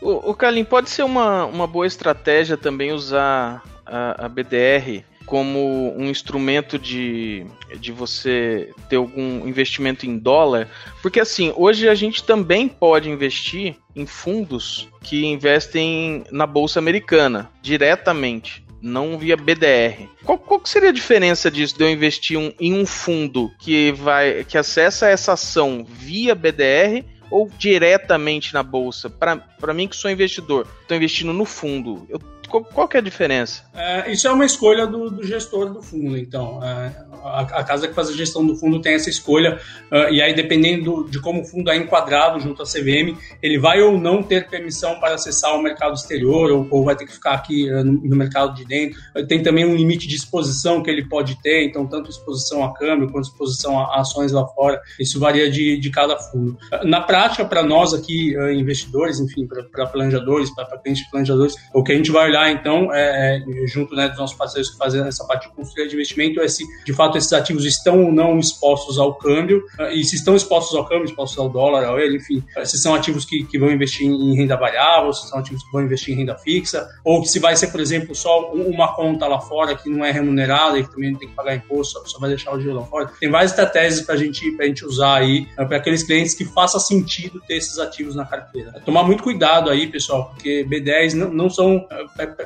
O, 0.00 0.30
o 0.30 0.34
Kalim, 0.34 0.64
pode 0.64 0.90
ser 0.90 1.02
uma, 1.02 1.44
uma 1.44 1.66
boa 1.66 1.86
estratégia 1.86 2.56
também 2.56 2.92
usar 2.92 3.62
a, 3.84 4.26
a 4.26 4.28
BDR 4.28 5.04
como 5.26 5.94
um 5.96 6.10
instrumento 6.10 6.76
de, 6.76 7.46
de 7.78 7.92
você 7.92 8.72
ter 8.88 8.96
algum 8.96 9.46
investimento 9.46 10.04
em 10.04 10.18
dólar, 10.18 10.68
porque 11.02 11.20
assim, 11.20 11.52
hoje 11.54 11.88
a 11.88 11.94
gente 11.94 12.24
também 12.24 12.66
pode 12.66 13.08
investir 13.08 13.76
em 13.94 14.06
fundos 14.06 14.88
que 15.02 15.24
investem 15.24 16.24
na 16.32 16.46
bolsa 16.46 16.80
americana 16.80 17.48
diretamente 17.62 18.64
não 18.80 19.18
via 19.18 19.36
BDR. 19.36 20.08
Qual, 20.24 20.38
qual 20.38 20.60
seria 20.64 20.90
a 20.90 20.92
diferença 20.92 21.50
disso 21.50 21.76
de 21.76 21.84
eu 21.84 21.90
investir 21.90 22.38
um, 22.38 22.52
em 22.58 22.74
um 22.74 22.86
fundo 22.86 23.50
que 23.58 23.92
vai 23.92 24.44
que 24.44 24.56
acessa 24.56 25.08
essa 25.08 25.32
ação 25.32 25.84
via 25.88 26.34
BDR 26.34 27.04
ou 27.30 27.50
diretamente 27.58 28.54
na 28.54 28.62
bolsa? 28.62 29.10
Para 29.10 29.74
mim 29.74 29.88
que 29.88 29.96
sou 29.96 30.10
investidor, 30.10 30.66
estou 30.82 30.96
investindo 30.96 31.32
no 31.32 31.44
fundo. 31.44 32.06
Eu 32.08 32.20
qual, 32.50 32.88
que 32.88 32.96
é 32.96 33.00
a 33.00 33.02
diferença? 33.02 33.62
É, 33.74 34.10
isso 34.10 34.26
é 34.26 34.32
uma 34.32 34.44
escolha 34.44 34.86
do, 34.86 35.10
do 35.10 35.24
gestor 35.24 35.72
do 35.72 35.80
fundo, 35.80 36.16
então. 36.18 36.62
É, 36.62 37.10
a, 37.22 37.40
a, 37.40 37.64
casa 37.64 37.86
que 37.86 37.94
faz 37.94 38.08
a 38.08 38.12
gestão 38.12 38.46
do 38.46 38.56
fundo 38.56 38.80
tem 38.80 38.94
essa 38.94 39.08
escolha, 39.08 39.60
uh, 39.92 40.12
e 40.12 40.20
aí, 40.20 40.34
dependendo 40.34 41.08
de 41.08 41.20
como 41.20 41.42
o 41.42 41.44
fundo 41.44 41.70
é 41.70 41.76
enquadrado 41.76 42.40
junto 42.40 42.62
à 42.62 42.64
CVM, 42.64 43.16
ele 43.42 43.58
vai 43.58 43.80
ou 43.80 43.98
não 43.98 44.22
ter 44.22 44.48
permissão 44.48 44.98
para 44.98 45.14
acessar 45.14 45.54
o 45.54 45.62
mercado 45.62 45.94
exterior, 45.94 46.50
ou, 46.50 46.66
ou 46.70 46.84
vai 46.84 46.96
ter 46.96 47.06
que 47.06 47.12
ficar 47.12 47.32
aqui 47.32 47.70
uh, 47.70 47.84
no, 47.84 47.92
no, 47.92 48.16
mercado 48.16 48.54
de 48.54 48.64
dentro. 48.64 48.98
Tem 49.28 49.42
também 49.42 49.64
um 49.64 49.74
limite 49.74 50.08
de 50.08 50.16
exposição 50.16 50.82
que 50.82 50.90
ele 50.90 51.06
pode 51.08 51.40
ter, 51.42 51.64
então, 51.64 51.86
tanto 51.86 52.10
exposição 52.10 52.64
a 52.64 52.74
câmbio 52.74 53.10
quanto 53.10 53.28
exposição 53.28 53.78
a, 53.78 54.00
ações 54.00 54.32
lá 54.32 54.46
fora. 54.46 54.80
Isso 54.98 55.20
varia 55.20 55.50
de, 55.50 55.78
de 55.78 55.90
cada 55.90 56.18
fundo. 56.18 56.58
Na 56.84 57.00
prática, 57.00 57.44
para 57.44 57.62
nós 57.62 57.94
aqui, 57.94 58.34
investidores, 58.54 59.20
enfim, 59.20 59.46
para 59.46 59.86
planejadores, 59.86 60.50
para 60.54 60.78
clientes 60.78 61.08
planejadores, 61.10 61.54
o 61.74 61.82
que 61.82 61.92
a 61.92 61.94
gente 61.94 62.10
vai 62.10 62.28
olhar 62.28 62.39
olhar, 62.40 62.50
então, 62.50 62.92
é, 62.92 63.36
é, 63.36 63.66
junto 63.66 63.94
né, 63.94 64.08
dos 64.08 64.18
nossos 64.18 64.36
parceiros 64.36 64.70
que 64.70 64.76
fazem 64.76 65.00
essa 65.06 65.24
parte 65.24 65.48
de 65.48 65.54
consultoria 65.54 65.88
de 65.88 65.94
investimento, 65.94 66.40
é 66.40 66.48
se 66.48 66.64
de 66.84 66.92
fato 66.92 67.18
esses 67.18 67.32
ativos 67.32 67.64
estão 67.64 68.04
ou 68.04 68.12
não 68.12 68.38
expostos 68.38 68.98
ao 68.98 69.14
câmbio, 69.14 69.64
ah, 69.78 69.92
e 69.92 70.02
se 70.04 70.16
estão 70.16 70.34
expostos 70.34 70.76
ao 70.76 70.86
câmbio, 70.86 71.04
expostos 71.04 71.38
ao 71.38 71.48
dólar, 71.48 71.84
ao 71.84 71.98
ele, 71.98 72.16
enfim, 72.16 72.42
ah, 72.56 72.64
se 72.64 72.78
são 72.78 72.94
ativos 72.94 73.24
que, 73.24 73.44
que 73.44 73.58
vão 73.58 73.70
investir 73.70 74.06
em 74.06 74.34
renda 74.34 74.56
variável, 74.56 75.12
se 75.12 75.28
são 75.28 75.38
ativos 75.38 75.62
que 75.62 75.72
vão 75.72 75.82
investir 75.82 76.14
em 76.14 76.18
renda 76.18 76.36
fixa, 76.36 76.88
ou 77.04 77.24
se 77.24 77.38
vai 77.38 77.56
ser, 77.56 77.68
por 77.68 77.80
exemplo, 77.80 78.14
só 78.14 78.52
uma 78.52 78.94
conta 78.94 79.26
lá 79.26 79.40
fora 79.40 79.76
que 79.76 79.88
não 79.88 80.04
é 80.04 80.10
remunerada 80.10 80.78
e 80.78 80.84
que 80.84 80.92
também 80.92 81.12
não 81.12 81.18
tem 81.18 81.28
que 81.28 81.34
pagar 81.34 81.54
imposto, 81.54 82.00
só 82.08 82.18
vai 82.18 82.30
deixar 82.30 82.52
o 82.52 82.58
dinheiro 82.58 82.80
lá 82.80 82.86
fora. 82.86 83.10
Tem 83.20 83.30
várias 83.30 83.50
estratégias 83.52 84.02
para 84.02 84.16
gente, 84.16 84.56
a 84.60 84.64
gente 84.64 84.84
usar 84.84 85.16
aí, 85.16 85.46
ah, 85.56 85.64
para 85.64 85.76
aqueles 85.76 86.02
clientes 86.02 86.34
que 86.34 86.44
faça 86.44 86.78
sentido 86.78 87.40
ter 87.46 87.56
esses 87.56 87.78
ativos 87.78 88.14
na 88.14 88.24
carteira. 88.24 88.80
Tomar 88.84 89.02
muito 89.02 89.22
cuidado 89.22 89.70
aí, 89.70 89.86
pessoal, 89.86 90.30
porque 90.30 90.66
B10 90.68 91.14
não, 91.14 91.32
não 91.32 91.50
são 91.50 91.86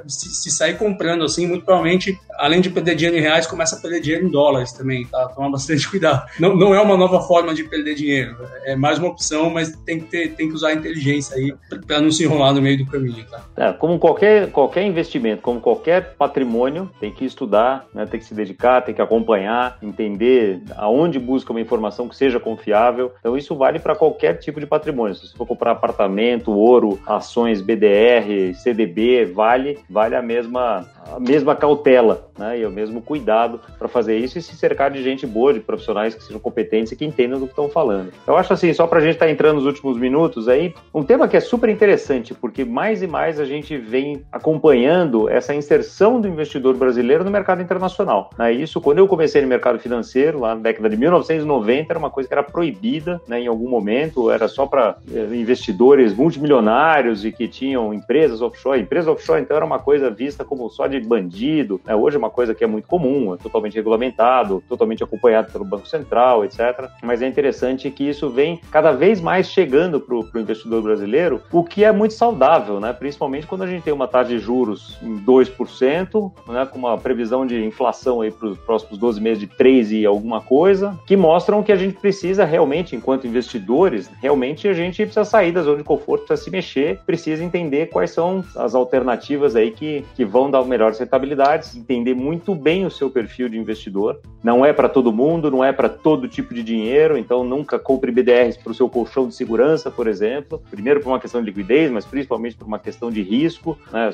se, 0.07 0.29
se, 0.35 0.51
sair 0.51 0.77
comprando 0.77 1.25
assim, 1.25 1.47
muito 1.47 1.65
provavelmente, 1.65 2.19
além 2.39 2.61
de 2.61 2.71
perder 2.71 2.95
dinheiro 2.95 3.17
em 3.17 3.21
reais, 3.21 3.47
começa 3.47 3.77
a 3.77 3.81
perder 3.81 4.01
dinheiro 4.01 4.27
em 4.27 4.31
dólares 4.31 4.73
também, 4.73 5.05
tá? 5.07 5.29
Tomar 5.29 5.51
bastante 5.51 5.89
cuidado. 5.91 6.27
Não, 6.39 6.57
não 6.57 6.75
é 6.75 6.81
uma 6.81 6.97
nova 6.97 7.21
forma 7.21 7.55
de 7.55 7.65
perder 7.65 7.95
dinheiro, 7.95 8.37
é 8.65 8.77
mais 8.77 8.99
uma 8.99 9.09
opção, 9.09 9.51
mas 9.51 9.77
tem 9.85 10.01
que, 10.01 10.07
ter, 10.07 10.35
tem 10.35 10.49
que 10.49 10.55
usar 10.55 10.69
a 10.69 10.75
inteligência 10.75 11.37
aí 11.37 11.55
para 11.87 12.01
não 12.01 12.11
se 12.11 12.25
enrolar 12.25 12.55
no 12.55 12.63
meio 12.63 12.79
do 12.79 12.87
caminho, 12.87 13.25
tá? 13.31 13.45
É, 13.57 13.73
como 13.73 13.99
qualquer, 13.99 14.51
qualquer 14.51 14.85
investimento, 14.85 15.43
como 15.43 15.61
qualquer 15.61 16.15
patrimônio, 16.15 16.91
tem 17.01 17.11
que 17.11 17.25
estudar, 17.25 17.87
né? 17.95 18.07
tem 18.07 18.21
que 18.21 18.27
se 18.27 18.35
dedicar, 18.35 18.83
tem 18.83 18.95
que 18.95 19.03
acompanhar, 19.03 19.79
entender 19.83 20.61
aonde 20.77 21.19
busca 21.19 21.53
uma 21.53 21.61
informação 21.61 22.09
que 22.09 22.17
seja 22.17 22.41
confiável. 22.41 23.13
Então, 23.21 23.37
isso 23.37 23.55
vale 23.55 23.79
para 23.79 23.95
qualquer 23.95 24.35
tipo 24.39 24.61
de 24.61 24.67
patrimônio. 24.67 25.15
Se 25.15 25.29
você 25.29 25.37
for 25.37 25.47
comprar 25.47 25.73
apartamento, 25.73 26.51
ouro, 26.53 26.99
ações, 27.07 27.61
BDR, 27.61 28.55
CDB, 28.55 29.25
vale 29.25 29.79
vale 29.89 30.17
a 30.17 30.23
mesma, 30.23 30.87
a 31.13 31.21
mesma 31.21 31.55
cautela 31.55 32.29
né, 32.39 32.59
e 32.59 32.67
o 32.67 32.71
mesmo 32.71 33.01
cuidado 33.01 33.61
para 33.79 33.89
fazer 33.89 34.19
isso 34.19 34.39
e 34.39 34.43
se 34.43 34.57
cercar 34.57 34.91
de 34.91 35.03
gente 35.03 35.27
boa, 35.27 35.53
de 35.53 35.61
profissionais 35.61 36.15
que 36.15 36.23
sejam 36.23 36.41
competentes 36.41 36.93
e 36.93 36.97
que 36.97 37.05
entendam 37.05 37.39
do 37.39 37.47
que 37.47 37.53
estão 37.53 37.69
falando. 37.69 38.13
Eu 38.27 38.37
acho 38.37 38.53
assim, 38.53 38.73
só 38.73 38.87
para 38.87 38.99
a 38.99 39.03
gente 39.03 39.15
estar 39.15 39.27
tá 39.27 39.33
entrando 39.33 39.57
nos 39.57 39.67
últimos 39.67 39.99
minutos 39.99 40.49
aí, 40.49 40.75
um 40.93 41.03
tema 41.03 41.29
que 41.29 41.37
é 41.37 41.41
super 41.41 41.69
interessante, 41.69 42.35
porque 42.35 42.65
mais 42.65 43.03
e 43.03 43.07
mais 43.07 43.39
a 43.39 43.45
gente 43.45 43.77
vem 43.77 44.23
acompanhando 44.33 45.29
essa 45.29 45.55
inserção 45.55 46.21
do 46.21 46.29
investidor 46.29 46.75
brasileiro 46.75 47.25
no 47.25 47.31
mercado 47.31 47.63
internacional. 47.63 48.31
Né? 48.39 48.53
Isso, 48.53 48.81
quando 48.81 48.99
eu 48.99 49.09
comecei 49.09 49.43
no 49.43 49.49
mercado 49.49 49.79
financeiro, 49.79 50.41
lá 50.41 50.55
na 50.55 50.61
década 50.61 50.89
de 50.89 50.97
1990, 50.97 51.93
era 51.93 51.99
uma 51.99 52.11
coisa 52.11 52.29
que 52.29 52.35
era 52.35 52.43
proibida 52.43 53.21
né, 53.27 53.41
em 53.41 53.47
algum 53.47 53.69
momento, 53.69 54.31
era 54.31 54.49
só 54.49 54.67
para 54.67 54.97
eh, 55.13 55.35
investidores 55.35 56.15
multimilionários 56.15 57.25
e 57.25 57.33
que 57.33 57.47
tinham 57.49 57.93
empresas 57.93 58.41
offshore. 58.41 58.81
Empresas 58.81 59.09
offshore, 59.09 59.41
então, 59.41 59.57
era 59.57 59.65
uma 59.65 59.79
coisa 59.79 60.11
vista 60.11 60.45
como 60.45 60.69
só 60.69 60.87
de 60.87 60.94
bandido. 61.01 61.81
Né? 61.85 61.95
Hoje 61.95 62.17
é 62.17 62.19
uma 62.19 62.31
coisa 62.31 62.55
que 62.55 62.65
é 62.65 62.67
muito 62.67 62.87
comum, 62.87 63.35
é 63.35 63.37
totalmente 63.37 63.75
regulamentado, 63.75 64.63
totalmente 64.69 65.03
acompanhado 65.03 65.51
pelo 65.51 65.65
Banco 65.65 65.87
Central, 65.87 66.45
etc. 66.45 66.89
Mas 67.03 67.23
é 67.23 67.27
interessante 67.27 67.91
que 67.91 68.09
isso 68.09 68.29
vem 68.31 68.61
cada 68.71 68.93
vez 68.93 69.21
mais 69.21 69.49
chegando 69.49 70.01
para 70.01 70.15
o 70.15 70.29
investidor 70.37 70.83
brasileiro, 70.83 71.41
o 71.53 71.65
que 71.65 71.85
é 71.85 71.93
muito 71.93 72.15
saudável, 72.15 72.81
né? 72.81 72.93
principalmente 72.93 73.47
quando 73.47 73.63
a 73.63 73.67
gente 73.67 73.83
tem 73.83 73.93
uma 73.93 74.09
taxa 74.09 74.31
de 74.31 74.39
juros 74.39 74.99
em 75.03 75.19
2%, 75.19 76.33
né? 76.49 76.67
com 76.67 76.79
uma 76.79 76.99
previsão 76.99 77.47
de 77.47 77.65
inflação 77.65 78.19
para 78.39 78.49
os 78.49 78.59
próximos 78.59 78.99
12 78.99 79.21
meses 79.21 79.39
de 79.39 79.47
3 79.47 79.93
e 79.93 80.07
alguma 80.07 80.41
coisa, 80.41 80.99
que 81.07 81.17
mostram 81.17 81.63
que 81.63 81.73
a 81.73 81.77
gente 81.77 81.99
precisa 81.99 82.45
realmente, 82.45 82.95
enquanto 82.95 83.27
investidores, 83.27 84.11
realmente 84.21 84.69
a 84.69 84.73
gente 84.73 85.03
precisa 85.03 85.25
sair 85.25 85.53
da 85.53 85.63
zona 85.63 85.79
de 85.79 85.85
conforto, 85.85 86.27
precisa 86.27 86.45
se 86.45 86.51
mexer, 86.51 87.01
precisa 87.07 87.43
entender 87.43 87.87
quais 87.87 88.11
são 88.11 88.45
as 88.57 88.75
alternativas 88.75 89.57
aí 89.57 89.71
que, 89.71 90.05
que 90.15 90.25
vão 90.25 90.51
dar 90.51 90.61
melhores 90.85 90.99
rentabilidades, 90.99 91.75
entender 91.75 92.15
muito 92.15 92.55
bem 92.55 92.85
o 92.85 92.91
seu 92.91 93.11
perfil 93.11 93.49
de 93.49 93.59
investidor. 93.59 94.21
Não 94.43 94.65
é 94.65 94.73
para 94.73 94.89
todo 94.89 95.13
mundo, 95.13 95.51
não 95.51 95.65
é 95.65 95.73
para 95.73 95.89
todo 95.89 96.29
tipo 96.29 96.53
de 96.53 96.63
dinheiro, 96.63 97.17
então 97.17 97.43
nunca 97.43 97.79
compre 97.79 98.13
BDRs 98.13 98.59
para 98.59 98.73
o 98.73 98.75
seu 98.75 98.89
colchão 98.89 99.27
de 99.27 99.35
segurança, 99.35 99.91
por 99.91 100.07
exemplo. 100.07 100.63
Primeiro 100.71 101.01
por 101.01 101.09
uma 101.09 101.21
questão 101.21 101.41
de 101.41 101.47
liquidez, 101.47 101.91
mas 101.91 102.05
principalmente 102.05 102.57
por 102.57 102.67
uma 102.67 102.79
questão 102.79 103.11
de 103.11 103.23
risco. 103.23 103.79
Né? 103.91 104.11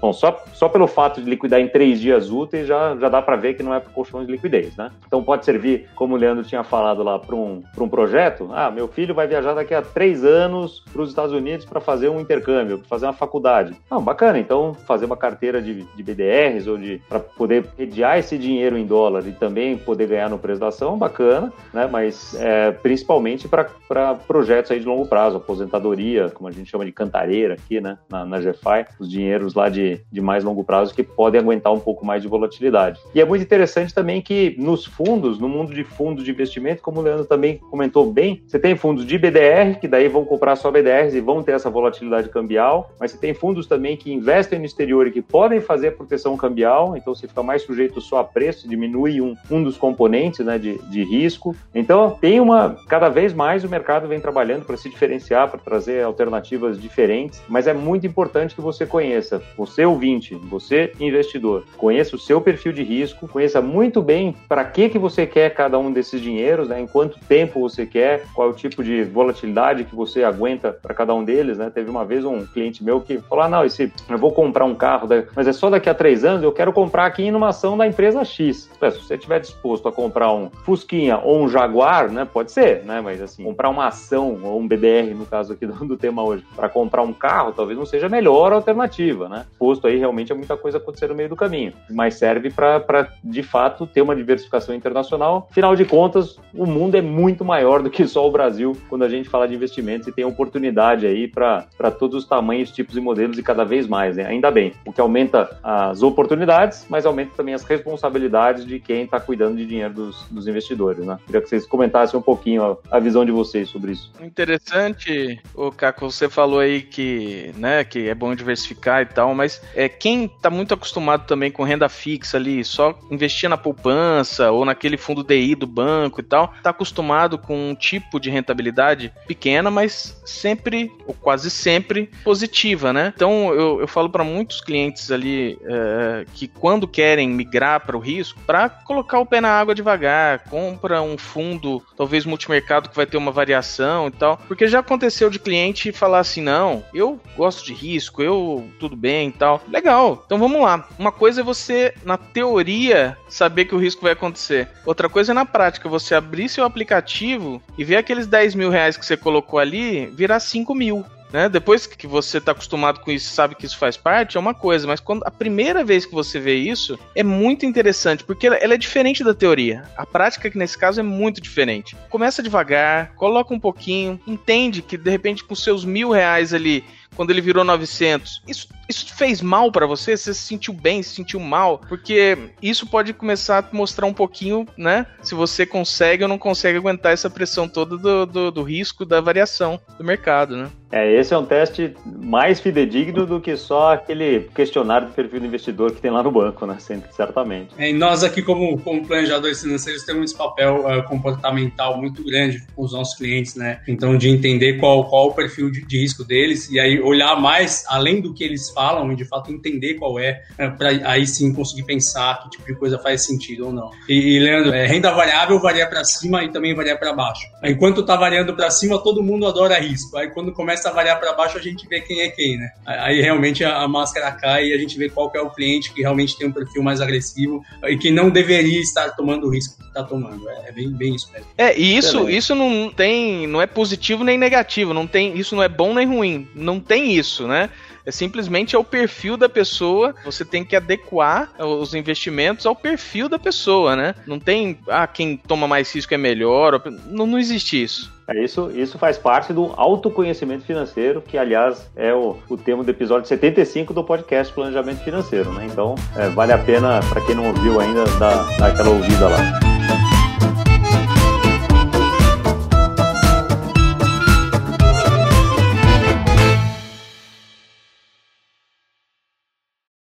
Bom, 0.00 0.12
só, 0.12 0.44
só 0.52 0.68
pelo 0.68 0.86
fato 0.86 1.22
de 1.22 1.28
liquidar 1.28 1.60
em 1.60 1.68
três 1.68 2.00
dias 2.00 2.30
úteis 2.30 2.66
já, 2.66 2.94
já 2.96 3.08
dá 3.08 3.22
para 3.22 3.36
ver 3.36 3.54
que 3.54 3.62
não 3.62 3.74
é 3.74 3.80
para 3.80 3.90
colchão 3.90 4.24
de 4.24 4.30
liquidez. 4.30 4.76
Né? 4.76 4.90
Então 5.06 5.22
pode 5.24 5.44
servir, 5.44 5.88
como 5.94 6.14
o 6.14 6.18
Leandro 6.18 6.44
tinha 6.44 6.62
falado 6.62 7.02
lá, 7.02 7.18
para 7.18 7.34
um, 7.34 7.62
um 7.78 7.88
projeto. 7.88 8.50
Ah, 8.52 8.70
meu 8.70 8.86
filho 8.88 9.14
vai 9.14 9.26
viajar 9.26 9.54
daqui 9.54 9.74
a 9.74 9.80
três 9.80 10.24
anos 10.24 10.84
para 10.92 11.00
os 11.00 11.08
Estados 11.08 11.32
Unidos 11.32 11.64
para 11.64 11.80
fazer 11.80 12.10
um 12.10 12.20
intercâmbio, 12.20 12.78
para 12.78 12.88
fazer 12.88 13.06
uma 13.06 13.12
faculdade. 13.14 13.74
Não, 13.90 14.02
bacana, 14.02 14.38
então 14.38 14.74
fazer 14.86 15.06
uma 15.06 15.16
carteira 15.16 15.62
de, 15.62 15.84
de 15.84 16.01
BDRs 16.02 16.66
ou 16.66 16.76
de 16.76 17.00
para 17.08 17.20
poder 17.20 17.64
rediar 17.78 18.18
esse 18.18 18.36
dinheiro 18.36 18.76
em 18.76 18.86
dólar 18.86 19.26
e 19.26 19.32
também 19.32 19.76
poder 19.76 20.08
ganhar 20.08 20.28
no 20.28 20.38
preço 20.38 20.60
da 20.60 20.68
ação, 20.68 20.98
bacana, 20.98 21.52
né? 21.72 21.88
Mas 21.90 22.34
é, 22.38 22.70
principalmente 22.70 23.48
para 23.48 24.14
projetos 24.26 24.70
aí 24.70 24.80
de 24.80 24.86
longo 24.86 25.06
prazo, 25.06 25.36
aposentadoria, 25.36 26.30
como 26.30 26.48
a 26.48 26.52
gente 26.52 26.70
chama 26.70 26.84
de 26.84 26.92
cantareira 26.92 27.54
aqui, 27.54 27.80
né? 27.80 27.98
Na, 28.10 28.24
na 28.24 28.38
GFI, 28.38 28.86
os 28.98 29.10
dinheiros 29.10 29.54
lá 29.54 29.68
de, 29.68 30.00
de 30.10 30.20
mais 30.20 30.44
longo 30.44 30.64
prazo 30.64 30.94
que 30.94 31.02
podem 31.02 31.40
aguentar 31.40 31.72
um 31.72 31.80
pouco 31.80 32.04
mais 32.04 32.22
de 32.22 32.28
volatilidade. 32.28 33.00
E 33.14 33.20
é 33.20 33.24
muito 33.24 33.42
interessante 33.42 33.94
também 33.94 34.20
que 34.20 34.54
nos 34.58 34.84
fundos, 34.84 35.38
no 35.38 35.48
mundo 35.48 35.74
de 35.74 35.84
fundos 35.84 36.24
de 36.24 36.30
investimento, 36.30 36.82
como 36.82 37.00
o 37.00 37.02
Leandro 37.02 37.24
também 37.24 37.58
comentou 37.70 38.10
bem, 38.10 38.42
você 38.46 38.58
tem 38.58 38.76
fundos 38.76 39.06
de 39.06 39.18
BDR, 39.18 39.78
que 39.80 39.88
daí 39.88 40.08
vão 40.08 40.24
comprar 40.24 40.56
só 40.56 40.70
BDRs 40.70 41.14
e 41.14 41.20
vão 41.20 41.42
ter 41.42 41.52
essa 41.52 41.70
volatilidade 41.70 42.28
cambial, 42.28 42.90
mas 42.98 43.10
você 43.10 43.18
tem 43.18 43.34
fundos 43.34 43.66
também 43.66 43.96
que 43.96 44.12
investem 44.12 44.58
no 44.58 44.64
exterior 44.64 45.06
e 45.06 45.10
que 45.10 45.22
podem 45.22 45.60
fazer 45.60 45.91
proteção 45.92 46.36
cambial, 46.36 46.96
então 46.96 47.14
você 47.14 47.28
fica 47.28 47.42
mais 47.42 47.62
sujeito 47.62 48.00
só 48.00 48.18
a 48.18 48.24
preço, 48.24 48.68
diminui 48.68 49.20
um, 49.20 49.36
um 49.50 49.62
dos 49.62 49.76
componentes 49.76 50.44
né, 50.44 50.58
de, 50.58 50.78
de 50.88 51.04
risco. 51.04 51.54
Então, 51.74 52.16
tem 52.20 52.40
uma. 52.40 52.76
Cada 52.88 53.08
vez 53.08 53.32
mais 53.32 53.64
o 53.64 53.68
mercado 53.68 54.08
vem 54.08 54.20
trabalhando 54.20 54.64
para 54.64 54.76
se 54.76 54.88
diferenciar, 54.88 55.48
para 55.48 55.58
trazer 55.58 56.04
alternativas 56.04 56.80
diferentes, 56.80 57.42
mas 57.48 57.66
é 57.66 57.72
muito 57.72 58.06
importante 58.06 58.54
que 58.54 58.60
você 58.60 58.86
conheça, 58.86 59.42
você 59.56 59.84
ouvinte, 59.84 60.34
você 60.34 60.92
investidor, 61.00 61.64
conheça 61.76 62.16
o 62.16 62.18
seu 62.18 62.40
perfil 62.40 62.72
de 62.72 62.82
risco, 62.82 63.28
conheça 63.28 63.60
muito 63.60 64.02
bem 64.02 64.34
para 64.48 64.64
que, 64.64 64.88
que 64.88 64.98
você 64.98 65.26
quer 65.26 65.50
cada 65.50 65.78
um 65.78 65.92
desses 65.92 66.20
dinheiros, 66.20 66.68
né, 66.68 66.80
em 66.80 66.86
quanto 66.86 67.18
tempo 67.26 67.60
você 67.60 67.86
quer, 67.86 68.24
qual 68.34 68.48
é 68.48 68.50
o 68.50 68.54
tipo 68.54 68.82
de 68.82 69.02
volatilidade 69.04 69.84
que 69.84 69.94
você 69.94 70.24
aguenta 70.24 70.72
para 70.72 70.94
cada 70.94 71.14
um 71.14 71.24
deles. 71.24 71.58
Né? 71.58 71.70
Teve 71.70 71.90
uma 71.90 72.04
vez 72.04 72.24
um 72.24 72.44
cliente 72.46 72.82
meu 72.82 73.00
que 73.00 73.18
falou: 73.18 73.44
ah, 73.44 73.48
não, 73.48 73.64
esse, 73.64 73.92
eu 74.08 74.18
vou 74.18 74.32
comprar 74.32 74.64
um 74.64 74.74
carro, 74.74 75.08
mas 75.34 75.46
é 75.46 75.52
só 75.52 75.70
daqui 75.70 75.81
a 75.88 75.94
três 75.94 76.24
anos, 76.24 76.42
eu 76.42 76.52
quero 76.52 76.72
comprar 76.72 77.06
aqui 77.06 77.30
numa 77.30 77.48
ação 77.48 77.76
da 77.76 77.86
empresa 77.86 78.24
X. 78.24 78.70
Se 78.72 78.78
você 78.80 79.14
estiver 79.14 79.40
disposto 79.40 79.88
a 79.88 79.92
comprar 79.92 80.32
um 80.32 80.50
Fusquinha 80.64 81.18
ou 81.18 81.42
um 81.42 81.48
Jaguar, 81.48 82.10
né, 82.10 82.26
pode 82.30 82.52
ser, 82.52 82.84
né, 82.84 83.00
mas 83.00 83.20
assim, 83.20 83.42
comprar 83.44 83.68
uma 83.68 83.86
ação 83.86 84.38
ou 84.42 84.60
um 84.60 84.66
BDR, 84.66 85.14
no 85.14 85.26
caso 85.26 85.52
aqui 85.52 85.66
do, 85.66 85.72
do 85.84 85.96
tema 85.96 86.22
hoje, 86.22 86.44
para 86.54 86.68
comprar 86.68 87.02
um 87.02 87.12
carro, 87.12 87.52
talvez 87.52 87.78
não 87.78 87.86
seja 87.86 88.06
a 88.06 88.10
melhor 88.10 88.52
alternativa, 88.52 89.28
né? 89.28 89.44
Posto 89.58 89.86
aí, 89.86 89.96
realmente 89.96 90.32
é 90.32 90.34
muita 90.34 90.56
coisa 90.56 90.78
acontecer 90.78 91.08
no 91.08 91.14
meio 91.14 91.28
do 91.28 91.36
caminho, 91.36 91.72
mas 91.90 92.14
serve 92.14 92.50
para, 92.50 93.08
de 93.22 93.42
fato, 93.42 93.86
ter 93.86 94.02
uma 94.02 94.16
diversificação 94.16 94.74
internacional. 94.74 95.48
Afinal 95.50 95.74
de 95.76 95.84
contas, 95.84 96.38
o 96.54 96.66
mundo 96.66 96.96
é 96.96 97.02
muito 97.02 97.44
maior 97.44 97.82
do 97.82 97.90
que 97.90 98.06
só 98.06 98.26
o 98.26 98.30
Brasil 98.30 98.76
quando 98.88 99.02
a 99.02 99.08
gente 99.08 99.28
fala 99.28 99.48
de 99.48 99.54
investimentos 99.54 100.08
e 100.08 100.12
tem 100.12 100.24
oportunidade 100.24 101.06
aí 101.06 101.28
para 101.28 101.90
todos 101.98 102.16
os 102.16 102.28
tamanhos, 102.28 102.70
tipos 102.70 102.96
e 102.96 103.00
modelos 103.00 103.38
e 103.38 103.42
cada 103.42 103.64
vez 103.64 103.86
mais, 103.86 104.16
né? 104.16 104.26
Ainda 104.26 104.50
bem, 104.50 104.72
o 104.86 104.92
que 104.92 105.00
aumenta 105.00 105.58
as 105.62 106.02
oportunidades, 106.02 106.86
mas 106.88 107.06
aumenta 107.06 107.32
também 107.36 107.54
as 107.54 107.62
responsabilidades 107.62 108.66
de 108.66 108.80
quem 108.80 109.04
está 109.04 109.20
cuidando 109.20 109.56
de 109.56 109.66
dinheiro 109.66 109.94
dos, 109.94 110.26
dos, 110.30 110.48
investidores, 110.48 111.04
né? 111.04 111.18
Queria 111.24 111.40
que 111.40 111.48
vocês 111.48 111.66
comentassem 111.66 112.18
um 112.18 112.22
pouquinho 112.22 112.78
a, 112.90 112.96
a, 112.96 112.98
visão 112.98 113.24
de 113.24 113.30
vocês 113.30 113.68
sobre 113.68 113.92
isso. 113.92 114.12
Interessante, 114.20 115.40
o 115.54 115.70
Caco, 115.70 116.10
você 116.10 116.28
falou 116.28 116.58
aí 116.58 116.82
que, 116.82 117.52
né, 117.56 117.84
que 117.84 118.08
é 118.08 118.14
bom 118.14 118.34
diversificar 118.34 119.02
e 119.02 119.06
tal, 119.06 119.34
mas 119.34 119.62
é 119.74 119.88
quem 119.88 120.24
está 120.24 120.50
muito 120.50 120.74
acostumado 120.74 121.26
também 121.26 121.50
com 121.50 121.62
renda 121.62 121.88
fixa 121.88 122.36
ali, 122.36 122.64
só 122.64 122.98
investir 123.10 123.48
na 123.48 123.56
poupança 123.56 124.50
ou 124.50 124.64
naquele 124.64 124.96
fundo 124.96 125.22
DI 125.22 125.54
do 125.54 125.66
banco 125.66 126.20
e 126.20 126.24
tal, 126.24 126.52
está 126.56 126.70
acostumado 126.70 127.38
com 127.38 127.70
um 127.70 127.74
tipo 127.74 128.18
de 128.18 128.30
rentabilidade 128.30 129.12
pequena, 129.26 129.70
mas 129.70 130.20
sempre 130.24 130.90
ou 131.06 131.14
quase 131.14 131.50
sempre 131.50 132.10
positiva, 132.24 132.92
né? 132.92 133.12
Então 133.14 133.52
eu, 133.54 133.80
eu 133.80 133.86
falo 133.86 134.10
para 134.10 134.24
muitos 134.24 134.60
clientes 134.60 135.10
ali 135.10 135.51
é, 135.64 136.26
que 136.34 136.48
quando 136.48 136.88
querem 136.88 137.28
migrar 137.28 137.80
para 137.80 137.96
o 137.96 138.00
risco, 138.00 138.38
para 138.46 138.68
colocar 138.68 139.18
o 139.18 139.26
pé 139.26 139.40
na 139.40 139.50
água 139.50 139.74
devagar, 139.74 140.40
compra 140.50 141.02
um 141.02 141.16
fundo, 141.18 141.82
talvez 141.96 142.24
multimercado 142.24 142.88
que 142.88 142.96
vai 142.96 143.06
ter 143.06 143.16
uma 143.16 143.32
variação 143.32 144.08
e 144.08 144.10
tal, 144.10 144.38
porque 144.48 144.66
já 144.66 144.80
aconteceu 144.80 145.30
de 145.30 145.38
cliente 145.38 145.92
falar 145.92 146.20
assim, 146.20 146.40
não, 146.40 146.84
eu 146.94 147.20
gosto 147.36 147.64
de 147.64 147.72
risco, 147.72 148.22
eu 148.22 148.68
tudo 148.78 148.96
bem 148.96 149.28
e 149.28 149.32
tal. 149.32 149.62
Legal, 149.68 150.22
então 150.24 150.38
vamos 150.38 150.60
lá. 150.60 150.88
Uma 150.98 151.12
coisa 151.12 151.40
é 151.40 151.44
você, 151.44 151.94
na 152.04 152.16
teoria, 152.16 153.16
saber 153.28 153.64
que 153.64 153.74
o 153.74 153.78
risco 153.78 154.02
vai 154.02 154.12
acontecer. 154.12 154.68
Outra 154.84 155.08
coisa 155.08 155.32
é 155.32 155.34
na 155.34 155.44
prática, 155.44 155.88
você 155.88 156.14
abrir 156.14 156.48
seu 156.48 156.64
aplicativo 156.64 157.62
e 157.76 157.84
ver 157.84 157.96
aqueles 157.96 158.26
10 158.26 158.54
mil 158.54 158.70
reais 158.70 158.96
que 158.96 159.04
você 159.04 159.16
colocou 159.16 159.58
ali 159.58 160.06
virar 160.06 160.40
5 160.40 160.74
mil. 160.74 161.04
Né? 161.32 161.48
Depois 161.48 161.86
que 161.86 162.06
você 162.06 162.38
está 162.38 162.52
acostumado 162.52 163.00
com 163.00 163.10
isso, 163.10 163.32
sabe 163.32 163.54
que 163.54 163.64
isso 163.64 163.78
faz 163.78 163.96
parte, 163.96 164.36
é 164.36 164.40
uma 164.40 164.54
coisa, 164.54 164.86
mas 164.86 165.00
quando 165.00 165.22
a 165.24 165.30
primeira 165.30 165.82
vez 165.82 166.04
que 166.04 166.14
você 166.14 166.38
vê 166.38 166.56
isso, 166.56 166.98
é 167.14 167.22
muito 167.22 167.64
interessante, 167.64 168.22
porque 168.22 168.46
ela, 168.46 168.56
ela 168.56 168.74
é 168.74 168.78
diferente 168.78 169.24
da 169.24 169.34
teoria. 169.34 169.84
A 169.96 170.04
prática, 170.04 170.50
que 170.50 170.58
nesse 170.58 170.76
caso, 170.76 171.00
é 171.00 171.02
muito 171.02 171.40
diferente. 171.40 171.96
Começa 172.10 172.42
devagar, 172.42 173.14
coloca 173.14 173.54
um 173.54 173.60
pouquinho, 173.60 174.20
entende 174.26 174.82
que 174.82 174.96
de 174.96 175.10
repente 175.10 175.44
com 175.44 175.54
seus 175.54 175.84
mil 175.84 176.10
reais 176.10 176.52
ali 176.52 176.84
quando 177.14 177.30
ele 177.30 177.40
virou 177.40 177.64
900. 177.64 178.42
Isso, 178.46 178.68
isso 178.88 179.14
fez 179.14 179.40
mal 179.40 179.70
para 179.70 179.86
você? 179.86 180.16
Você 180.16 180.34
se 180.34 180.42
sentiu 180.42 180.74
bem, 180.74 181.02
se 181.02 181.14
sentiu 181.14 181.40
mal? 181.40 181.80
Porque 181.88 182.36
isso 182.60 182.86
pode 182.86 183.12
começar 183.12 183.58
a 183.58 183.76
mostrar 183.76 184.06
um 184.06 184.14
pouquinho, 184.14 184.66
né? 184.76 185.06
Se 185.22 185.34
você 185.34 185.64
consegue 185.64 186.22
ou 186.22 186.28
não 186.28 186.38
consegue 186.38 186.78
aguentar 186.78 187.12
essa 187.12 187.30
pressão 187.30 187.68
toda 187.68 187.96
do, 187.96 188.26
do, 188.26 188.50
do 188.50 188.62
risco 188.62 189.04
da 189.04 189.20
variação 189.20 189.80
do 189.98 190.04
mercado, 190.04 190.56
né? 190.56 190.70
É, 190.92 191.10
esse 191.18 191.32
é 191.32 191.38
um 191.38 191.46
teste 191.46 191.94
mais 192.04 192.60
fidedigno 192.60 193.24
do 193.24 193.40
que 193.40 193.56
só 193.56 193.94
aquele 193.94 194.50
questionário 194.54 195.08
de 195.08 195.14
perfil 195.14 195.40
do 195.40 195.46
investidor 195.46 195.90
que 195.90 196.02
tem 196.02 196.10
lá 196.10 196.22
no 196.22 196.30
banco, 196.30 196.66
né? 196.66 196.76
Certamente. 196.78 197.70
É, 197.78 197.88
e 197.88 197.94
nós 197.94 198.22
aqui, 198.22 198.42
como, 198.42 198.78
como 198.78 199.06
planejadores 199.06 199.62
financeiros, 199.62 200.02
temos 200.04 200.24
esse 200.24 200.36
papel 200.36 200.84
uh, 200.84 201.02
comportamental 201.04 201.96
muito 201.96 202.22
grande 202.22 202.62
com 202.76 202.84
os 202.84 202.92
nossos 202.92 203.16
clientes, 203.16 203.54
né? 203.54 203.80
Então, 203.88 204.18
de 204.18 204.28
entender 204.28 204.74
qual, 204.74 205.08
qual 205.08 205.28
o 205.28 205.32
perfil 205.32 205.70
de, 205.70 205.82
de 205.82 205.98
risco 205.98 206.24
deles 206.24 206.70
e 206.70 206.78
aí 206.78 207.00
olhar 207.02 207.36
mais 207.40 207.84
além 207.88 208.20
do 208.20 208.32
que 208.32 208.44
eles 208.44 208.70
falam 208.70 209.12
e 209.12 209.16
de 209.16 209.24
fato 209.24 209.52
entender 209.52 209.94
qual 209.94 210.18
é, 210.18 210.42
é 210.58 210.68
para 210.68 210.90
aí 211.04 211.26
sim 211.26 211.52
conseguir 211.52 211.84
pensar 211.84 212.42
que 212.42 212.50
tipo 212.50 212.66
de 212.66 212.74
coisa 212.74 212.98
faz 212.98 213.24
sentido 213.24 213.66
ou 213.66 213.72
não. 213.72 213.90
E, 214.08 214.36
e 214.36 214.38
Leandro, 214.38 214.72
é, 214.72 214.86
renda 214.86 215.10
variável 215.12 215.58
varia 215.60 215.86
para 215.86 216.04
cima 216.04 216.44
e 216.44 216.50
também 216.50 216.74
varia 216.74 216.96
para 216.96 217.12
baixo. 217.12 217.46
Enquanto 217.62 218.02
tá 218.02 218.16
variando 218.16 218.54
para 218.54 218.70
cima, 218.70 218.98
todo 218.98 219.22
mundo 219.22 219.46
adora 219.46 219.78
risco. 219.78 220.16
Aí 220.16 220.30
quando 220.30 220.52
começa 220.52 220.88
a 220.88 220.92
variar 220.92 221.18
para 221.18 221.32
baixo, 221.32 221.58
a 221.58 221.60
gente 221.60 221.86
vê 221.88 222.00
quem 222.00 222.20
é 222.20 222.28
quem, 222.28 222.58
né? 222.58 222.70
Aí 222.86 223.20
realmente 223.20 223.64
a, 223.64 223.82
a, 223.82 223.88
máscara 223.88 224.30
cai 224.32 224.68
e 224.68 224.74
a 224.74 224.78
gente 224.78 224.96
vê 224.98 225.08
qual 225.08 225.30
é 225.34 225.40
o 225.40 225.50
cliente 225.50 225.92
que 225.92 226.02
realmente 226.02 226.36
tem 226.36 226.46
um 226.46 226.52
perfil 226.52 226.82
mais 226.82 227.00
agressivo 227.00 227.62
e 227.84 227.96
que 227.96 228.10
não 228.10 228.30
deveria 228.30 228.80
estar 228.80 229.10
tomando 229.10 229.46
o 229.46 229.50
risco 229.50 229.76
que 229.76 229.86
está 229.86 230.02
tomando. 230.02 230.48
É, 230.48 230.68
é, 230.68 230.72
bem, 230.72 230.90
bem 230.90 231.14
isso 231.14 231.30
mesmo. 231.32 231.48
É, 231.56 231.78
e 231.78 231.96
isso, 231.96 232.28
isso 232.28 232.54
não 232.54 232.90
tem, 232.90 233.46
não 233.46 233.60
é 233.60 233.66
positivo 233.66 234.24
nem 234.24 234.38
negativo, 234.38 234.92
não 234.92 235.06
tem, 235.06 235.36
isso 235.38 235.54
não 235.54 235.62
é 235.62 235.68
bom 235.68 235.94
nem 235.94 236.06
ruim, 236.06 236.48
não 236.54 236.80
tem 236.80 236.91
isso, 236.96 237.46
né? 237.46 237.70
É 238.04 238.10
simplesmente 238.10 238.74
ao 238.74 238.82
perfil 238.82 239.36
da 239.36 239.48
pessoa. 239.48 240.14
Você 240.24 240.44
tem 240.44 240.64
que 240.64 240.74
adequar 240.74 241.52
os 241.58 241.94
investimentos 241.94 242.66
ao 242.66 242.74
perfil 242.74 243.28
da 243.28 243.38
pessoa, 243.38 243.94
né? 243.94 244.14
Não 244.26 244.40
tem, 244.40 244.78
ah, 244.88 245.06
quem 245.06 245.36
toma 245.36 245.68
mais 245.68 245.94
risco 245.94 246.12
é 246.12 246.18
melhor. 246.18 246.82
Não, 247.06 247.26
não 247.26 247.38
existe 247.38 247.80
isso. 247.80 248.12
É, 248.28 248.42
isso, 248.42 248.70
isso 248.74 248.98
faz 248.98 249.18
parte 249.18 249.52
do 249.52 249.72
autoconhecimento 249.76 250.64
financeiro, 250.64 251.22
que, 251.22 251.36
aliás, 251.38 251.88
é 251.94 252.12
o, 252.14 252.36
o 252.48 252.56
tema 252.56 252.82
do 252.82 252.90
episódio 252.90 253.28
75 253.28 253.92
do 253.94 254.02
podcast 254.02 254.52
Planejamento 254.52 255.04
Financeiro. 255.04 255.52
Né? 255.52 255.68
Então, 255.70 255.94
é, 256.16 256.28
vale 256.28 256.52
a 256.52 256.58
pena, 256.58 257.00
para 257.08 257.20
quem 257.24 257.34
não 257.34 257.48
ouviu 257.48 257.80
ainda, 257.80 258.04
dar, 258.18 258.44
dar 258.56 258.66
aquela 258.68 258.90
ouvida 258.90 259.28
lá. 259.28 260.21